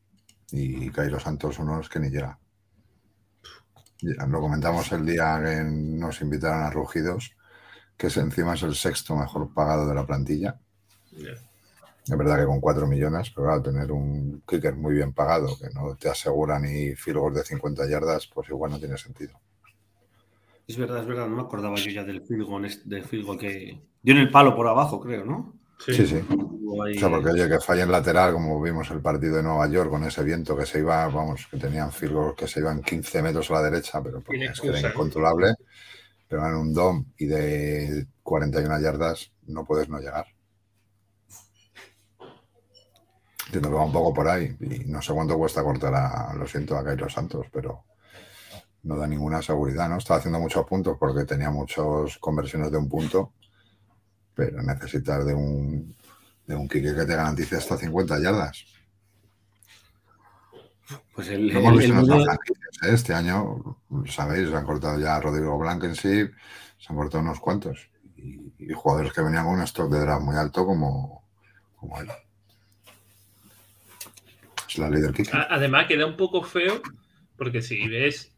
y 0.52 0.90
Cairo 0.90 1.18
Santos 1.18 1.58
unos 1.58 1.88
que 1.88 1.98
ni 1.98 2.10
llega. 2.10 2.38
Lo 4.28 4.40
comentamos 4.40 4.92
el 4.92 5.06
día 5.06 5.40
que 5.42 5.64
nos 5.64 6.20
invitaron 6.20 6.64
a 6.64 6.70
Rugidos 6.70 7.38
que 7.98 8.06
es, 8.06 8.16
encima 8.16 8.54
es 8.54 8.62
el 8.62 8.74
sexto 8.74 9.16
mejor 9.16 9.52
pagado 9.52 9.87
de 9.87 9.94
la 9.94 10.06
plantilla. 10.06 10.58
Es 11.12 12.16
verdad 12.16 12.38
que 12.38 12.46
con 12.46 12.61
4 12.61 12.87
millones, 12.87 13.30
pero 13.34 13.48
claro, 13.48 13.62
tener 13.62 13.92
un 13.92 14.42
kicker 14.48 14.74
muy 14.76 14.94
bien 14.94 15.12
pagado 15.12 15.58
que 15.58 15.68
no 15.74 15.94
te 15.96 16.08
asegura 16.08 16.58
ni 16.58 16.94
field 16.94 17.18
goal 17.18 17.34
de 17.34 17.44
50 17.44 17.87
yardas, 17.88 18.28
pues 18.32 18.48
igual 18.48 18.70
no 18.70 18.78
tiene 18.78 18.96
sentido. 18.96 19.38
Es 20.66 20.76
verdad, 20.76 21.00
es 21.00 21.06
verdad, 21.06 21.26
no 21.26 21.37
me 21.37 21.42
acordaba 21.42 21.76
yo 21.76 21.90
ya 21.90 22.04
del 22.04 22.22
field 22.22 22.46
goal, 22.46 22.68
del 22.84 23.04
field 23.04 23.38
que 23.38 23.80
dio 24.00 24.14
en 24.14 24.20
el 24.20 24.30
palo 24.30 24.54
por 24.54 24.68
abajo, 24.68 25.00
creo, 25.00 25.24
¿no? 25.24 25.54
Sí, 25.78 26.06
sí. 26.06 26.20
O 26.30 26.87
sea, 26.94 27.08
porque 27.08 27.30
oye, 27.30 27.48
que 27.48 27.61
falla 27.61 27.84
en 27.84 27.92
lateral, 27.92 28.32
como 28.32 28.61
vimos 28.61 28.90
el 28.90 29.00
partido 29.00 29.37
de 29.37 29.42
Nueva 29.42 29.68
York 29.68 29.90
con 29.90 30.04
ese 30.04 30.22
viento 30.22 30.56
que 30.56 30.66
se 30.66 30.80
iba, 30.80 31.06
vamos, 31.08 31.46
que 31.50 31.56
tenían 31.56 31.90
field 31.90 32.14
goals 32.14 32.37
que 32.37 32.46
se 32.46 32.61
iban 32.61 32.82
15 32.82 33.22
metros 33.22 33.50
a 33.50 33.54
la 33.54 33.62
derecha, 33.62 34.02
pero 34.02 34.20
porque 34.20 34.44
es 34.44 34.61
que 34.61 34.68
era 34.68 34.80
¿eh? 34.80 35.54
Pero 36.28 36.46
en 36.46 36.54
un 36.54 36.74
DOM 36.74 37.04
y 37.16 37.26
de 37.26 38.06
41 38.22 38.80
yardas 38.80 39.32
no 39.46 39.64
puedes 39.64 39.88
no 39.88 39.98
llegar. 39.98 40.26
Entiendo 43.46 43.70
que 43.70 43.76
va 43.76 43.84
un 43.86 43.92
poco 43.92 44.12
por 44.12 44.28
ahí 44.28 44.54
y 44.60 44.84
no 44.84 45.00
sé 45.00 45.14
cuánto 45.14 45.38
cuesta 45.38 45.62
cortar 45.62 45.94
a, 45.94 46.34
lo 46.34 46.46
siento, 46.46 46.76
a 46.76 46.84
Cairo 46.84 47.08
Santos, 47.08 47.46
pero 47.50 47.84
no 48.82 48.96
da 48.98 49.06
ninguna 49.06 49.40
seguridad, 49.40 49.88
¿no? 49.88 49.96
Estaba 49.96 50.18
haciendo 50.18 50.38
muchos 50.38 50.66
puntos 50.66 50.98
porque 51.00 51.24
tenía 51.24 51.50
muchas 51.50 52.18
conversiones 52.20 52.70
de 52.70 52.76
un 52.76 52.90
punto, 52.90 53.32
pero 54.34 54.62
necesitas 54.62 55.24
de 55.24 55.32
un, 55.32 55.96
de 56.46 56.54
un 56.54 56.68
kick 56.68 56.94
que 56.94 57.06
te 57.06 57.16
garantice 57.16 57.56
hasta 57.56 57.78
50 57.78 58.18
yardas. 58.20 58.64
Pues 61.14 61.29
el, 61.29 61.51
¿eh? 61.51 62.27
Este 62.83 63.12
año, 63.12 63.77
sabéis, 64.07 64.48
se 64.48 64.57
han 64.57 64.64
cortado 64.64 64.98
ya 64.98 65.16
a 65.16 65.20
Rodrigo 65.20 65.59
Blankenship, 65.59 66.33
se 66.79 66.87
han 66.88 66.96
cortado 66.96 67.22
unos 67.22 67.40
cuantos. 67.40 67.88
Y, 68.16 68.38
jugadores 68.74 69.12
que 69.12 69.22
venían 69.22 69.44
con 69.44 69.55
un 69.55 69.62
stock 69.62 69.90
de 69.90 70.01
draft 70.01 70.22
muy 70.22 70.37
alto 70.37 70.66
como, 70.66 71.24
como 71.77 72.01
él. 72.01 72.09
Es 74.68 74.79
la 74.79 74.90
líder 74.90 75.12
kicker. 75.12 75.46
Además, 75.48 75.87
queda 75.87 76.07
un 76.07 76.16
poco 76.16 76.42
feo, 76.42 76.83
porque 77.37 77.62
si 77.62 77.87
ves, 77.88 78.33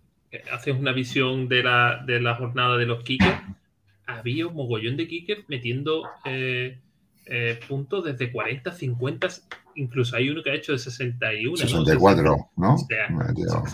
haces 0.52 0.76
una 0.76 0.92
visión 0.92 1.48
de 1.48 1.62
la, 1.62 2.02
de 2.04 2.20
la 2.20 2.36
jornada 2.36 2.76
de 2.76 2.86
los 2.86 3.02
kickers, 3.02 3.40
había 4.06 4.46
un 4.46 4.54
mogollón 4.54 4.96
de 4.96 5.08
kickers 5.08 5.48
metiendo 5.48 6.08
eh, 6.24 6.78
eh, 7.26 7.60
puntos 7.68 8.04
desde 8.04 8.32
40, 8.32 8.72
50, 8.72 9.28
incluso 9.80 10.16
hay 10.16 10.28
uno 10.28 10.42
que 10.42 10.50
ha 10.50 10.54
hecho 10.54 10.72
de 10.72 10.78
61. 10.78 11.56
64, 11.56 12.50
¿no? 12.56 12.76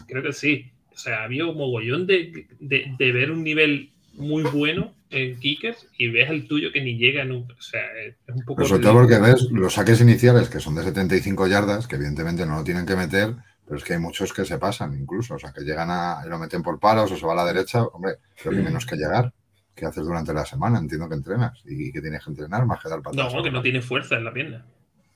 creo 0.07 0.23
que 0.23 0.33
sí. 0.33 0.71
O 0.95 0.99
sea, 0.99 1.25
había 1.25 1.45
un 1.45 1.57
mogollón 1.57 2.07
de, 2.07 2.47
de, 2.59 3.13
ver 3.13 3.31
un 3.31 3.45
nivel 3.45 3.93
muy 4.15 4.45
bueno 4.45 4.95
en 5.11 5.39
kickers 5.39 5.87
y 5.99 6.09
ves 6.09 6.31
el 6.31 6.49
tuyo 6.49 6.73
que 6.73 6.81
ni 6.81 6.97
llega 6.97 7.25
nunca. 7.25 7.55
O 7.59 7.61
sea, 7.61 7.83
es 8.03 8.17
un 8.35 8.43
poco. 8.45 8.65
sobre 8.65 8.83
todo 8.83 8.95
porque 8.95 9.19
ves 9.19 9.49
los 9.51 9.75
saques 9.75 10.01
iniciales 10.01 10.49
que 10.49 10.61
son 10.61 10.75
de 10.75 10.85
75 10.85 11.47
yardas, 11.49 11.87
que 11.87 11.97
evidentemente 11.97 12.47
no 12.47 12.57
lo 12.57 12.65
tienen 12.65 12.87
que 12.87 12.97
meter, 12.97 13.35
pero 13.67 13.77
es 13.77 13.85
que 13.85 13.93
hay 13.93 13.99
muchos 13.99 14.33
que 14.33 14.47
se 14.47 14.59
pasan 14.59 14.99
incluso. 14.99 15.35
O 15.35 15.39
sea, 15.39 15.53
que 15.53 15.63
llegan 15.63 15.91
a. 15.91 16.23
y 16.25 16.31
lo 16.31 16.39
meten 16.39 16.63
por 16.63 16.81
palos 16.81 17.13
o 17.13 17.17
se 17.17 17.27
va 17.27 17.33
a 17.33 17.37
la 17.37 17.45
derecha. 17.45 17.83
Hombre, 17.83 18.15
pero 18.43 18.57
que 18.57 18.63
menos 18.63 18.87
que 18.87 18.97
llegar. 18.97 19.33
¿Qué 19.75 19.85
haces 19.85 20.05
durante 20.05 20.33
la 20.33 20.47
semana? 20.47 20.79
Entiendo 20.79 21.07
que 21.07 21.17
entrenas 21.17 21.61
y 21.67 21.93
que 21.93 22.01
tienes 22.01 22.25
que 22.25 22.31
entrenar 22.31 22.65
más 22.65 22.83
que 22.83 22.89
dar 22.89 23.03
patadas. 23.03 23.35
No, 23.35 23.43
que 23.43 23.51
no 23.51 23.61
tiene 23.61 23.83
fuerza 23.83 24.17
en 24.17 24.25
la 24.25 24.33
pierna. 24.33 24.65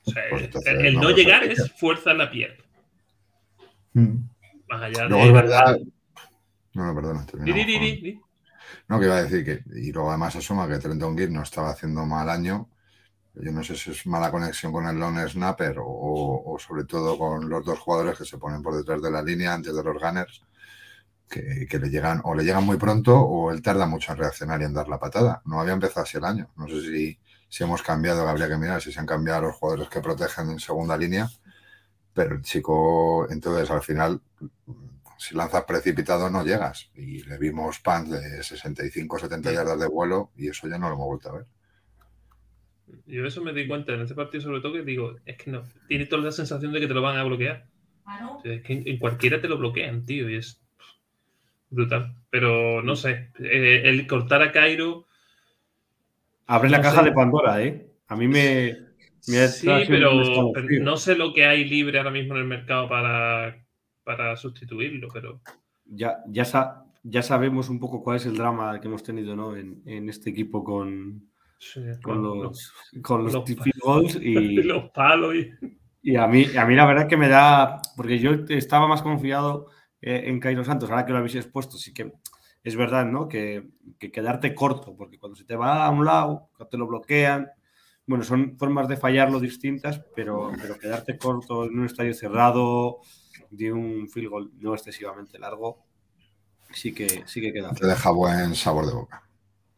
Pues 0.03 0.49
el, 0.65 0.95
no 0.95 1.11
llegar 1.11 1.43
es 1.43 1.71
fuerza 1.73 2.11
en 2.11 2.17
la 2.17 2.31
piel. 2.31 2.55
Hmm. 3.93 4.29
Más 4.67 4.81
allá 4.81 5.05
luego 5.05 5.25
es 5.25 5.33
verdad. 5.33 5.77
No, 6.73 6.85
no, 6.85 6.95
perdona. 6.95 7.25
No, 8.87 8.99
que 8.99 9.05
iba 9.05 9.17
a 9.17 9.23
decir 9.23 9.45
que. 9.45 9.63
Y 9.77 9.91
luego 9.91 10.09
además 10.09 10.35
asuma 10.35 10.67
que 10.67 10.79
Trenton 10.79 11.17
Gill 11.17 11.33
no 11.33 11.43
estaba 11.43 11.71
haciendo 11.71 12.05
mal 12.05 12.29
año 12.29 12.69
Yo 13.33 13.51
no 13.51 13.63
sé 13.63 13.75
si 13.75 13.91
es 13.91 14.05
mala 14.07 14.31
conexión 14.31 14.71
con 14.71 14.87
el 14.87 14.97
lone 14.97 15.27
snapper 15.27 15.77
o, 15.79 16.43
o 16.45 16.59
sobre 16.59 16.85
todo 16.85 17.17
con 17.17 17.49
los 17.49 17.65
dos 17.65 17.79
jugadores 17.79 18.17
que 18.17 18.25
se 18.25 18.37
ponen 18.37 18.61
por 18.61 18.75
detrás 18.75 19.01
de 19.01 19.11
la 19.11 19.21
línea 19.21 19.53
antes 19.53 19.75
de 19.75 19.83
los 19.83 20.01
gunners 20.01 20.41
que, 21.31 21.79
le 21.79 21.89
llegan 21.89 22.21
o 22.25 22.35
le 22.35 22.43
llegan 22.43 22.65
muy 22.65 22.77
pronto 22.77 23.19
o 23.19 23.51
él 23.51 23.61
tarda 23.61 23.85
mucho 23.87 24.11
en 24.11 24.17
reaccionar 24.19 24.61
y 24.61 24.65
en 24.65 24.73
dar 24.73 24.87
la 24.87 24.99
patada. 24.99 25.41
No 25.45 25.59
había 25.59 25.73
empezado 25.73 26.03
así 26.03 26.17
el 26.17 26.25
año. 26.25 26.49
No 26.57 26.67
sé 26.67 26.81
si, 26.81 27.19
si 27.51 27.65
hemos 27.65 27.83
cambiado, 27.83 28.25
habría 28.29 28.47
que 28.47 28.55
mirar 28.55 28.81
si 28.81 28.93
se 28.93 28.99
han 29.01 29.05
cambiado 29.05 29.41
los 29.41 29.57
jugadores 29.57 29.89
que 29.89 29.99
protegen 29.99 30.51
en 30.51 30.59
segunda 30.59 30.95
línea, 30.95 31.29
pero 32.13 32.35
el 32.35 32.43
chico, 32.43 33.27
entonces 33.29 33.69
al 33.69 33.81
final, 33.81 34.21
si 35.17 35.35
lanzas 35.35 35.65
precipitado 35.65 36.29
no 36.29 36.45
llegas. 36.45 36.89
Y 36.95 37.23
le 37.23 37.37
vimos 37.37 37.81
pants 37.81 38.09
de 38.09 38.41
65, 38.41 39.19
70 39.19 39.51
yardas 39.51 39.77
de 39.81 39.87
vuelo 39.87 40.31
y 40.37 40.47
eso 40.47 40.69
ya 40.69 40.77
no 40.77 40.87
lo 40.87 40.95
hemos 40.95 41.07
vuelto 41.07 41.29
a 41.29 41.33
ver. 41.33 41.45
Yo 43.05 43.25
eso 43.25 43.43
me 43.43 43.51
di 43.51 43.67
cuenta 43.67 43.95
en 43.95 44.01
este 44.01 44.15
partido, 44.15 44.43
sobre 44.43 44.61
todo, 44.61 44.71
que 44.71 44.83
digo, 44.83 45.17
es 45.25 45.35
que 45.35 45.51
no, 45.51 45.63
tiene 45.89 46.05
toda 46.05 46.21
la 46.21 46.31
sensación 46.31 46.71
de 46.71 46.79
que 46.79 46.87
te 46.87 46.93
lo 46.93 47.01
van 47.01 47.17
a 47.17 47.25
bloquear. 47.25 47.65
Es 48.45 48.63
que 48.63 48.81
en 48.85 48.97
cualquiera 48.97 49.41
te 49.41 49.49
lo 49.49 49.57
bloquean, 49.57 50.05
tío, 50.05 50.29
y 50.29 50.37
es 50.37 50.61
brutal. 51.69 52.15
Pero 52.29 52.81
no 52.81 52.95
sé, 52.95 53.31
eh, 53.39 53.81
el 53.83 54.07
cortar 54.07 54.41
a 54.41 54.53
Cairo. 54.53 55.05
Abre 56.47 56.69
la 56.69 56.81
caja 56.81 57.03
de 57.03 57.11
Pandora, 57.11 57.61
¿eh? 57.61 57.87
A 58.07 58.15
mí 58.15 58.27
me. 58.27 58.75
sí, 59.19 59.67
pero, 59.87 60.11
no 60.81 60.97
sé 60.97 61.15
lo 61.15 61.33
que 61.33 61.45
hay 61.45 61.63
libre 61.65 61.97
ahora 61.97 62.11
mismo 62.11 62.35
en 62.35 62.41
el 62.41 62.47
mercado 62.47 62.89
para, 62.89 63.65
para 64.03 64.35
sustituirlo, 64.35 65.07
pero. 65.13 65.41
Ya, 65.85 66.17
ya, 66.27 66.83
ya 67.03 67.21
sabemos 67.21 67.69
un 67.69 67.79
poco 67.79 68.03
cuál 68.03 68.17
es 68.17 68.25
el 68.25 68.37
drama 68.37 68.79
que 68.79 68.87
hemos 68.87 69.03
tenido 69.03 69.35
¿no? 69.35 69.55
en, 69.55 69.81
en 69.85 70.09
este 70.09 70.29
equipo 70.29 70.63
con, 70.63 71.31
con, 72.01 72.23
los, 72.23 72.73
con 73.01 73.23
los, 73.23 73.33
goals 73.81 74.15
y 74.21 74.61
los 74.63 74.89
palos. 74.91 75.35
Y... 75.35 75.51
y, 76.01 76.15
a, 76.15 76.27
mí, 76.27 76.45
a 76.57 76.65
mí 76.65 76.75
la 76.75 76.85
verdad 76.85 77.07
que 77.07 77.17
me 77.17 77.29
da. 77.29 77.81
Porque 77.95 78.19
yo 78.19 78.31
estaba 78.49 78.87
más 78.87 79.01
confiado 79.01 79.67
eh, 80.01 80.23
en 80.25 80.39
Cairo 80.39 80.63
Santos, 80.63 80.89
ahora 80.89 81.05
que 81.05 81.11
lo 81.11 81.19
habéis 81.19 81.35
expuesto, 81.35 81.77
sí 81.77 81.93
que 81.93 82.11
es 82.63 82.75
verdad, 82.75 83.05
¿no? 83.05 83.27
Que, 83.27 83.67
quedarte 83.99 84.53
corto, 84.53 84.95
porque 84.95 85.17
cuando 85.17 85.35
se 85.35 85.45
te 85.45 85.55
va 85.55 85.85
a 85.85 85.89
un 85.89 86.05
lado, 86.05 86.49
te 86.69 86.77
lo 86.77 86.87
bloquean, 86.87 87.49
bueno, 88.05 88.23
son 88.23 88.57
formas 88.57 88.87
de 88.87 88.97
fallarlo 88.97 89.39
distintas, 89.39 90.01
pero, 90.15 90.51
pero 90.59 90.77
quedarte 90.77 91.17
corto 91.17 91.65
en 91.65 91.79
un 91.79 91.85
estadio 91.85 92.13
cerrado 92.13 92.99
de 93.49 93.71
un 93.71 94.09
field 94.09 94.29
goal 94.29 94.51
no 94.59 94.73
excesivamente 94.73 95.39
largo, 95.39 95.85
sí 96.71 96.93
que, 96.93 97.23
sí 97.25 97.41
que 97.41 97.53
queda. 97.53 97.73
Te 97.73 97.87
deja 97.87 98.11
buen 98.11 98.55
sabor 98.55 98.85
de 98.85 98.93
boca. 98.93 99.23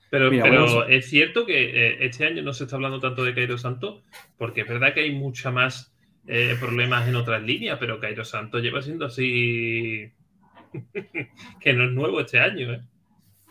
Pero, 0.10 0.30
pero 0.30 0.88
es 0.88 1.10
cierto 1.10 1.44
que 1.46 1.88
eh, 1.88 2.06
este 2.06 2.26
año 2.26 2.44
no 2.44 2.54
se 2.54 2.66
está 2.66 2.76
hablando 2.76 3.00
tanto 3.00 3.24
de 3.24 3.34
Cairo 3.34 3.58
Santos, 3.58 4.04
porque 4.38 4.62
es 4.62 4.68
verdad 4.68 4.94
que 4.94 5.02
hay 5.02 5.12
mucha 5.12 5.50
más 5.50 5.92
eh, 6.28 6.56
problemas 6.60 7.08
en 7.08 7.16
otras 7.16 7.42
líneas, 7.42 7.78
pero 7.80 8.00
Cairo 8.00 8.24
Santos 8.24 8.62
lleva 8.62 8.84
siendo 8.84 9.08
así 9.08 10.12
que 11.60 11.74
no 11.74 11.86
es 11.86 11.92
nuevo 11.92 12.20
este 12.20 12.40
año, 12.40 12.74
¿eh? 12.74 12.82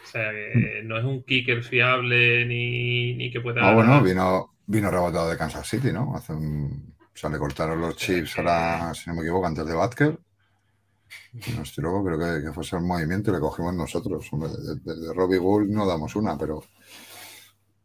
O 0.03 0.07
sea, 0.07 0.31
que 0.33 0.83
no 0.85 0.99
es 0.99 1.05
un 1.05 1.23
kicker 1.23 1.63
fiable 1.63 2.45
ni, 2.47 3.15
ni 3.15 3.31
que 3.31 3.41
pueda. 3.41 3.69
Ah, 3.69 3.75
bueno, 3.75 4.03
vino, 4.03 4.55
vino 4.67 4.91
rebotado 4.91 5.31
de 5.31 5.37
Kansas 5.37 5.69
City, 5.69 5.93
¿no? 5.93 6.15
Hace 6.17 6.33
un... 6.33 6.95
O 6.99 7.17
sea, 7.17 7.31
le 7.31 7.39
cortaron 7.39 7.81
los 7.81 7.97
chips 7.97 8.39
ahora, 8.39 8.93
si 8.95 9.09
no 9.09 9.17
me 9.17 9.23
equivoco, 9.23 9.47
antes 9.47 9.67
de 9.67 9.75
Batker. 9.75 10.19
Y 11.35 11.53
nos 11.53 11.75
tiró, 11.75 12.03
creo 12.03 12.19
que, 12.19 12.47
que 12.47 12.53
fuese 12.53 12.77
el 12.77 12.83
movimiento 12.83 13.31
y 13.31 13.35
le 13.35 13.41
cogimos 13.41 13.75
nosotros. 13.75 14.29
Desde 14.83 15.15
Robbie 15.15 15.39
Bull 15.39 15.71
no 15.71 15.87
damos 15.87 16.17
una, 16.17 16.39
pero 16.39 16.63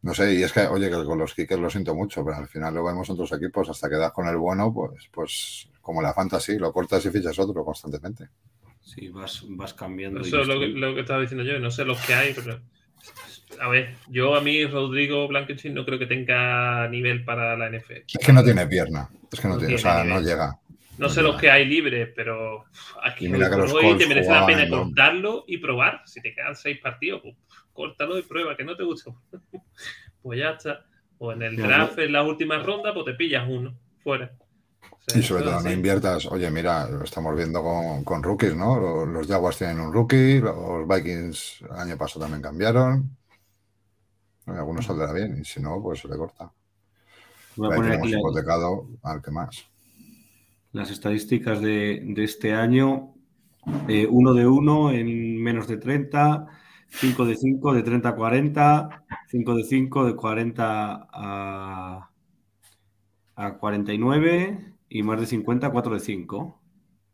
no 0.00 0.14
sé, 0.14 0.34
y 0.34 0.42
es 0.42 0.52
que, 0.52 0.60
oye, 0.66 0.88
que 0.88 1.04
con 1.04 1.18
los 1.18 1.34
kickers 1.34 1.60
lo 1.60 1.68
siento 1.68 1.94
mucho, 1.94 2.24
pero 2.24 2.36
al 2.36 2.48
final 2.48 2.74
lo 2.74 2.84
vemos 2.84 3.08
en 3.08 3.14
otros 3.14 3.32
equipos, 3.32 3.68
hasta 3.68 3.88
que 3.88 3.96
das 3.96 4.12
con 4.12 4.28
el 4.28 4.36
bueno, 4.36 4.72
pues, 4.72 5.08
pues 5.12 5.68
como 5.80 6.00
la 6.00 6.14
fantasy, 6.14 6.56
lo 6.56 6.72
cortas 6.72 7.04
y 7.06 7.10
fichas 7.10 7.38
otro 7.38 7.64
constantemente. 7.64 8.28
Sí, 8.88 9.08
vas, 9.08 9.44
vas 9.48 9.74
cambiando. 9.74 10.20
Eso 10.20 10.40
es 10.40 10.48
lo, 10.48 10.58
que, 10.58 10.68
lo 10.68 10.94
que 10.94 11.02
estaba 11.02 11.20
diciendo 11.20 11.44
yo, 11.44 11.58
no 11.58 11.70
sé 11.70 11.84
los 11.84 12.00
que 12.06 12.14
hay, 12.14 12.32
pero. 12.32 12.58
A 13.60 13.68
ver, 13.68 13.94
yo 14.08 14.34
a 14.34 14.40
mí 14.40 14.64
Rodrigo 14.64 15.28
Blankenship 15.28 15.70
no 15.70 15.84
creo 15.84 15.98
que 15.98 16.06
tenga 16.06 16.88
nivel 16.88 17.22
para 17.24 17.54
la 17.56 17.68
NFL. 17.68 18.04
Es 18.06 18.26
que 18.26 18.32
no 18.32 18.42
tiene 18.42 18.66
pierna, 18.66 19.10
es 19.30 19.40
que 19.40 19.48
no, 19.48 19.58
tiene, 19.58 19.74
o 19.74 19.78
sea, 19.78 20.04
no 20.04 20.20
llega. 20.20 20.58
No, 20.96 21.08
sé 21.10 21.20
los 21.20 21.38
que 21.38 21.50
hay 21.50 21.66
libres, 21.66 22.10
pero 22.16 22.64
aquí 23.02 23.28
mira 23.28 23.50
que 23.50 23.56
los 23.56 23.98
te 23.98 24.06
merece 24.06 24.30
la 24.30 24.46
pena 24.46 24.68
cortarlo 24.68 25.44
y 25.46 25.58
probar. 25.58 26.02
Si 26.06 26.22
te 26.22 26.34
quedan 26.34 26.56
seis 26.56 26.78
partidos, 26.78 27.20
pues 27.22 27.36
córtalo 27.74 28.18
y 28.18 28.22
prueba, 28.22 28.56
que 28.56 28.64
no 28.64 28.74
te 28.74 28.84
gusta. 28.84 29.12
pues 30.22 30.38
ya 30.38 30.50
está. 30.50 30.86
O 31.18 31.32
en 31.32 31.42
el 31.42 31.56
draft, 31.56 31.98
en 31.98 32.12
las 32.12 32.26
últimas 32.26 32.64
rondas, 32.64 32.92
pues 32.94 33.04
te 33.04 33.14
pillas 33.14 33.46
uno 33.48 33.78
fuera. 34.02 34.32
Y 35.14 35.22
sobre 35.22 35.44
todo 35.44 35.60
no 35.62 35.70
inviertas, 35.70 36.26
oye, 36.26 36.50
mira, 36.50 36.88
lo 36.88 37.04
estamos 37.04 37.34
viendo 37.34 37.62
con, 38.04 38.22
rookies, 38.22 38.54
¿no? 38.54 39.06
Los, 39.06 39.26
Jaguars 39.26 39.58
tienen 39.58 39.80
un 39.80 39.92
rookie, 39.92 40.40
los 40.40 40.86
Vikings 40.86 41.62
el 41.62 41.76
año 41.76 41.96
pasado 41.96 42.20
también 42.20 42.42
cambiaron. 42.42 43.16
Algunos 44.46 44.84
saldrá 44.84 45.12
bien, 45.12 45.38
y 45.40 45.44
si 45.44 45.60
no, 45.60 45.80
pues 45.82 46.00
se 46.00 46.08
le 46.08 46.16
corta. 46.16 46.50
Voy 47.56 47.72
a 47.72 47.76
poner 47.76 48.06
hipotecado 48.06 48.86
al 49.02 49.22
que 49.22 49.30
más. 49.30 49.66
Las 50.72 50.90
estadísticas 50.90 51.60
de, 51.60 52.14
este 52.16 52.54
año, 52.54 53.14
eh, 53.88 54.06
uno 54.08 54.34
de 54.34 54.46
uno 54.46 54.90
en 54.90 55.42
menos 55.42 55.68
de 55.68 55.78
30, 55.78 56.46
5 56.88 57.24
de 57.24 57.36
5, 57.36 57.74
de 57.74 57.82
30 57.82 58.08
a 58.08 58.14
40, 58.14 59.04
5 59.28 59.54
de 59.54 59.64
5, 59.64 60.06
de 60.06 60.16
40 60.16 61.08
a, 61.12 62.10
a 63.36 63.58
49 63.58 64.67
y 64.88 65.02
más 65.02 65.20
de 65.20 65.26
50, 65.26 65.70
4 65.70 65.94
de 65.94 66.00
5. 66.00 66.62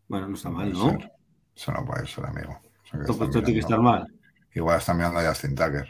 Bueno, 0.08 0.28
no 0.28 0.34
está 0.34 0.50
mal, 0.50 0.72
¿no? 0.72 0.98
Eso 1.54 1.72
no 1.72 1.84
puede 1.84 2.06
ser, 2.06 2.26
amigo. 2.26 2.60
Esto, 2.92 3.30
tiene 3.30 3.52
que 3.52 3.58
estar 3.58 3.80
mal. 3.80 4.06
Igual 4.54 4.78
está 4.78 4.94
mirando 4.94 5.20
a 5.20 5.28
Justin 5.28 5.54
Tucker. 5.54 5.88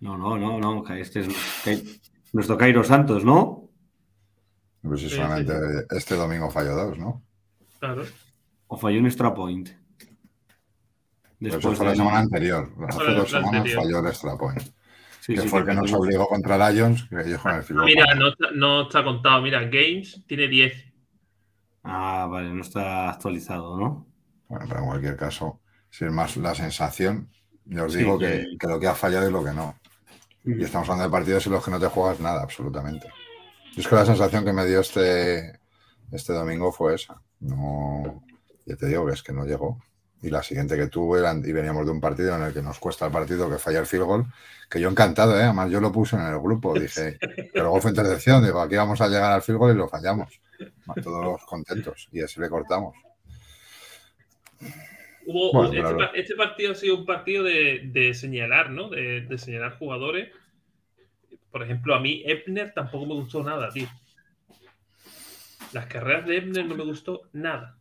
No, 0.00 0.16
no, 0.16 0.36
no, 0.36 0.58
no. 0.58 0.94
Este 0.94 1.20
es 1.20 2.00
nuestro 2.32 2.58
Cairo 2.58 2.82
Santos, 2.82 3.24
¿no? 3.24 3.70
Pues 4.82 5.00
si 5.00 5.08
solamente 5.08 5.54
este 5.90 6.14
domingo 6.14 6.50
falló 6.50 6.74
dos, 6.74 6.98
¿no? 6.98 7.22
Claro. 7.78 8.04
O 8.66 8.76
falló 8.76 8.98
un 8.98 9.06
extra 9.06 9.32
point. 9.32 9.70
Después 11.38 11.64
eso 11.64 11.74
fue 11.76 11.86
la 11.86 11.94
semana 11.94 12.18
anterior. 12.18 12.70
Hace 12.88 13.12
dos 13.12 13.30
semanas 13.30 13.74
falló 13.74 14.00
el 14.00 14.06
extra 14.06 14.36
point. 14.36 14.62
que 15.26 15.42
fue 15.42 15.60
el 15.60 15.66
que 15.66 15.74
nos 15.74 15.92
obligó 15.92 16.26
contra 16.26 16.70
Lions, 16.70 17.04
que 17.08 17.20
ellos 17.20 17.40
con 17.40 17.54
el 17.54 17.62
filo. 17.62 17.84
Mira, 17.84 18.04
no 18.54 18.82
está, 18.82 19.04
contado. 19.04 19.40
Mira, 19.42 19.62
Games 19.62 20.22
tiene 20.26 20.48
10. 20.48 20.93
Ah, 21.84 22.26
vale, 22.30 22.50
no 22.50 22.62
está 22.62 23.10
actualizado, 23.10 23.78
¿no? 23.78 24.06
Bueno, 24.48 24.66
pero 24.68 24.80
en 24.80 24.86
cualquier 24.86 25.16
caso, 25.16 25.60
si 25.90 26.04
es 26.04 26.12
más 26.12 26.36
la 26.38 26.54
sensación, 26.54 27.30
yo 27.66 27.84
os 27.84 27.94
digo 27.94 28.18
que, 28.18 28.46
lo 28.60 28.80
que 28.80 28.88
ha 28.88 28.94
fallado 28.94 29.26
es 29.26 29.32
lo 29.32 29.44
que 29.44 29.52
no. 29.52 29.78
Y 30.44 30.64
estamos 30.64 30.88
hablando 30.88 31.04
de 31.04 31.10
partidos 31.10 31.46
en 31.46 31.52
los 31.52 31.64
que 31.64 31.70
no 31.70 31.78
te 31.78 31.86
juegas 31.86 32.20
nada, 32.20 32.42
absolutamente. 32.42 33.08
es 33.76 33.86
que 33.86 33.94
la 33.94 34.06
sensación 34.06 34.44
que 34.44 34.52
me 34.52 34.66
dio 34.66 34.80
este, 34.80 35.60
este 36.10 36.32
domingo 36.32 36.72
fue 36.72 36.94
esa. 36.94 37.20
No, 37.40 38.22
ya 38.66 38.76
te 38.76 38.86
digo 38.86 39.06
que 39.06 39.12
es 39.12 39.22
que 39.22 39.32
no 39.32 39.44
llegó 39.44 39.78
y 40.24 40.30
la 40.30 40.42
siguiente 40.42 40.74
que 40.74 40.86
tuve, 40.86 41.20
y 41.44 41.52
veníamos 41.52 41.84
de 41.84 41.92
un 41.92 42.00
partido 42.00 42.34
en 42.34 42.42
el 42.44 42.54
que 42.54 42.62
nos 42.62 42.78
cuesta 42.78 43.06
el 43.06 43.12
partido 43.12 43.50
que 43.50 43.58
falla 43.58 43.80
el 43.80 43.86
field 43.86 44.04
goal, 44.04 44.24
que 44.70 44.80
yo 44.80 44.88
encantado, 44.88 45.38
¿eh? 45.38 45.42
además 45.42 45.70
yo 45.70 45.82
lo 45.82 45.92
puse 45.92 46.16
en 46.16 46.22
el 46.22 46.38
grupo, 46.40 46.72
dije, 46.80 47.18
pero 47.52 47.64
luego 47.64 47.80
fue 47.82 47.90
intercepción, 47.90 48.42
digo, 48.42 48.60
aquí 48.60 48.74
vamos 48.74 49.00
a 49.02 49.08
llegar 49.08 49.32
al 49.32 49.42
field 49.42 49.58
goal 49.58 49.74
y 49.74 49.78
lo 49.78 49.88
fallamos. 49.88 50.40
Todos 51.02 51.44
contentos 51.44 52.08
y 52.10 52.22
así 52.22 52.40
le 52.40 52.48
cortamos. 52.48 52.96
Este, 54.50 56.20
este, 56.20 56.34
partido 56.36 56.72
ha 56.72 56.74
sido 56.74 56.98
un 56.98 57.06
partido 57.06 57.44
de, 57.44 58.12
señalar, 58.14 58.70
¿no? 58.70 58.88
De, 58.88 59.22
de, 59.22 59.38
señalar 59.38 59.78
jugadores. 59.78 60.30
Por 61.50 61.62
ejemplo, 61.62 61.94
a 61.94 62.00
mí 62.00 62.22
Ebner 62.24 62.72
tampoco 62.72 63.06
me 63.06 63.14
gustó 63.14 63.42
nada, 63.42 63.70
tío. 63.70 63.88
Las 65.72 65.86
carreras 65.86 66.26
de 66.26 66.36
Ebner 66.36 66.66
no 66.66 66.76
me 66.76 66.84
gustó 66.84 67.22
nada. 67.32 67.78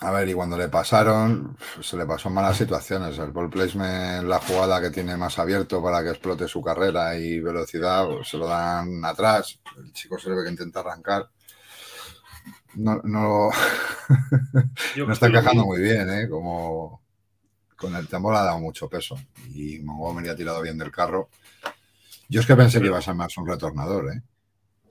A 0.00 0.12
ver, 0.12 0.28
y 0.28 0.32
cuando 0.32 0.56
le 0.56 0.68
pasaron, 0.68 1.56
se 1.80 1.96
le 1.96 2.06
pasó 2.06 2.30
malas 2.30 2.56
situaciones. 2.56 3.18
El 3.18 3.32
ball 3.32 3.50
placement, 3.50 4.28
la 4.28 4.38
jugada 4.38 4.80
que 4.80 4.90
tiene 4.90 5.16
más 5.16 5.38
abierto 5.40 5.82
para 5.82 6.04
que 6.04 6.10
explote 6.10 6.46
su 6.46 6.62
carrera 6.62 7.18
y 7.18 7.40
velocidad, 7.40 8.06
pues, 8.06 8.28
se 8.28 8.38
lo 8.38 8.46
dan 8.46 9.04
atrás. 9.04 9.58
El 9.76 9.92
chico 9.92 10.16
se 10.18 10.30
le 10.30 10.36
ve 10.36 10.44
que 10.44 10.50
intenta 10.50 10.80
arrancar. 10.80 11.28
No, 12.74 13.00
no, 13.02 13.50
no 14.96 15.12
está 15.12 15.26
encajando 15.26 15.64
muy 15.64 15.82
bien, 15.82 16.08
¿eh? 16.10 16.28
Como 16.28 17.02
con 17.76 17.96
el 17.96 18.06
temor 18.06 18.36
ha 18.36 18.44
dado 18.44 18.60
mucho 18.60 18.88
peso. 18.88 19.18
Y 19.52 19.80
Montgomery 19.80 20.28
ha 20.28 20.36
tirado 20.36 20.62
bien 20.62 20.78
del 20.78 20.92
carro. 20.92 21.28
Yo 22.28 22.40
es 22.40 22.46
que 22.46 22.54
pensé 22.54 22.80
que 22.80 22.86
iba 22.86 22.98
a 22.98 23.02
ser 23.02 23.14
más 23.14 23.36
un 23.36 23.48
retornador, 23.48 24.12
¿eh? 24.12 24.22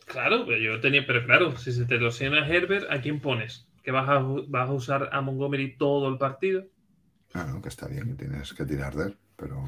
Claro, 0.05 0.45
pero 0.45 0.57
yo 0.57 0.81
tenía, 0.81 1.05
pero 1.05 1.25
claro, 1.25 1.57
si 1.57 1.71
se 1.71 1.85
te 1.85 1.95
lo 1.95 2.09
a 2.09 2.47
Herbert, 2.47 2.89
¿a 2.89 2.99
quién 3.01 3.21
pones? 3.21 3.67
Que 3.87 3.91
vas 3.93 4.09
a, 4.09 4.19
vas 4.49 4.69
a 4.69 4.73
usar 4.73 5.09
a 5.13 5.21
Montgomery 5.21 5.77
todo 5.77 6.09
el 6.09 6.17
partido. 6.17 6.61
Claro, 7.31 7.61
que 7.61 7.69
está 7.69 7.87
bien, 7.87 8.17
tienes 8.17 8.53
que 8.53 8.65
tirar 8.65 8.93
de 8.93 9.05
él, 9.05 9.17
pero. 9.37 9.63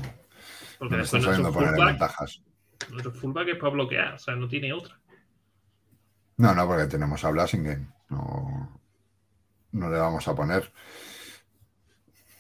Porque 0.78 0.95
no 0.97 1.01
después 1.03 1.24
nuestro 1.24 1.53
fullback, 1.53 1.86
ventajas. 1.86 2.41
nuestro 2.89 3.13
fullback 3.13 3.47
es 3.47 3.55
para 3.57 3.72
bloquear, 3.72 4.13
o 4.15 4.20
sea, 4.20 4.36
no 4.36 4.49
tiene 4.49 4.74
otra. 4.74 4.99
No, 6.36 6.53
no, 6.53 6.67
porque 6.67 6.88
tenemos 6.88 7.24
a 7.24 7.32
Blasingen. 7.32 7.93
No, 8.09 8.82
no 9.72 9.89
le 9.89 9.97
vamos 9.97 10.28
a 10.28 10.36
poner. 10.36 10.70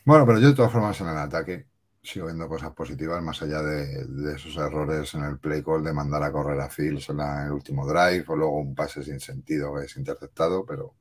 Bueno, 0.03 0.25
pero 0.25 0.39
yo 0.39 0.49
de 0.49 0.55
todas 0.55 0.73
formas 0.73 0.99
en 0.99 1.07
el 1.07 1.17
ataque 1.17 1.67
sigo 2.03 2.25
viendo 2.25 2.49
cosas 2.49 2.73
positivas 2.73 3.23
más 3.23 3.41
allá 3.41 3.61
de, 3.61 4.05
de 4.05 4.35
esos 4.35 4.57
errores 4.57 5.13
en 5.13 5.23
el 5.23 5.39
play 5.39 5.63
call 5.63 5.81
de 5.85 5.93
mandar 5.93 6.23
a 6.23 6.31
correr 6.33 6.59
a 6.59 6.69
Fields 6.69 7.09
en, 7.09 7.17
la- 7.17 7.41
en 7.43 7.45
el 7.47 7.53
último 7.53 7.87
drive 7.87 8.25
o 8.27 8.35
luego 8.35 8.59
un 8.59 8.75
pase 8.75 9.01
sin 9.01 9.21
sentido 9.21 9.73
que 9.75 9.85
es 9.85 9.95
interceptado, 9.95 10.65
pero 10.65 10.95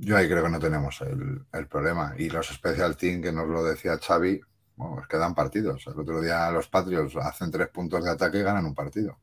yo 0.00 0.16
ahí 0.16 0.28
creo 0.28 0.42
que 0.44 0.50
no 0.50 0.58
tenemos 0.60 1.00
el, 1.02 1.40
el 1.52 1.66
problema. 1.66 2.14
Y 2.18 2.28
los 2.30 2.46
special 2.48 2.96
team 2.96 3.20
que 3.22 3.32
nos 3.32 3.48
lo 3.48 3.64
decía 3.64 3.98
Xavi, 3.98 4.40
bueno, 4.76 5.00
es 5.02 5.08
que 5.08 5.16
dan 5.16 5.34
partidos. 5.34 5.86
El 5.86 5.98
otro 6.00 6.20
día 6.20 6.50
los 6.50 6.68
Patriots 6.68 7.16
hacen 7.16 7.50
tres 7.50 7.68
puntos 7.68 8.04
de 8.04 8.10
ataque 8.10 8.38
y 8.38 8.42
ganan 8.42 8.64
un 8.66 8.74
partido. 8.74 9.18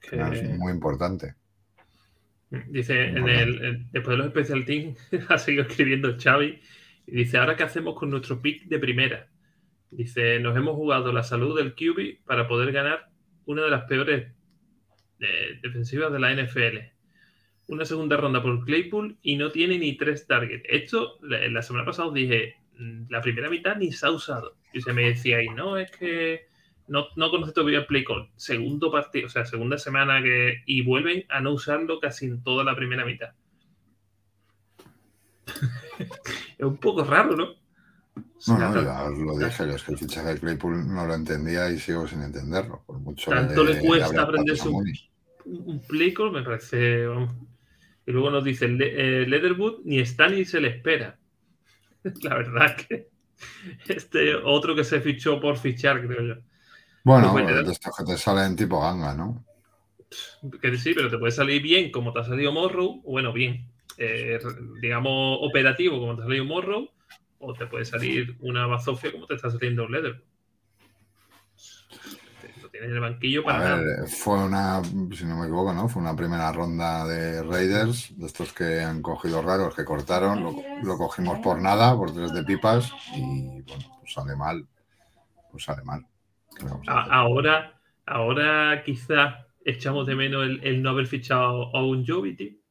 Que- 0.00 0.16
Es 0.20 0.58
muy 0.58 0.72
importante. 0.72 1.34
Dice, 2.68 3.04
en 3.08 3.22
Bueno. 3.22 3.38
el, 3.40 3.64
en- 3.64 3.88
después 3.92 4.16
de 4.16 4.24
los 4.24 4.32
Special 4.32 4.64
Teams, 4.64 4.98
ha 5.28 5.38
seguido 5.38 5.64
escribiendo 5.64 6.16
Xavi 6.18 6.60
y 7.06 7.12
dice, 7.16 7.38
¿ahora 7.38 7.56
qué 7.56 7.62
hacemos 7.64 7.96
con 7.98 8.10
nuestro 8.10 8.40
pick 8.40 8.64
de 8.68 8.78
primera? 8.78 9.28
Dice, 9.90 10.38
nos 10.40 10.56
hemos 10.56 10.74
jugado 10.74 11.12
la 11.12 11.22
salud 11.22 11.56
del 11.56 11.74
QB 11.74 12.24
para 12.24 12.48
poder 12.48 12.72
ganar 12.72 13.08
una 13.44 13.62
de 13.62 13.70
las 13.70 13.84
peores 13.84 14.32
eh, 15.20 15.58
defensivas 15.62 16.12
de 16.12 16.18
la 16.20 16.32
NFL. 16.34 16.78
Una 17.70 17.84
segunda 17.84 18.16
ronda 18.16 18.42
por 18.42 18.64
Claypool 18.64 19.16
y 19.22 19.36
no 19.36 19.50
tiene 19.52 19.78
ni 19.78 19.96
tres 19.96 20.26
targets. 20.26 20.64
Esto, 20.68 21.18
la, 21.22 21.46
la 21.48 21.62
semana 21.62 21.84
pasada 21.84 22.08
os 22.08 22.14
dije, 22.14 22.56
mm, 22.78 23.02
la 23.10 23.20
primera 23.20 23.48
mitad 23.48 23.76
ni 23.76 23.92
se 23.92 24.06
ha 24.06 24.10
usado. 24.10 24.56
Y 24.72 24.80
se 24.80 24.92
me 24.92 25.02
decía, 25.04 25.40
y 25.42 25.48
no, 25.50 25.76
es 25.76 25.90
que 25.92 26.48
no, 26.88 27.06
no 27.14 27.30
conoce 27.30 27.52
todavía 27.52 27.78
el 27.78 27.86
play 27.86 28.02
call. 28.04 28.28
Segundo 28.34 28.90
partido, 28.90 29.26
o 29.26 29.30
sea, 29.30 29.44
segunda 29.46 29.78
semana 29.78 30.20
que. 30.20 30.62
Y 30.66 30.82
vuelven 30.82 31.24
a 31.28 31.40
no 31.40 31.52
usarlo 31.52 32.00
casi 32.00 32.26
en 32.26 32.42
toda 32.42 32.64
la 32.64 32.74
primera 32.74 33.04
mitad. 33.04 33.30
es 36.58 36.64
un 36.66 36.76
poco 36.78 37.04
raro, 37.04 37.36
¿no? 37.36 37.44
O 37.44 38.40
sea, 38.40 38.58
No, 38.58 38.74
no, 38.74 38.82
ya 38.82 39.04
os 39.04 39.18
lo 39.18 39.38
dije, 39.38 39.74
es 39.74 39.82
que 39.84 39.92
el 39.92 39.98
fichaje 39.98 40.28
de 40.34 40.40
Claypool 40.40 40.88
no 40.92 41.06
lo 41.06 41.14
entendía 41.14 41.70
y 41.70 41.78
sigo 41.78 42.06
sin 42.08 42.22
entenderlo. 42.22 42.82
Por 42.86 42.98
mucho 42.98 43.30
Tanto 43.30 43.64
que 43.64 43.74
le 43.74 43.80
cuesta 43.80 44.22
aprenderse 44.22 44.68
un- 44.68 44.86
un 45.44 45.62
un 45.66 45.80
play 45.82 46.12
call 46.12 46.32
me 46.32 46.42
parece. 46.42 47.06
vamos. 47.06 47.32
Y 48.10 48.12
luego 48.12 48.28
nos 48.28 48.42
dice 48.42 48.66
Le- 48.66 49.22
eh, 49.22 49.26
Leatherwood 49.26 49.82
ni 49.84 50.00
está 50.00 50.28
ni 50.28 50.44
se 50.44 50.60
le 50.60 50.66
espera. 50.66 51.16
La 52.22 52.34
verdad 52.38 52.76
que 52.76 53.06
este 53.86 54.34
otro 54.34 54.74
que 54.74 54.82
se 54.82 55.00
fichó 55.00 55.40
por 55.40 55.56
fichar, 55.56 56.04
creo 56.04 56.22
yo. 56.22 56.34
Bueno, 57.04 57.32
Pues, 57.32 57.64
de 57.64 57.70
estos 57.70 57.96
que 57.96 58.04
te 58.04 58.18
salen 58.18 58.56
tipo 58.56 58.80
ganga, 58.80 59.14
¿no? 59.14 59.44
Que 60.60 60.76
sí, 60.76 60.92
pero 60.92 61.08
te 61.08 61.18
puede 61.18 61.30
salir 61.30 61.62
bien 61.62 61.92
como 61.92 62.12
te 62.12 62.18
ha 62.18 62.24
salido 62.24 62.50
Morrow, 62.50 63.00
o 63.04 63.10
bueno, 63.12 63.32
bien, 63.32 63.68
eh, 63.96 64.40
digamos 64.80 65.38
operativo 65.40 66.00
como 66.00 66.16
te 66.16 66.22
ha 66.22 66.24
salido 66.24 66.44
Morrow, 66.46 66.90
o 67.38 67.54
te 67.54 67.66
puede 67.68 67.84
salir 67.84 68.34
una 68.40 68.66
bazofia 68.66 69.12
como 69.12 69.26
te 69.28 69.34
está 69.36 69.50
saliendo 69.50 69.84
un 69.84 69.92
Leatherwood. 69.92 70.24
Tienes 72.80 72.96
en 72.96 73.04
el 73.04 73.10
banquillo 73.10 73.44
para 73.44 73.58
nada. 73.58 73.76
ver, 73.76 74.08
fue 74.08 74.42
una, 74.42 74.82
si 74.82 75.26
no 75.26 75.36
me 75.36 75.44
equivoco, 75.44 75.74
¿no? 75.74 75.86
Fue 75.86 76.00
una 76.00 76.16
primera 76.16 76.50
ronda 76.50 77.06
de 77.06 77.42
Raiders, 77.42 78.14
de 78.16 78.26
estos 78.26 78.54
que 78.54 78.80
han 78.80 79.02
cogido 79.02 79.42
raros, 79.42 79.74
que 79.74 79.84
cortaron, 79.84 80.42
lo, 80.42 80.54
lo 80.82 80.96
cogimos 80.96 81.40
por 81.40 81.60
nada, 81.60 81.94
por 81.94 82.14
tres 82.14 82.32
de 82.32 82.42
pipas, 82.42 82.90
y 83.14 83.60
bueno, 83.60 83.84
pues 84.00 84.14
sale 84.14 84.34
mal. 84.34 84.66
Pues 85.50 85.62
sale 85.62 85.82
mal. 85.84 86.06
Ahora, 86.86 87.78
ahora 88.06 88.82
quizás 88.82 89.34
echamos 89.62 90.06
de 90.06 90.14
menos 90.14 90.44
el, 90.44 90.64
el 90.64 90.82
no 90.82 90.90
haber 90.90 91.06
fichado 91.06 91.76
a 91.76 91.84
un 91.84 92.06
Jovity. 92.06 92.62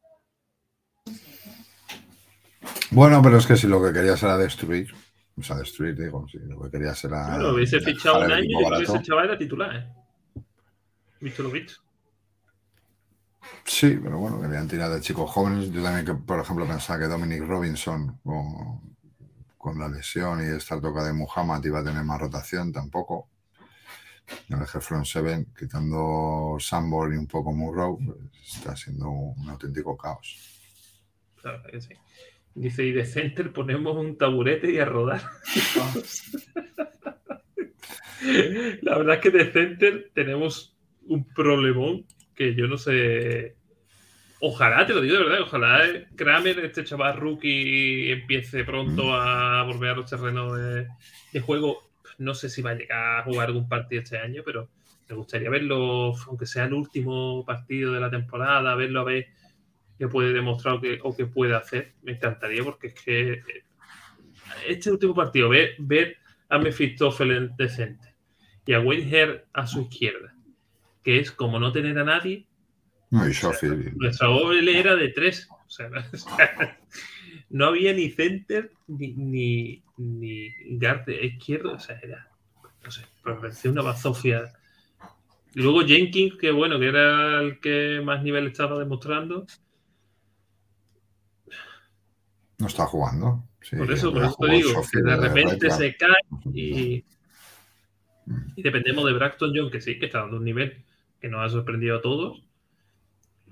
Bueno, 2.89 3.21
pero 3.21 3.37
es 3.37 3.45
que 3.45 3.55
si 3.55 3.67
lo 3.67 3.79
que 3.83 3.93
querías 3.93 4.23
era 4.23 4.39
destruir, 4.39 4.91
o 5.37 5.43
sea, 5.43 5.57
destruir, 5.57 5.95
digo, 5.95 6.27
si 6.27 6.39
lo 6.39 6.59
que 6.63 6.71
querías 6.71 7.03
era. 7.05 7.27
Claro, 7.27 7.53
hubiese 7.53 7.79
fichado 7.79 8.25
un 8.25 8.31
año 8.31 8.59
y 8.79 8.83
ese 8.83 9.03
chaval 9.03 9.25
era 9.25 9.37
titular. 9.37 9.75
¿eh? 9.75 9.98
Visto. 11.19 11.51
Sí, 13.65 13.99
pero 14.01 14.17
bueno, 14.17 14.41
querían 14.41 14.67
tirar 14.67 14.91
de 14.91 15.01
chicos 15.01 15.29
jóvenes. 15.29 15.71
Yo 15.71 15.83
también, 15.83 16.05
que, 16.05 16.13
por 16.13 16.39
ejemplo, 16.39 16.67
pensaba 16.67 16.99
que 16.99 17.07
Dominic 17.07 17.43
Robinson, 17.43 18.19
con, 18.23 18.95
con 19.57 19.79
la 19.79 19.87
lesión 19.87 20.41
y 20.41 20.55
esta 20.55 20.79
toca 20.79 21.03
de 21.03 21.13
Muhammad, 21.13 21.63
iba 21.63 21.79
a 21.79 21.83
tener 21.83 22.03
más 22.03 22.19
rotación, 22.19 22.71
tampoco. 22.71 23.29
El 24.49 24.61
eje 24.61 24.79
front 24.79 25.05
seven, 25.05 25.47
quitando 25.57 26.57
Sambor 26.59 27.13
y 27.13 27.17
un 27.17 27.27
poco 27.27 27.51
Murrow, 27.51 27.97
pues, 27.97 28.57
está 28.57 28.75
siendo 28.75 29.09
un 29.09 29.49
auténtico 29.49 29.97
caos. 29.97 30.59
La 31.43 31.51
verdad 31.51 31.71
que 31.71 31.81
sí. 31.81 31.93
Dice, 32.53 32.83
y 32.83 32.91
de 32.91 33.05
center 33.05 33.53
ponemos 33.53 33.95
un 33.95 34.17
taburete 34.17 34.71
y 34.71 34.79
a 34.79 34.85
rodar. 34.85 35.21
La 38.81 38.97
verdad 38.97 39.15
es 39.15 39.21
que 39.21 39.31
de 39.31 39.51
center 39.51 40.11
tenemos 40.13 40.75
un 41.09 41.25
problemón 41.33 42.05
que 42.35 42.55
yo 42.55 42.67
no 42.67 42.77
sé. 42.77 43.55
Ojalá, 44.41 44.85
te 44.85 44.93
lo 44.93 45.01
digo 45.01 45.17
de 45.17 45.23
verdad, 45.23 45.41
ojalá 45.41 45.81
Kramer, 46.15 46.59
este 46.59 46.85
chaval 46.85 47.17
rookie, 47.17 48.11
empiece 48.11 48.63
pronto 48.63 49.13
a 49.13 49.63
volver 49.63 49.89
a 49.89 49.95
los 49.95 50.09
terrenos 50.09 50.57
de, 50.57 50.87
de 51.33 51.39
juego. 51.41 51.89
No 52.17 52.33
sé 52.33 52.49
si 52.49 52.61
va 52.61 52.71
a 52.71 52.75
llegar 52.75 53.19
a 53.19 53.23
jugar 53.23 53.47
algún 53.47 53.67
partido 53.67 54.01
este 54.01 54.17
año, 54.17 54.41
pero 54.45 54.69
me 55.09 55.15
gustaría 55.15 55.49
verlo, 55.49 56.13
aunque 56.27 56.45
sea 56.45 56.65
el 56.65 56.73
último 56.73 57.43
partido 57.45 57.91
de 57.91 57.99
la 57.99 58.09
temporada, 58.09 58.75
verlo 58.75 59.01
a 59.01 59.05
ver 59.05 59.27
qué 59.97 60.07
puede 60.07 60.31
demostrar 60.31 60.75
o 60.75 60.81
qué, 60.81 60.99
o 61.03 61.15
qué 61.15 61.25
puede 61.25 61.55
hacer. 61.55 61.93
Me 62.03 62.13
encantaría 62.13 62.63
porque 62.63 62.87
es 62.87 62.93
que 62.93 63.31
eh, 63.33 63.43
este 64.67 64.91
último 64.91 65.13
partido, 65.13 65.49
ver, 65.49 65.75
ver 65.79 66.17
a 66.47 66.57
Mephistopheles 66.59 67.55
decente 67.57 68.15
y 68.65 68.73
a 68.73 68.79
Wayne 68.79 69.07
Hare 69.07 69.45
a 69.51 69.65
su 69.65 69.81
izquierda, 69.81 70.35
que 71.03 71.19
es 71.19 71.31
como 71.31 71.59
no 71.59 71.71
tener 71.71 71.97
a 71.97 72.03
nadie, 72.03 72.47
No, 73.09 73.27
y 73.27 73.33
Schofield. 73.33 73.93
nuestra 73.95 74.29
OL 74.29 74.67
era 74.67 74.95
de 74.95 75.09
tres. 75.09 75.47
O 75.69 75.71
sea, 75.71 75.87
no 77.51 77.65
había 77.65 77.93
ni 77.93 78.09
center 78.09 78.71
ni, 78.87 79.13
ni, 79.13 79.83
ni 79.97 80.51
guard 80.79 81.05
de 81.05 81.27
izquierdo. 81.27 81.73
O 81.73 81.79
sea, 81.79 81.99
era, 82.01 82.27
no 82.83 82.89
sé, 82.89 83.05
me 83.23 83.35
parecía 83.35 83.69
una 83.69 83.83
bazofia. 83.83 84.51
Y 85.53 85.61
luego 85.61 85.81
Jenkins, 85.81 86.37
que 86.37 86.49
bueno, 86.49 86.79
que 86.79 86.87
era 86.87 87.41
el 87.41 87.59
que 87.59 88.01
más 88.03 88.23
nivel 88.23 88.47
estaba 88.47 88.79
demostrando. 88.79 89.45
No 92.57 92.65
está 92.65 92.87
jugando. 92.87 93.47
Sí, 93.61 93.75
Por 93.75 93.91
eso, 93.91 94.11
por 94.11 94.23
eso 94.23 94.37
te 94.39 94.51
digo, 94.51 94.83
que 94.91 95.01
de 95.01 95.03
de 95.03 95.17
repente 95.17 95.69
se 95.69 95.95
cae 95.95 96.13
y, 96.51 97.05
y 98.55 98.61
dependemos 98.63 99.05
de 99.05 99.13
Braxton 99.13 99.53
John, 99.55 99.69
que 99.69 99.81
sí, 99.81 99.99
que 99.99 100.07
está 100.07 100.21
dando 100.21 100.37
un 100.37 100.45
nivel 100.45 100.83
que 101.19 101.29
nos 101.29 101.45
ha 101.45 101.49
sorprendido 101.49 101.97
a 101.97 102.01
todos. 102.01 102.43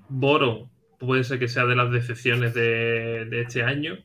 Boro 0.09 0.70
puede 0.99 1.24
ser 1.24 1.39
que 1.39 1.47
sea 1.47 1.65
de 1.65 1.76
las 1.76 1.91
decepciones 1.91 2.53
de, 2.53 3.41
este 3.41 3.63
año, 3.63 3.97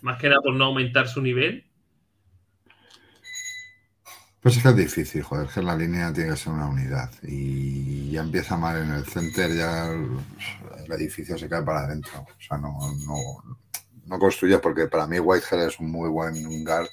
más 0.00 0.18
que 0.18 0.28
nada 0.28 0.40
por 0.42 0.54
no 0.54 0.66
aumentar 0.66 1.08
su 1.08 1.22
nivel. 1.22 1.64
Pues 4.40 4.56
es 4.56 4.62
que 4.62 4.68
es 4.70 4.76
difícil, 4.76 5.22
joder, 5.22 5.48
que 5.48 5.62
la 5.62 5.76
línea 5.76 6.12
tiene 6.12 6.30
que 6.30 6.36
ser 6.36 6.52
una 6.52 6.68
unidad 6.68 7.10
y 7.22 8.10
ya 8.10 8.22
empieza 8.22 8.56
mal 8.56 8.82
en 8.82 8.90
el 8.90 9.04
center, 9.04 9.54
ya 9.54 9.86
el, 9.86 10.18
el 10.84 10.92
edificio 10.92 11.38
se 11.38 11.48
cae 11.48 11.62
para 11.62 11.84
adentro. 11.84 12.20
O 12.22 12.40
sea, 12.40 12.58
no, 12.58 12.76
no, 13.06 13.16
no 14.06 14.18
construyes 14.18 14.60
porque 14.60 14.88
para 14.88 15.06
mí 15.06 15.18
Whitehead 15.20 15.68
es 15.68 15.78
un 15.78 15.90
muy 15.90 16.08
buen 16.08 16.64
guard, 16.64 16.88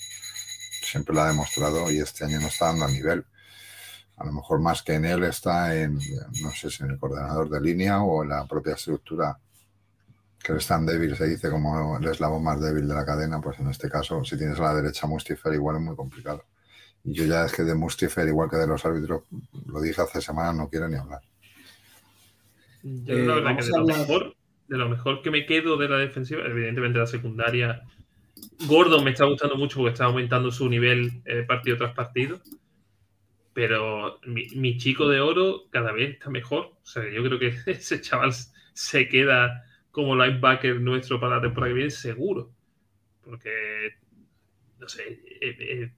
siempre 0.82 1.16
lo 1.16 1.22
ha 1.22 1.28
demostrado 1.28 1.92
y 1.92 2.00
este 2.00 2.26
año 2.26 2.40
no 2.40 2.48
está 2.48 2.68
dando 2.68 2.86
a 2.86 2.92
nivel. 2.92 3.26
A 4.20 4.26
lo 4.26 4.34
mejor 4.34 4.60
más 4.60 4.84
que 4.84 4.94
en 4.94 5.06
él 5.06 5.24
está 5.24 5.76
en, 5.76 5.96
no 5.96 6.52
sé 6.52 6.70
si 6.70 6.84
en 6.84 6.92
el 6.92 7.00
coordenador 7.00 7.50
de 7.50 7.62
línea 7.62 8.02
o 8.02 8.22
en 8.24 8.30
la 8.30 8.46
propia 8.46 8.74
estructura, 8.74 9.38
que 10.44 10.54
es 10.54 10.68
tan 10.68 10.86
débil, 10.86 11.16
se 11.16 11.28
dice 11.28 11.50
como 11.50 11.98
el 11.98 12.06
eslabón 12.06 12.44
más 12.44 12.62
débil 12.62 12.88
de 12.88 12.94
la 12.94 13.06
cadena, 13.06 13.40
pues 13.42 13.60
en 13.60 13.70
este 13.70 13.90
caso, 13.90 14.24
si 14.24 14.38
tienes 14.38 14.60
a 14.60 14.64
la 14.64 14.76
derecha 14.76 15.08
Mustifer, 15.08 15.54
igual 15.54 15.78
es 15.78 15.82
muy 15.82 15.96
complicado. 15.96 16.44
Y 17.04 17.14
yo 17.14 17.26
ya 17.26 17.46
es 17.46 17.54
que 17.54 17.64
de 17.64 17.76
Mustifer, 17.76 18.28
igual 18.28 18.50
que 18.50 18.58
de 18.58 18.68
los 18.68 18.86
árbitros, 18.86 19.24
lo 19.66 19.82
dije 19.82 20.02
hace 20.02 20.22
semanas, 20.22 20.56
no 20.56 20.70
quiero 20.70 20.90
ni 20.90 20.98
hablar. 20.98 21.22
Yo 22.84 23.16
Eh, 23.16 23.26
la 23.26 23.36
verdad 23.36 23.58
que 23.58 23.68
lo, 23.68 23.86
mejor, 23.86 24.36
de 24.68 24.78
lo 24.78 24.90
mejor 24.90 25.22
que 25.22 25.32
me 25.32 25.46
quedo 25.46 25.78
de 25.78 25.90
la 25.90 25.98
defensiva, 25.98 26.44
evidentemente 26.46 27.00
la 27.00 27.08
secundaria. 27.08 27.82
Gordon 28.68 29.04
me 29.04 29.12
está 29.12 29.26
gustando 29.26 29.56
mucho 29.56 29.78
porque 29.78 29.94
está 29.94 30.06
aumentando 30.06 30.52
su 30.52 30.70
nivel 30.70 31.22
eh, 31.26 31.44
partido 31.48 31.78
tras 31.78 31.94
partido. 31.94 32.40
Pero 33.60 34.22
mi, 34.26 34.78
chico 34.78 35.10
de 35.10 35.20
oro 35.20 35.66
cada 35.70 35.92
vez 35.92 36.12
está 36.12 36.30
mejor. 36.30 36.78
O 36.82 36.86
sea, 36.86 37.04
yo 37.12 37.22
creo 37.22 37.38
que 37.38 37.54
ese 37.74 38.00
chaval 38.00 38.32
se 38.72 39.10
queda 39.10 39.66
como 39.92 40.16
linebacker 40.16 40.80
nuestro 40.80 41.20
para 41.20 41.36
la 41.36 41.42
temporada 41.42 41.72
que 41.72 41.76
viene, 41.76 41.90
seguro. 41.92 42.54
Porque, 43.22 43.98
no 44.80 44.88
sé, 44.88 45.20
eh, 45.42 45.92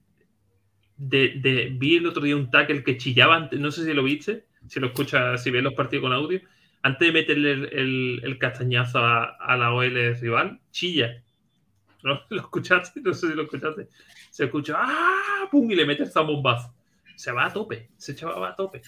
eh, 0.98 1.70
vi 1.78 1.98
el 1.98 2.06
otro 2.08 2.24
día 2.24 2.34
un 2.34 2.50
tackle 2.50 2.82
que 2.82 2.96
chillaba, 2.96 3.48
no 3.52 3.70
sé 3.70 3.84
si 3.84 3.94
lo 3.94 4.02
viste, 4.02 4.44
si 4.66 4.80
lo 4.80 4.88
escuchas, 4.88 5.40
si 5.40 5.52
ves 5.52 5.62
los 5.62 5.74
partidos 5.74 6.02
con 6.02 6.12
audio, 6.12 6.40
antes 6.82 7.06
de 7.06 7.12
meterle 7.12 7.52
el, 7.52 8.38
castañazo 8.40 8.98
a, 8.98 9.56
la 9.56 9.72
OL 9.72 10.16
rival, 10.16 10.58
chilla. 10.72 11.22
¿Lo 12.02 12.24
escuchaste? 12.28 13.00
No 13.02 13.14
sé 13.14 13.28
si 13.28 13.34
lo 13.36 13.42
escuchaste. 13.42 13.86
Se 14.30 14.46
escucha, 14.46 14.74
¡ah! 14.78 15.46
¡Pum! 15.48 15.70
Y 15.70 15.76
le 15.76 15.86
mete 15.86 16.02
el 16.02 16.10
zambombazo. 16.10 16.74
Se 17.22 17.30
va 17.30 17.46
a 17.46 17.52
tope. 17.52 17.88
Ese 17.96 18.16
chaval 18.16 18.42
va 18.42 18.48
a 18.48 18.56
tope. 18.56 18.82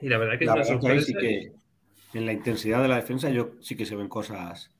Y 0.00 0.08
la 0.08 0.16
verdad 0.16 0.38
que 0.38 0.46
La 0.46 0.54
es 0.54 0.70
una 0.70 0.78
verdad 0.78 0.94
que 0.96 1.02
sí 1.02 1.52
en 2.14 2.24
la 2.24 2.32
intensidad 2.32 2.80
de 2.80 2.88
la 2.88 2.96
defensa 2.96 3.28
yo 3.28 3.50
sí 3.60 3.76
que 3.76 3.84
se 3.84 3.94
ven 3.94 4.08
cosas, 4.08 4.70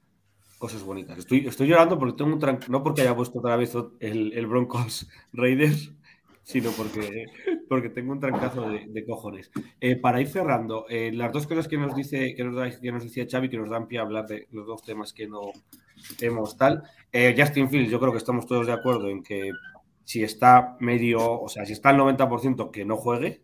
cosas 0.58 0.82
bonitas. 0.82 1.18
Estoy, 1.18 1.46
estoy 1.46 1.68
llorando 1.68 1.98
porque 1.98 2.16
tengo 2.16 2.32
un 2.32 2.40
tran- 2.40 2.66
no 2.68 2.82
porque 2.82 3.02
haya 3.02 3.14
puesto 3.14 3.40
otra 3.40 3.56
vez 3.56 3.74
el, 4.00 4.32
el 4.32 4.46
Broncos 4.46 5.06
Raiders, 5.34 5.92
sino 6.44 6.70
porque, 6.70 7.26
porque 7.68 7.90
tengo 7.90 8.12
un 8.12 8.20
trancazo 8.20 8.70
de, 8.70 8.86
de 8.88 9.04
cojones. 9.04 9.50
Eh, 9.82 9.96
para 9.96 10.22
ir 10.22 10.28
cerrando, 10.28 10.86
eh, 10.88 11.12
las 11.12 11.30
dos 11.30 11.46
cosas 11.46 11.68
que 11.68 11.76
nos 11.76 11.94
dice, 11.94 12.34
que 12.34 12.44
nos, 12.44 12.56
da- 12.56 12.80
que 12.80 12.90
nos 12.90 13.04
decía 13.04 13.26
Xavi, 13.30 13.50
que 13.50 13.58
nos 13.58 13.68
dan 13.68 13.86
pie 13.86 13.98
a 13.98 14.02
hablar 14.02 14.24
de 14.26 14.48
los 14.52 14.66
dos 14.66 14.82
temas 14.82 15.12
que 15.12 15.28
no 15.28 15.52
hemos 16.22 16.56
tal. 16.56 16.84
Eh, 17.12 17.34
Justin 17.36 17.68
Fields, 17.68 17.90
yo 17.90 18.00
creo 18.00 18.12
que 18.12 18.18
estamos 18.18 18.46
todos 18.46 18.66
de 18.66 18.72
acuerdo 18.72 19.08
en 19.10 19.22
que 19.22 19.50
si 20.08 20.22
está 20.22 20.78
medio, 20.80 21.38
o 21.38 21.50
sea, 21.50 21.66
si 21.66 21.74
está 21.74 21.90
al 21.90 21.98
90% 21.98 22.70
que 22.70 22.86
no 22.86 22.96
juegue, 22.96 23.42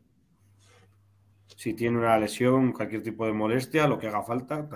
si 1.56 1.74
tiene 1.74 1.98
una 1.98 2.18
lesión, 2.18 2.72
cualquier 2.72 3.02
tipo 3.02 3.26
de 3.26 3.34
molestia, 3.34 3.86
lo 3.86 3.98
que 3.98 4.06
haga 4.06 4.22
falta, 4.22 4.66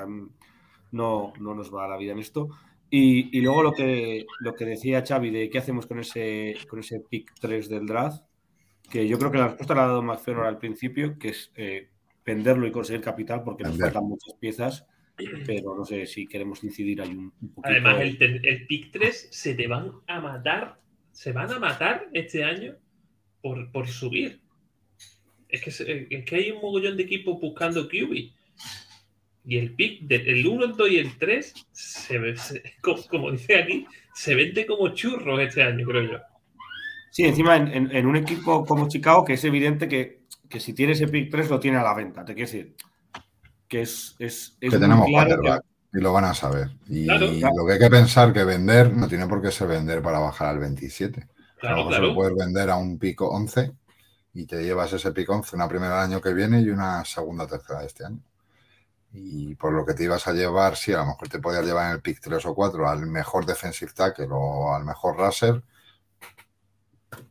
no, 0.92 1.32
no 1.40 1.54
nos 1.54 1.74
va 1.74 1.86
a 1.86 1.88
la 1.88 1.96
vida 1.96 2.12
en 2.12 2.18
esto. 2.18 2.50
Y, 2.90 3.34
y 3.34 3.40
luego 3.40 3.62
lo 3.62 3.72
que, 3.72 4.26
lo 4.40 4.54
que 4.54 4.66
decía 4.66 5.02
Xavi 5.02 5.30
de 5.30 5.48
qué 5.48 5.56
hacemos 5.56 5.86
con 5.86 5.98
ese, 5.98 6.56
con 6.68 6.78
ese 6.80 7.00
pick 7.00 7.32
3 7.40 7.70
del 7.70 7.86
draft, 7.86 8.22
que 8.90 9.08
yo 9.08 9.18
creo 9.18 9.30
que 9.30 9.38
la 9.38 9.48
respuesta 9.48 9.74
la 9.74 9.84
ha 9.84 9.88
dado 9.88 10.02
McFerron 10.02 10.44
al 10.44 10.58
principio, 10.58 11.18
que 11.18 11.28
es 11.28 11.50
eh, 11.56 11.88
venderlo 12.22 12.66
y 12.66 12.70
conseguir 12.70 13.00
capital, 13.00 13.42
porque 13.42 13.64
nos 13.64 13.78
faltan 13.78 14.04
muchas 14.04 14.34
piezas, 14.34 14.86
pero 15.46 15.74
no 15.74 15.86
sé 15.86 16.04
si 16.04 16.26
queremos 16.26 16.62
incidir 16.64 17.00
ahí 17.00 17.12
un, 17.12 17.32
un 17.40 17.54
poquito. 17.54 17.70
Además, 17.72 18.02
el, 18.02 18.44
el 18.44 18.66
pick 18.66 18.92
3 18.92 19.28
se 19.30 19.54
te 19.54 19.66
van 19.66 19.90
a 20.06 20.20
matar. 20.20 20.78
Se 21.18 21.32
van 21.32 21.50
a 21.50 21.58
matar 21.58 22.06
este 22.12 22.44
año 22.44 22.76
por, 23.42 23.72
por 23.72 23.88
subir. 23.88 24.40
Es 25.48 25.60
que, 25.60 25.72
se- 25.72 26.06
es 26.08 26.24
que 26.24 26.36
hay 26.36 26.52
un 26.52 26.62
mogollón 26.62 26.96
de 26.96 27.02
equipos 27.02 27.40
buscando 27.40 27.88
QB. 27.88 28.30
Y 29.44 29.56
el 29.58 29.74
pick 29.74 30.02
del 30.02 30.46
1, 30.46 30.64
el 30.64 30.76
2 30.76 30.90
y 30.92 30.98
el 30.98 31.18
3, 31.18 31.66
se 31.72 32.36
se- 32.36 32.62
como, 32.82 33.02
como 33.08 33.32
dice 33.32 33.56
aquí, 33.56 33.84
se 34.14 34.36
vende 34.36 34.64
como 34.64 34.90
churros 34.94 35.40
este 35.40 35.60
año, 35.64 35.84
creo 35.88 36.02
yo. 36.12 36.18
Sí, 37.10 37.24
encima 37.24 37.56
en, 37.56 37.66
en- 37.66 37.90
en 37.96 38.06
un 38.06 38.14
equipo 38.14 38.64
como 38.64 38.86
Chicago, 38.86 39.24
que 39.24 39.32
es 39.32 39.42
evidente 39.42 39.88
que, 39.88 40.20
que 40.48 40.60
si 40.60 40.72
tiene 40.72 40.92
ese 40.92 41.08
pick 41.08 41.32
3 41.32 41.50
lo 41.50 41.58
tiene 41.58 41.78
a 41.78 41.82
la 41.82 41.94
venta. 41.94 42.24
Te 42.24 42.32
quiero 42.32 42.48
decir 42.48 42.76
que 43.66 43.80
es, 43.80 44.14
es, 44.20 44.56
es 44.60 44.70
que 44.70 44.78
muy 44.78 44.78
tenemos 44.78 45.06
claro 45.08 45.62
y 45.92 46.00
lo 46.00 46.12
van 46.12 46.24
a 46.26 46.34
saber. 46.34 46.70
Y 46.86 47.06
Claro. 47.06 47.26
lo 47.56 47.66
que 47.66 47.72
hay 47.74 47.78
que 47.78 47.90
pensar 47.90 48.32
que 48.32 48.44
vender 48.44 48.92
no 48.94 49.08
tiene 49.08 49.26
por 49.26 49.42
qué 49.42 49.50
ser 49.50 49.68
vender 49.68 50.02
para 50.02 50.18
bajar 50.18 50.48
al 50.48 50.58
27. 50.58 51.22
a 51.22 51.70
lo 51.70 51.74
Claro, 51.74 51.76
mejor 51.76 51.94
se 51.94 52.00
claro. 52.00 52.06
lo 52.08 52.14
puedes 52.14 52.34
vender 52.36 52.70
a 52.70 52.76
un 52.76 52.98
pico 52.98 53.28
11 53.30 53.72
y 54.34 54.46
te 54.46 54.62
llevas 54.64 54.92
ese 54.92 55.12
pico 55.12 55.34
11 55.34 55.56
una 55.56 55.68
primera 55.68 55.96
el 56.04 56.10
año 56.12 56.20
que 56.20 56.34
viene 56.34 56.60
y 56.60 56.70
una 56.70 57.04
segunda 57.04 57.46
tercera 57.46 57.84
este 57.84 58.04
año. 58.06 58.20
Y 59.12 59.54
por 59.56 59.72
lo 59.72 59.84
que 59.86 59.94
te 59.94 60.04
ibas 60.04 60.26
a 60.28 60.32
llevar, 60.32 60.76
sí, 60.76 60.92
a 60.94 60.98
lo 60.98 61.06
mejor 61.06 61.28
te 61.28 61.40
podías 61.40 61.64
llevar 61.64 61.86
en 61.86 61.92
el 61.96 62.02
pick 62.02 62.20
3 62.20 62.44
o 62.46 62.54
4 62.54 62.88
al 62.88 63.06
mejor 63.06 63.46
defensive 63.46 63.92
tackle 63.94 64.28
o 64.30 64.74
al 64.74 64.84
mejor 64.84 65.16
rusher. 65.18 65.62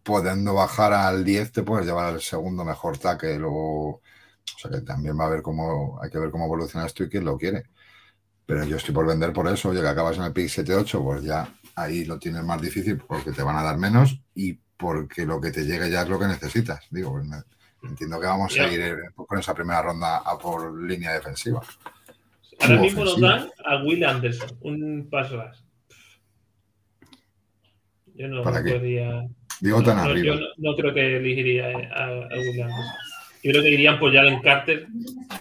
Pudiendo 0.03 0.53
bajar 0.55 0.93
al 0.93 1.23
10 1.23 1.51
te 1.51 1.63
puedes 1.63 1.85
llevar 1.85 2.05
al 2.07 2.21
segundo 2.21 2.63
mejor 2.65 2.97
tackle 2.97 3.41
o... 3.45 4.01
O 4.55 4.59
sea 4.59 4.71
que 4.71 4.81
también 4.81 5.19
va 5.19 5.25
a 5.25 5.29
ver 5.29 5.41
cómo, 5.43 5.99
hay 6.01 6.09
que 6.09 6.17
ver 6.19 6.31
cómo 6.31 6.45
evoluciona 6.45 6.85
esto 6.85 7.03
y 7.03 7.09
quién 7.09 7.25
lo 7.25 7.37
quiere. 7.37 7.65
Pero 8.47 8.63
yo 8.63 8.77
estoy 8.77 8.95
por 8.95 9.05
vender 9.05 9.31
por 9.33 9.47
eso, 9.49 9.69
oye, 9.69 9.81
que 9.81 9.87
acabas 9.87 10.17
en 10.17 10.23
el 10.23 10.31
pick 10.33 10.47
7-8, 10.47 11.03
pues 11.03 11.21
ya 11.23 11.47
ahí 11.75 12.05
lo 12.05 12.17
tienes 12.17 12.43
más 12.43 12.59
difícil 12.61 12.97
porque 12.97 13.31
te 13.33 13.43
van 13.43 13.57
a 13.57 13.61
dar 13.61 13.77
menos 13.77 14.19
y 14.33 14.53
porque 14.77 15.25
lo 15.25 15.39
que 15.39 15.51
te 15.51 15.65
llegue 15.65 15.91
ya 15.91 16.01
es 16.03 16.09
lo 16.09 16.17
que 16.17 16.27
necesitas. 16.27 16.87
Digo, 16.89 17.11
pues 17.11 17.25
me- 17.25 17.43
entiendo 17.89 18.19
que 18.19 18.25
vamos 18.25 18.57
a 18.57 18.67
ir 18.71 18.79
eh, 18.81 18.95
con 19.15 19.37
esa 19.37 19.53
primera 19.53 19.81
ronda 19.81 20.17
a 20.19 20.37
por 20.39 20.81
línea 20.81 21.13
defensiva. 21.13 21.61
Ahora 22.61 22.79
mismo 22.79 23.03
nos 23.03 23.19
dan 23.19 23.49
a 23.65 23.83
Will 23.83 24.03
Anderson, 24.03 24.57
un 24.61 25.07
paso 25.11 25.37
más. 25.37 25.63
Yo 28.15 28.27
no 28.27 28.41
¿Para 28.43 28.63
qué? 28.63 28.71
podría. 28.73 29.27
Digo 29.59 29.83
tan 29.83 29.97
no, 29.97 30.03
arriba. 30.03 30.35
Yo 30.35 30.39
no, 30.39 30.47
no 30.71 30.75
creo 30.75 30.93
que 30.93 31.17
elegiría 31.17 31.67
a, 31.67 32.03
a 32.03 32.39
Will 32.39 32.61
Anderson. 32.63 32.85
Yo 33.43 33.51
creo 33.51 33.61
que 33.61 33.69
irían 33.71 33.99
por 33.99 34.11
Jalen 34.13 34.41
Carter, 34.41 34.87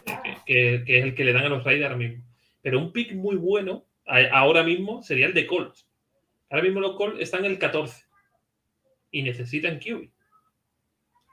eh, 0.06 0.36
que, 0.44 0.82
que 0.86 0.98
es 0.98 1.04
el 1.04 1.14
que 1.14 1.24
le 1.24 1.32
dan 1.32 1.44
a 1.44 1.48
los 1.48 1.64
Raiders 1.64 1.86
ahora 1.92 1.96
mismo. 1.96 2.25
Pero 2.66 2.80
un 2.80 2.90
pick 2.90 3.12
muy 3.14 3.36
bueno 3.36 3.84
a- 4.08 4.26
ahora 4.40 4.64
mismo 4.64 5.00
sería 5.00 5.26
el 5.26 5.34
de 5.34 5.46
Colts. 5.46 5.86
Ahora 6.50 6.64
mismo 6.64 6.80
los 6.80 6.96
Colts 6.96 7.20
están 7.20 7.44
en 7.44 7.52
el 7.52 7.60
14 7.60 8.02
y 9.12 9.22
necesitan 9.22 9.78
QB. 9.78 10.10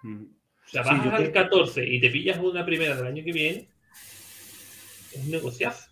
Mm. 0.04 0.26
O 0.26 0.70
sea, 0.70 0.84
bajas 0.84 1.08
al 1.08 1.32
creo- 1.32 1.34
14 1.34 1.88
y 1.90 2.00
te 2.00 2.12
pillas 2.12 2.38
una 2.38 2.64
primera 2.64 2.96
del 2.96 3.08
año 3.08 3.24
que 3.26 3.32
viene, 3.32 3.68
es 5.12 5.26
un 5.26 5.32
negociazo. 5.32 5.90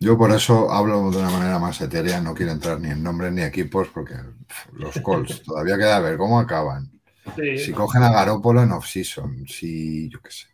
Yo 0.00 0.16
por 0.16 0.30
eso 0.30 0.72
hablo 0.72 1.10
de 1.10 1.18
una 1.18 1.28
manera 1.30 1.58
más 1.58 1.78
etérea, 1.82 2.22
no 2.22 2.34
quiero 2.34 2.52
entrar 2.52 2.80
ni 2.80 2.88
en 2.88 3.02
nombres 3.02 3.32
ni 3.32 3.42
equipos 3.42 3.88
porque 3.88 4.14
pff, 4.14 4.68
los 4.72 4.98
Colts 5.00 5.42
todavía 5.42 5.76
queda 5.76 6.00
ver 6.00 6.16
cómo 6.16 6.40
acaban. 6.40 6.90
Sí, 7.36 7.58
Si 7.58 7.72
cogen 7.72 8.02
a 8.04 8.10
Garópolo 8.10 8.62
en 8.62 8.72
off-season, 8.72 9.46
si 9.46 10.08
yo 10.08 10.18
qué 10.22 10.30
sé. 10.30 10.46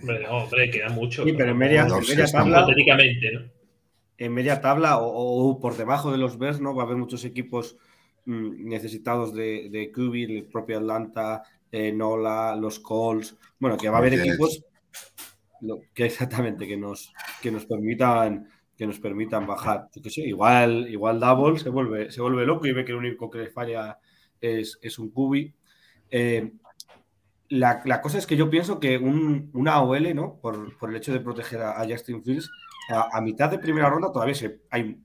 Hombre, 0.00 0.20
no, 0.22 0.30
hombre, 0.38 0.70
queda 0.70 0.88
mucho. 0.90 1.24
Sí, 1.24 1.32
pero 1.32 1.50
en 1.52 1.58
media, 1.58 1.84
Los 1.88 2.08
en 2.10 2.16
media 2.16 2.30
tabla, 2.32 2.58
Hipotéticamente, 2.60 3.32
¿no? 3.32 3.40
en 4.18 4.32
media 4.34 4.60
tabla 4.60 4.98
o, 4.98 5.50
o 5.50 5.60
por 5.60 5.76
debajo 5.76 6.12
de 6.12 6.18
los 6.18 6.38
Bears, 6.38 6.60
¿no? 6.60 6.74
Va 6.74 6.82
a 6.82 6.86
haber 6.86 6.96
muchos 6.96 7.24
equipos 7.24 7.76
mm, 8.26 8.68
necesitados 8.68 9.34
de, 9.34 9.68
de 9.70 9.90
QB, 9.90 10.14
el 10.38 10.44
propio 10.46 10.78
Atlanta, 10.78 11.42
eh, 11.70 11.92
Nola, 11.92 12.54
los 12.56 12.78
Colts. 12.80 13.36
Bueno, 13.58 13.76
que 13.76 13.88
va 13.88 13.96
a 13.96 13.98
haber 14.00 14.14
equipos 14.14 14.64
lo- 15.60 15.80
que 15.94 16.04
exactamente 16.06 16.66
que 16.66 16.76
nos, 16.76 17.12
que 17.40 17.50
nos 17.50 17.66
permitan 17.66 18.48
que 18.76 18.86
nos 18.86 18.98
permitan 18.98 19.46
bajar. 19.46 19.88
Yo 19.94 20.02
qué 20.02 20.10
sé, 20.10 20.22
igual, 20.22 20.88
igual 20.88 21.20
Double 21.20 21.58
se 21.58 21.68
vuelve, 21.68 22.10
se 22.10 22.20
vuelve 22.20 22.44
loco 22.46 22.66
y 22.66 22.72
ve 22.72 22.84
que 22.84 22.92
el 22.92 22.98
único 22.98 23.30
que 23.30 23.38
le 23.38 23.50
falla 23.50 23.98
es, 24.40 24.78
es 24.82 24.98
un 24.98 25.10
QB. 25.10 25.52
Eh, 26.10 26.52
la, 27.58 27.82
la 27.84 28.00
cosa 28.00 28.18
es 28.18 28.26
que 28.26 28.36
yo 28.36 28.50
pienso 28.50 28.80
que 28.80 28.98
un, 28.98 29.50
una 29.54 29.80
OL, 29.82 30.14
¿no? 30.14 30.38
Por, 30.40 30.76
por 30.78 30.90
el 30.90 30.96
hecho 30.96 31.12
de 31.12 31.20
proteger 31.20 31.62
a, 31.62 31.80
a 31.80 31.86
Justin 31.88 32.22
Fields, 32.24 32.50
a, 32.88 33.16
a 33.18 33.20
mitad 33.20 33.50
de 33.50 33.58
primera 33.58 33.90
ronda 33.90 34.12
todavía 34.12 34.34
se, 34.34 34.62
hay 34.70 35.02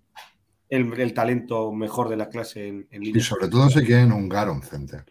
el, 0.69 0.99
el 0.99 1.13
talento 1.13 1.71
mejor 1.73 2.09
de 2.09 2.17
la 2.17 2.29
clase 2.29 2.67
en, 2.67 2.87
en 2.91 3.03
Y 3.11 3.11
línea. 3.13 3.21
sobre 3.21 3.49
todo 3.49 3.69
si 3.69 3.83
quieren 3.83 4.11
un 4.13 4.29
Garon 4.29 4.61
Center. 4.61 5.03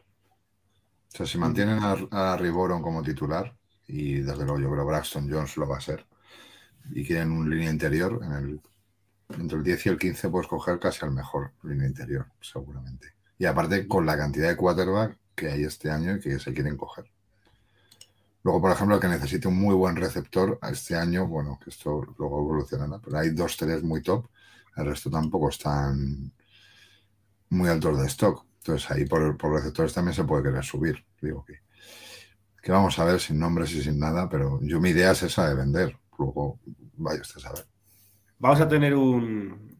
O 1.12 1.16
sea, 1.16 1.26
si 1.26 1.39
mantienen 1.39 1.78
a, 1.82 1.97
a 2.11 2.37
Riboron 2.37 2.82
como 2.82 3.03
titular, 3.03 3.57
y 3.87 4.20
desde 4.20 4.45
luego 4.45 4.59
yo 4.61 4.70
creo 4.70 4.84
que 4.84 4.89
Braxton 4.91 5.30
Jones 5.30 5.57
lo 5.57 5.68
va 5.68 5.78
a 5.78 5.80
ser, 5.80 6.07
y 6.91 7.07
quieren 7.07 7.32
un 7.32 7.51
línea 7.51 7.70
interior, 7.70 8.20
en 8.24 8.32
el, 8.32 8.61
entre 9.39 9.59
el 9.59 9.64
10 9.64 9.87
y 9.87 9.89
el 9.91 9.99
15 9.99 10.30
puedes 10.30 10.49
coger 10.49 10.78
casi 10.80 11.05
al 11.05 11.12
mejor 11.12 11.53
línea 11.64 11.89
interior, 11.89 12.26
seguramente. 12.41 13.14
Y 13.39 13.47
aparte 13.47 13.89
con 13.89 14.07
la 14.07 14.16
cantidad 14.18 14.49
de 14.49 14.57
quarterback 14.57 15.18
que 15.34 15.49
hay 15.51 15.64
este 15.64 15.91
año 15.91 16.16
y 16.16 16.20
que 16.20 16.39
se 16.39 16.55
quieren 16.55 16.76
coger. 16.76 17.07
Luego, 18.47 18.61
por 18.62 18.70
ejemplo, 18.72 18.94
el 18.94 19.01
que 19.03 19.09
necesite 19.09 19.49
un 19.49 19.59
muy 19.61 19.74
buen 19.74 19.97
receptor 19.97 20.59
este 20.70 20.94
año, 20.94 21.26
bueno, 21.26 21.59
que 21.62 21.70
esto 21.70 21.90
luego 22.18 22.38
evolucionará, 22.42 23.01
pero 23.05 23.18
hay 23.18 23.30
dos, 23.30 23.57
tres 23.57 23.82
muy 23.82 24.03
top, 24.03 24.28
el 24.76 24.86
resto 24.86 25.11
tampoco 25.11 25.49
están 25.49 26.32
muy 27.51 27.68
altos 27.68 27.99
de 28.01 28.07
stock. 28.07 28.44
Entonces 28.59 28.90
ahí 28.90 29.05
por, 29.07 29.36
por 29.36 29.53
receptores 29.53 29.92
también 29.92 30.14
se 30.14 30.24
puede 30.24 30.44
querer 30.44 30.64
subir. 30.64 31.05
Digo 31.20 31.44
que, 31.44 31.61
que 32.62 32.72
vamos 32.72 32.99
a 32.99 33.05
ver 33.05 33.20
sin 33.20 33.38
nombres 33.38 33.72
y 33.72 33.82
sin 33.82 33.99
nada, 33.99 34.28
pero 34.28 34.61
yo 34.62 34.80
mi 34.80 34.90
idea 34.90 35.12
es 35.12 35.22
esa 35.22 35.49
de 35.49 35.55
vender. 35.55 35.97
Luego 36.18 36.59
vaya 36.97 37.20
usted 37.20 37.38
a 37.38 37.40
saber. 37.40 37.66
Vamos 38.38 38.61
a 38.61 38.68
tener 38.68 38.94
un, 38.94 39.76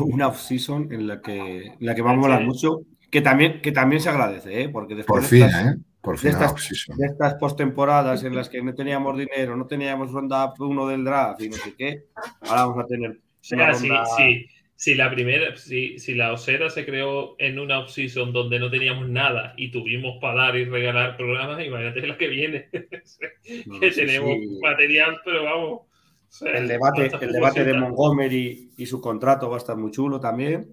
una 0.00 0.28
off-season 0.28 0.92
en 0.92 1.06
la 1.06 1.20
que, 1.22 1.66
en 1.66 1.76
la 1.86 1.94
que 1.94 2.02
va 2.02 2.10
a 2.12 2.14
molar 2.16 2.44
mucho, 2.44 2.82
que 3.10 3.20
también, 3.20 3.60
que 3.62 3.72
también 3.72 4.02
se 4.02 4.08
agradece, 4.10 4.62
¿eh? 4.62 4.68
porque 4.68 4.94
después 4.94 5.22
Por 5.22 5.30
de 5.30 5.36
fin, 5.36 5.46
estas- 5.46 5.66
¿eh? 5.66 5.78
Por 6.02 6.18
fin, 6.18 6.30
estas- 6.30 6.68
de 6.96 7.06
estas 7.06 7.34
postemporadas 7.34 8.24
en 8.24 8.34
las 8.34 8.48
que 8.48 8.60
no 8.62 8.74
teníamos 8.74 9.16
dinero, 9.16 9.56
no 9.56 9.66
teníamos 9.66 10.10
ronda 10.10 10.52
uno 10.58 10.86
del 10.88 11.04
draft 11.04 11.40
y 11.42 11.48
no 11.48 11.56
sé 11.56 11.74
qué, 11.76 12.04
ahora 12.40 12.66
vamos 12.66 12.84
a 12.84 12.86
tener 12.88 13.10
O 13.10 13.14
una 13.14 13.20
sea, 13.40 13.74
si, 13.74 13.88
ronda- 13.88 14.04
si, 14.16 14.46
si 14.74 14.94
la 14.96 15.10
primera, 15.12 15.56
si, 15.56 15.98
si 16.00 16.14
la 16.14 16.32
Osera 16.32 16.70
se 16.70 16.84
creó 16.84 17.36
en 17.38 17.60
una 17.60 17.78
off-season 17.78 18.32
donde 18.32 18.58
no 18.58 18.68
teníamos 18.68 19.08
nada 19.08 19.54
y 19.56 19.70
tuvimos 19.70 20.18
para 20.20 20.42
dar 20.46 20.56
y 20.56 20.64
regalar 20.64 21.16
programas, 21.16 21.64
imagínate 21.64 22.04
la 22.06 22.18
que 22.18 22.26
viene. 22.28 22.68
No, 23.66 23.78
que 23.80 23.92
sí, 23.92 24.00
tenemos 24.00 24.30
sí. 24.40 24.58
material, 24.60 25.20
pero 25.24 25.44
vamos. 25.44 25.80
o 25.82 25.86
sea, 26.28 26.58
El 26.58 26.66
debate, 26.66 27.10
el 27.20 27.32
debate 27.32 27.64
de 27.64 27.74
Montgomery 27.74 28.70
y 28.76 28.86
su 28.86 29.00
contrato 29.00 29.48
va 29.48 29.56
a 29.56 29.58
estar 29.58 29.76
muy 29.76 29.90
chulo 29.92 30.18
también. 30.18 30.66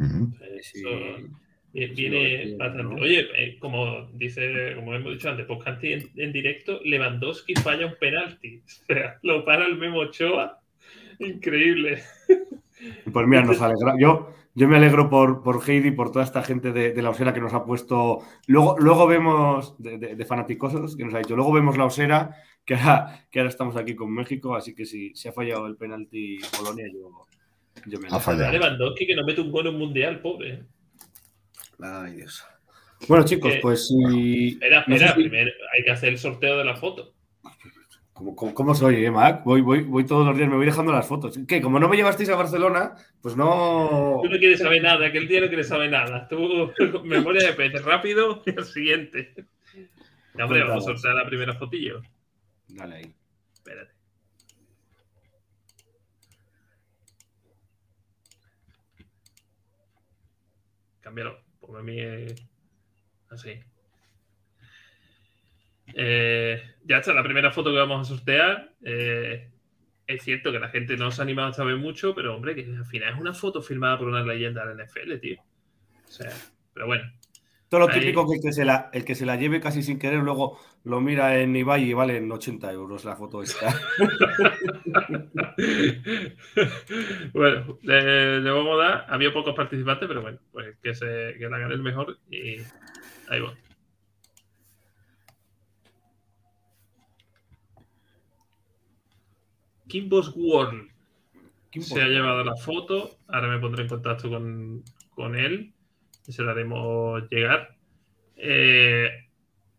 Eh, 0.00 0.60
sí. 0.62 0.78
Eso- 0.80 1.28
Eh, 1.74 1.86
viene 1.94 2.56
bastante. 2.56 2.94
Oye, 3.02 3.26
eh, 3.36 3.58
como 3.58 4.08
dice, 4.14 4.74
como 4.74 4.94
hemos 4.94 5.12
dicho 5.12 5.28
antes, 5.28 5.46
podcast 5.46 5.82
en, 5.84 6.08
en, 6.16 6.32
directo, 6.32 6.80
Lewandowski 6.84 7.54
falla 7.56 7.86
un 7.86 7.96
penalti. 8.00 8.62
O 8.88 8.94
sea, 8.94 9.18
lo 9.22 9.44
para 9.44 9.66
el 9.66 9.76
Memo 9.76 9.98
Ochoa. 10.00 10.60
Increíble. 11.18 12.02
Pues 13.12 13.26
mira, 13.26 13.42
nos 13.42 13.60
alegra. 13.62 13.94
Yo, 13.98 14.32
yo 14.54 14.66
me 14.66 14.76
alegro 14.76 15.10
por, 15.10 15.42
por 15.42 15.62
Heidi, 15.68 15.90
por 15.90 16.10
toda 16.10 16.24
esta 16.24 16.42
gente 16.42 16.72
de, 16.72 16.92
de 16.92 17.02
la 17.02 17.10
osera 17.10 17.34
que 17.34 17.40
nos 17.40 17.52
ha 17.52 17.64
puesto. 17.64 18.20
Luego, 18.46 18.76
luego 18.78 19.06
vemos, 19.06 19.76
de, 19.78 19.98
de, 19.98 20.16
de, 20.16 20.24
fanaticosos, 20.24 20.96
que 20.96 21.04
nos 21.04 21.14
ha 21.14 21.18
dicho, 21.18 21.36
luego 21.36 21.52
vemos 21.52 21.76
la 21.76 21.84
osera, 21.84 22.34
que 22.64 22.74
ahora, 22.74 23.26
que 23.30 23.40
ahora 23.40 23.50
estamos 23.50 23.76
aquí 23.76 23.94
con 23.94 24.12
México, 24.12 24.56
así 24.56 24.74
que 24.74 24.86
si 24.86 25.14
se 25.14 25.28
ha 25.28 25.32
fallado 25.32 25.66
el 25.66 25.76
penalti 25.76 26.38
Polonia, 26.56 26.86
yo, 26.92 27.26
yo 27.86 28.00
me 28.00 28.08
Ha 28.10 28.18
fallado. 28.18 28.52
Lewandowski 28.52 29.06
que 29.06 29.14
no 29.14 29.24
mete 29.24 29.40
un 29.40 29.52
gol 29.52 29.66
en 29.66 29.74
un 29.74 29.80
mundial, 29.80 30.20
pobre. 30.20 30.64
Ay, 31.80 32.12
Dios. 32.16 32.44
Bueno, 33.06 33.24
chicos, 33.24 33.52
Eh, 33.54 33.58
pues 33.62 33.88
si. 33.88 34.48
Espera, 34.48 34.80
no 34.80 34.84
sé 34.86 34.92
espera, 34.94 35.14
si- 35.14 35.20
primero 35.20 35.50
hay 35.72 35.84
que 35.84 35.90
hacer 35.90 36.08
el 36.10 36.18
sorteo 36.18 36.58
de 36.58 36.64
la 36.64 36.76
foto. 36.76 37.14
¿Cómo, 38.12 38.34
cómo- 38.34 38.52
cómo 38.52 38.74
soy, 38.74 39.04
eh, 39.04 39.10
Mac? 39.12 39.44
Voy, 39.44 39.60
voy, 39.60 39.82
voy 39.82 40.04
todos 40.04 40.26
los 40.26 40.36
días, 40.36 40.48
me 40.48 40.56
voy 40.56 40.66
dejando 40.66 40.90
las 40.90 41.06
fotos. 41.06 41.38
¿Qué? 41.46 41.60
Como 41.62 41.78
no 41.78 41.88
me 41.88 41.96
llevasteis 41.96 42.28
a 42.30 42.34
Barcelona, 42.34 42.94
pues 43.22 43.36
no. 43.36 44.18
Tú 44.24 44.28
no 44.28 44.38
quieres 44.38 44.58
saber 44.58 44.82
nada, 44.82 45.06
aquel 45.06 45.28
día 45.28 45.40
no 45.40 45.46
quieres 45.46 45.68
saber 45.68 45.88
nada. 45.90 46.26
Tú, 46.26 46.72
memoria 47.04 47.46
de 47.46 47.52
pez, 47.52 47.80
rápido 47.84 48.42
y 48.46 48.50
el 48.50 48.64
siguiente. 48.64 49.34
Ya, 50.34 50.44
hombre, 50.44 50.64
vamos 50.64 50.84
a 50.84 50.92
sortear 50.92 51.14
la 51.14 51.26
primera 51.26 51.54
fotillo. 51.54 52.02
Dale 52.66 52.96
ahí. 52.96 53.14
Espérate. 53.54 53.92
Cámbialo. 61.00 61.38
Ponme 61.68 61.80
a 61.80 61.82
mí 61.82 62.00
eh, 62.00 62.34
así. 63.28 63.60
Eh, 65.94 66.62
ya 66.84 66.96
está, 66.96 67.12
la 67.12 67.22
primera 67.22 67.50
foto 67.50 67.70
que 67.70 67.76
vamos 67.76 68.00
a 68.00 68.14
sortear. 68.16 68.72
eh, 68.82 69.50
es 70.06 70.22
cierto 70.22 70.50
que 70.50 70.58
la 70.58 70.70
gente 70.70 70.96
no 70.96 71.10
se 71.10 71.20
ha 71.20 71.24
animado 71.24 71.50
esta 71.50 71.64
vez 71.64 71.76
mucho, 71.76 72.14
pero 72.14 72.34
hombre, 72.34 72.54
que 72.54 72.62
al 72.62 72.86
final 72.86 73.12
es 73.12 73.20
una 73.20 73.34
foto 73.34 73.60
firmada 73.60 73.98
por 73.98 74.08
una 74.08 74.22
leyenda 74.22 74.64
de 74.64 74.74
la 74.74 74.84
NFL, 74.86 75.18
tío. 75.20 75.42
O 76.06 76.10
sea, 76.10 76.32
pero 76.72 76.86
bueno. 76.86 77.04
Todo 77.68 77.80
lo 77.80 77.90
Ahí. 77.90 78.00
típico 78.00 78.26
que 78.26 78.36
el 78.36 78.40
que, 78.40 78.52
se 78.54 78.64
la, 78.64 78.88
el 78.94 79.04
que 79.04 79.14
se 79.14 79.26
la 79.26 79.36
lleve 79.36 79.60
casi 79.60 79.82
sin 79.82 79.98
querer, 79.98 80.20
luego 80.20 80.58
lo 80.84 81.00
mira 81.00 81.38
en 81.38 81.54
Ibai 81.54 81.84
y 81.84 81.92
vale 81.92 82.16
en 82.16 82.30
80 82.30 82.72
euros 82.72 83.04
la 83.04 83.16
foto 83.16 83.42
esta. 83.42 83.74
bueno, 87.34 87.78
le, 87.82 88.40
le 88.40 88.50
vamos 88.50 88.80
a 88.80 88.84
dar. 88.84 89.06
Había 89.08 89.32
pocos 89.32 89.54
participantes, 89.54 90.08
pero 90.08 90.22
bueno, 90.22 90.38
pues 90.52 90.76
que, 90.82 90.94
se, 90.94 91.34
que 91.38 91.48
la 91.48 91.58
gane 91.58 91.74
el 91.74 91.82
mejor 91.82 92.18
y 92.30 92.56
ahí 93.28 93.40
va. 93.40 93.54
Kimbos 99.88 100.32
World 100.36 100.90
se 101.72 102.00
ha 102.00 102.08
llevado 102.08 102.44
la 102.44 102.56
foto. 102.56 103.18
Ahora 103.28 103.48
me 103.48 103.58
pondré 103.58 103.82
en 103.82 103.88
contacto 103.88 104.28
con, 104.28 104.82
con 105.10 105.36
él 105.36 105.72
y 106.26 106.32
se 106.32 106.42
la 106.42 106.52
haremos 106.52 107.22
llegar. 107.30 107.76
Eh, 108.36 109.27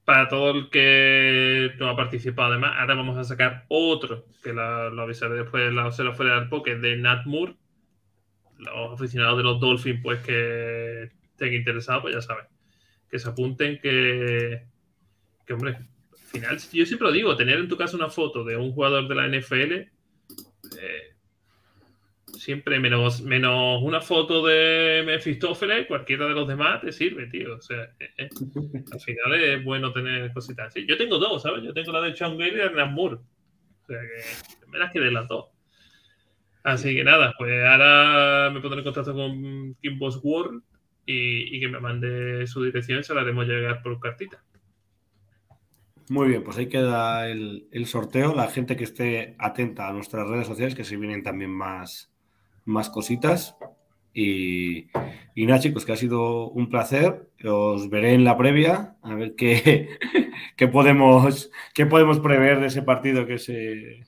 para 0.10 0.28
todo 0.28 0.50
el 0.50 0.70
que 0.72 1.76
no 1.78 1.88
ha 1.88 1.96
participado, 1.96 2.54
además, 2.54 2.74
ahora 2.80 2.96
vamos 2.96 3.16
a 3.16 3.24
sacar 3.24 3.66
otro 3.68 4.26
que 4.42 4.54
lo 4.54 5.04
avisaré 5.04 5.36
después, 5.36 5.72
la 5.72 5.92
se 5.92 6.04
lo 6.04 6.16
fuera 6.16 6.40
del 6.40 6.50
poker 6.50 6.82
de 6.82 6.98
Nat 6.98 7.28
Moore. 7.28 7.56
Los 8.58 8.94
aficionados 8.94 9.38
de 9.38 9.44
los 9.44 9.60
Dolphins, 9.60 10.00
pues 10.02 10.20
que 10.24 11.12
estén 11.30 11.54
interesados, 11.54 12.02
pues 12.02 12.16
ya 12.16 12.22
saben. 12.24 12.48
Que 13.08 13.20
se 13.20 13.30
apunten 13.30 13.78
que, 13.80 14.64
que 15.46 15.54
hombre, 15.54 15.78
al 15.78 16.18
final, 16.18 16.58
yo 16.58 16.88
siempre 16.88 17.08
lo 17.08 17.14
digo, 17.14 17.36
tener 17.36 17.60
en 17.60 17.68
tu 17.68 17.78
casa 17.78 17.96
una 17.96 18.10
foto 18.10 18.44
de 18.44 18.58
un 18.58 18.72
jugador 18.72 19.08
de 19.08 19.14
la 19.14 19.28
NFL, 19.28 19.74
eh, 19.74 21.18
siempre 22.40 22.80
menos, 22.80 23.22
menos 23.22 23.82
una 23.84 24.02
foto 24.02 24.46
de 24.46 25.04
Mephistófeles, 25.06 25.88
cualquiera 25.88 26.26
de 26.26 26.34
los 26.34 26.48
demás 26.48 26.82
te 26.82 26.92
sirve, 26.92 27.28
tío. 27.28 27.56
O 27.56 27.62
sea, 27.62 27.84
eh, 28.00 28.12
eh, 28.18 28.30
al 28.92 29.00
final 29.00 29.34
es 29.36 29.64
bueno 29.64 29.92
tener 29.92 30.32
cositas 30.34 30.68
así. 30.68 30.86
Yo 30.88 30.98
tengo 30.98 31.20
dos, 31.20 31.44
¿sabes? 31.44 31.64
Yo 31.64 31.74
tengo 31.74 31.92
la 31.92 32.02
de 32.02 32.16
Sean 32.16 32.38
Gale 32.38 32.54
y 32.54 32.56
la 32.56 32.64
de 32.64 32.70
Hernán 32.70 32.94
Moore. 32.94 33.16
O 33.16 33.86
sea 33.88 34.00
que 34.00 34.68
me 34.68 34.80
las 34.80 34.92
quedé 34.92 35.12
las 35.12 35.28
dos. 35.28 35.48
Así 36.64 36.96
que 36.96 37.04
nada, 37.04 37.34
pues 37.38 37.64
ahora 37.66 38.50
me 38.52 38.62
pondré 38.62 38.80
en 38.80 38.86
contacto 38.86 39.14
con 39.14 39.76
Kim 39.82 39.98
Boss 39.98 40.20
World 40.24 40.62
y, 41.06 41.56
y 41.56 41.60
que 41.60 41.68
me 41.68 41.80
mande 41.80 42.46
su 42.48 42.64
dirección 42.64 43.04
se 43.04 43.14
la 43.14 43.22
haremos 43.22 43.48
llegar 43.48 43.82
por 43.82 44.00
cartita. 44.00 44.44
Muy 46.10 46.28
bien, 46.28 46.44
pues 46.44 46.58
ahí 46.58 46.68
queda 46.68 47.30
el, 47.30 47.68
el 47.72 47.86
sorteo. 47.86 48.34
La 48.34 48.48
gente 48.48 48.76
que 48.76 48.84
esté 48.84 49.36
atenta 49.38 49.88
a 49.88 49.94
nuestras 49.94 50.28
redes 50.28 50.48
sociales, 50.48 50.74
que 50.74 50.84
se 50.84 50.98
vienen 50.98 51.24
también 51.24 51.52
más, 51.52 52.12
más 52.66 52.90
cositas. 52.90 53.56
Y, 54.14 54.88
y 55.36 55.46
nada, 55.46 55.60
chicos, 55.60 55.86
que 55.86 55.94
ha 55.94 55.98
sido 55.98 56.50
un 56.50 56.70
placer. 56.70 57.30
Os 57.46 57.90
veré 57.90 58.14
en 58.14 58.24
la 58.24 58.38
previa 58.38 58.98
a 59.02 59.16
ver 59.16 59.36
qué, 59.36 59.98
qué, 60.58 60.68
podemos, 60.68 61.52
qué 61.74 61.86
podemos 61.86 62.20
prever 62.20 62.60
de 62.60 62.68
ese 62.68 62.82
partido 62.82 63.26
que 63.26 63.38
se, 63.38 64.06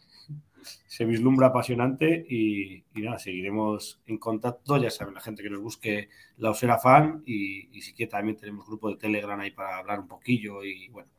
se 0.88 1.06
vislumbra 1.06 1.48
apasionante. 1.48 2.26
Y, 2.30 2.84
nada, 2.94 3.20
seguiremos 3.20 4.02
en 4.08 4.18
contacto. 4.18 4.78
Ya 4.78 4.90
saben, 4.90 5.14
la 5.14 5.22
gente 5.22 5.44
que 5.44 5.50
nos 5.50 5.62
busque 5.62 6.10
la 6.38 6.52
Osera 6.52 6.78
Fan. 6.80 7.24
Y, 7.26 7.70
y 7.78 7.82
si 7.82 8.08
también 8.08 8.38
tenemos 8.38 8.68
grupo 8.68 8.90
de 8.90 8.98
Telegram 8.98 9.40
ahí 9.40 9.52
para 9.52 9.78
hablar 9.78 10.00
un 10.00 10.08
poquillo. 10.08 10.64
Y 10.64 10.90
bueno 10.90 11.12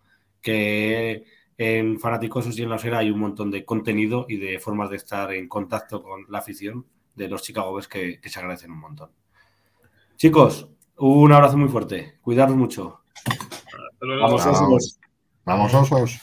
que 0.43 1.25
en 1.57 1.99
Fanaticosos 1.99 2.59
y 2.59 2.63
en 2.63 2.69
la 2.69 2.77
Osera 2.77 2.99
hay 2.99 3.11
un 3.11 3.21
montón 3.21 3.51
de 3.51 3.65
contenido 3.65 4.27
y 4.29 4.37
de 4.37 4.59
formas 4.59 4.91
de 4.91 4.97
estar 4.97 5.33
en 5.33 5.49
contacto 5.49 6.03
con 6.03 6.27
la 6.29 6.39
afición 6.39 6.85
de 7.15 7.29
los 7.29 7.43
Chicago 7.43 7.73
Bears 7.73 7.89
que, 7.89 8.21
que 8.21 8.29
se 8.29 8.39
agradecen 8.39 8.71
un 8.71 8.81
montón. 8.81 9.11
Chicos, 10.17 10.69
un 10.99 11.33
abrazo 11.33 11.57
muy 11.57 11.69
fuerte. 11.69 12.19
Cuidaros 12.23 12.57
mucho. 12.57 13.01
Vamos. 14.01 14.47
osos. 14.47 14.99
Vamos, 15.45 15.75
osos. 15.75 16.21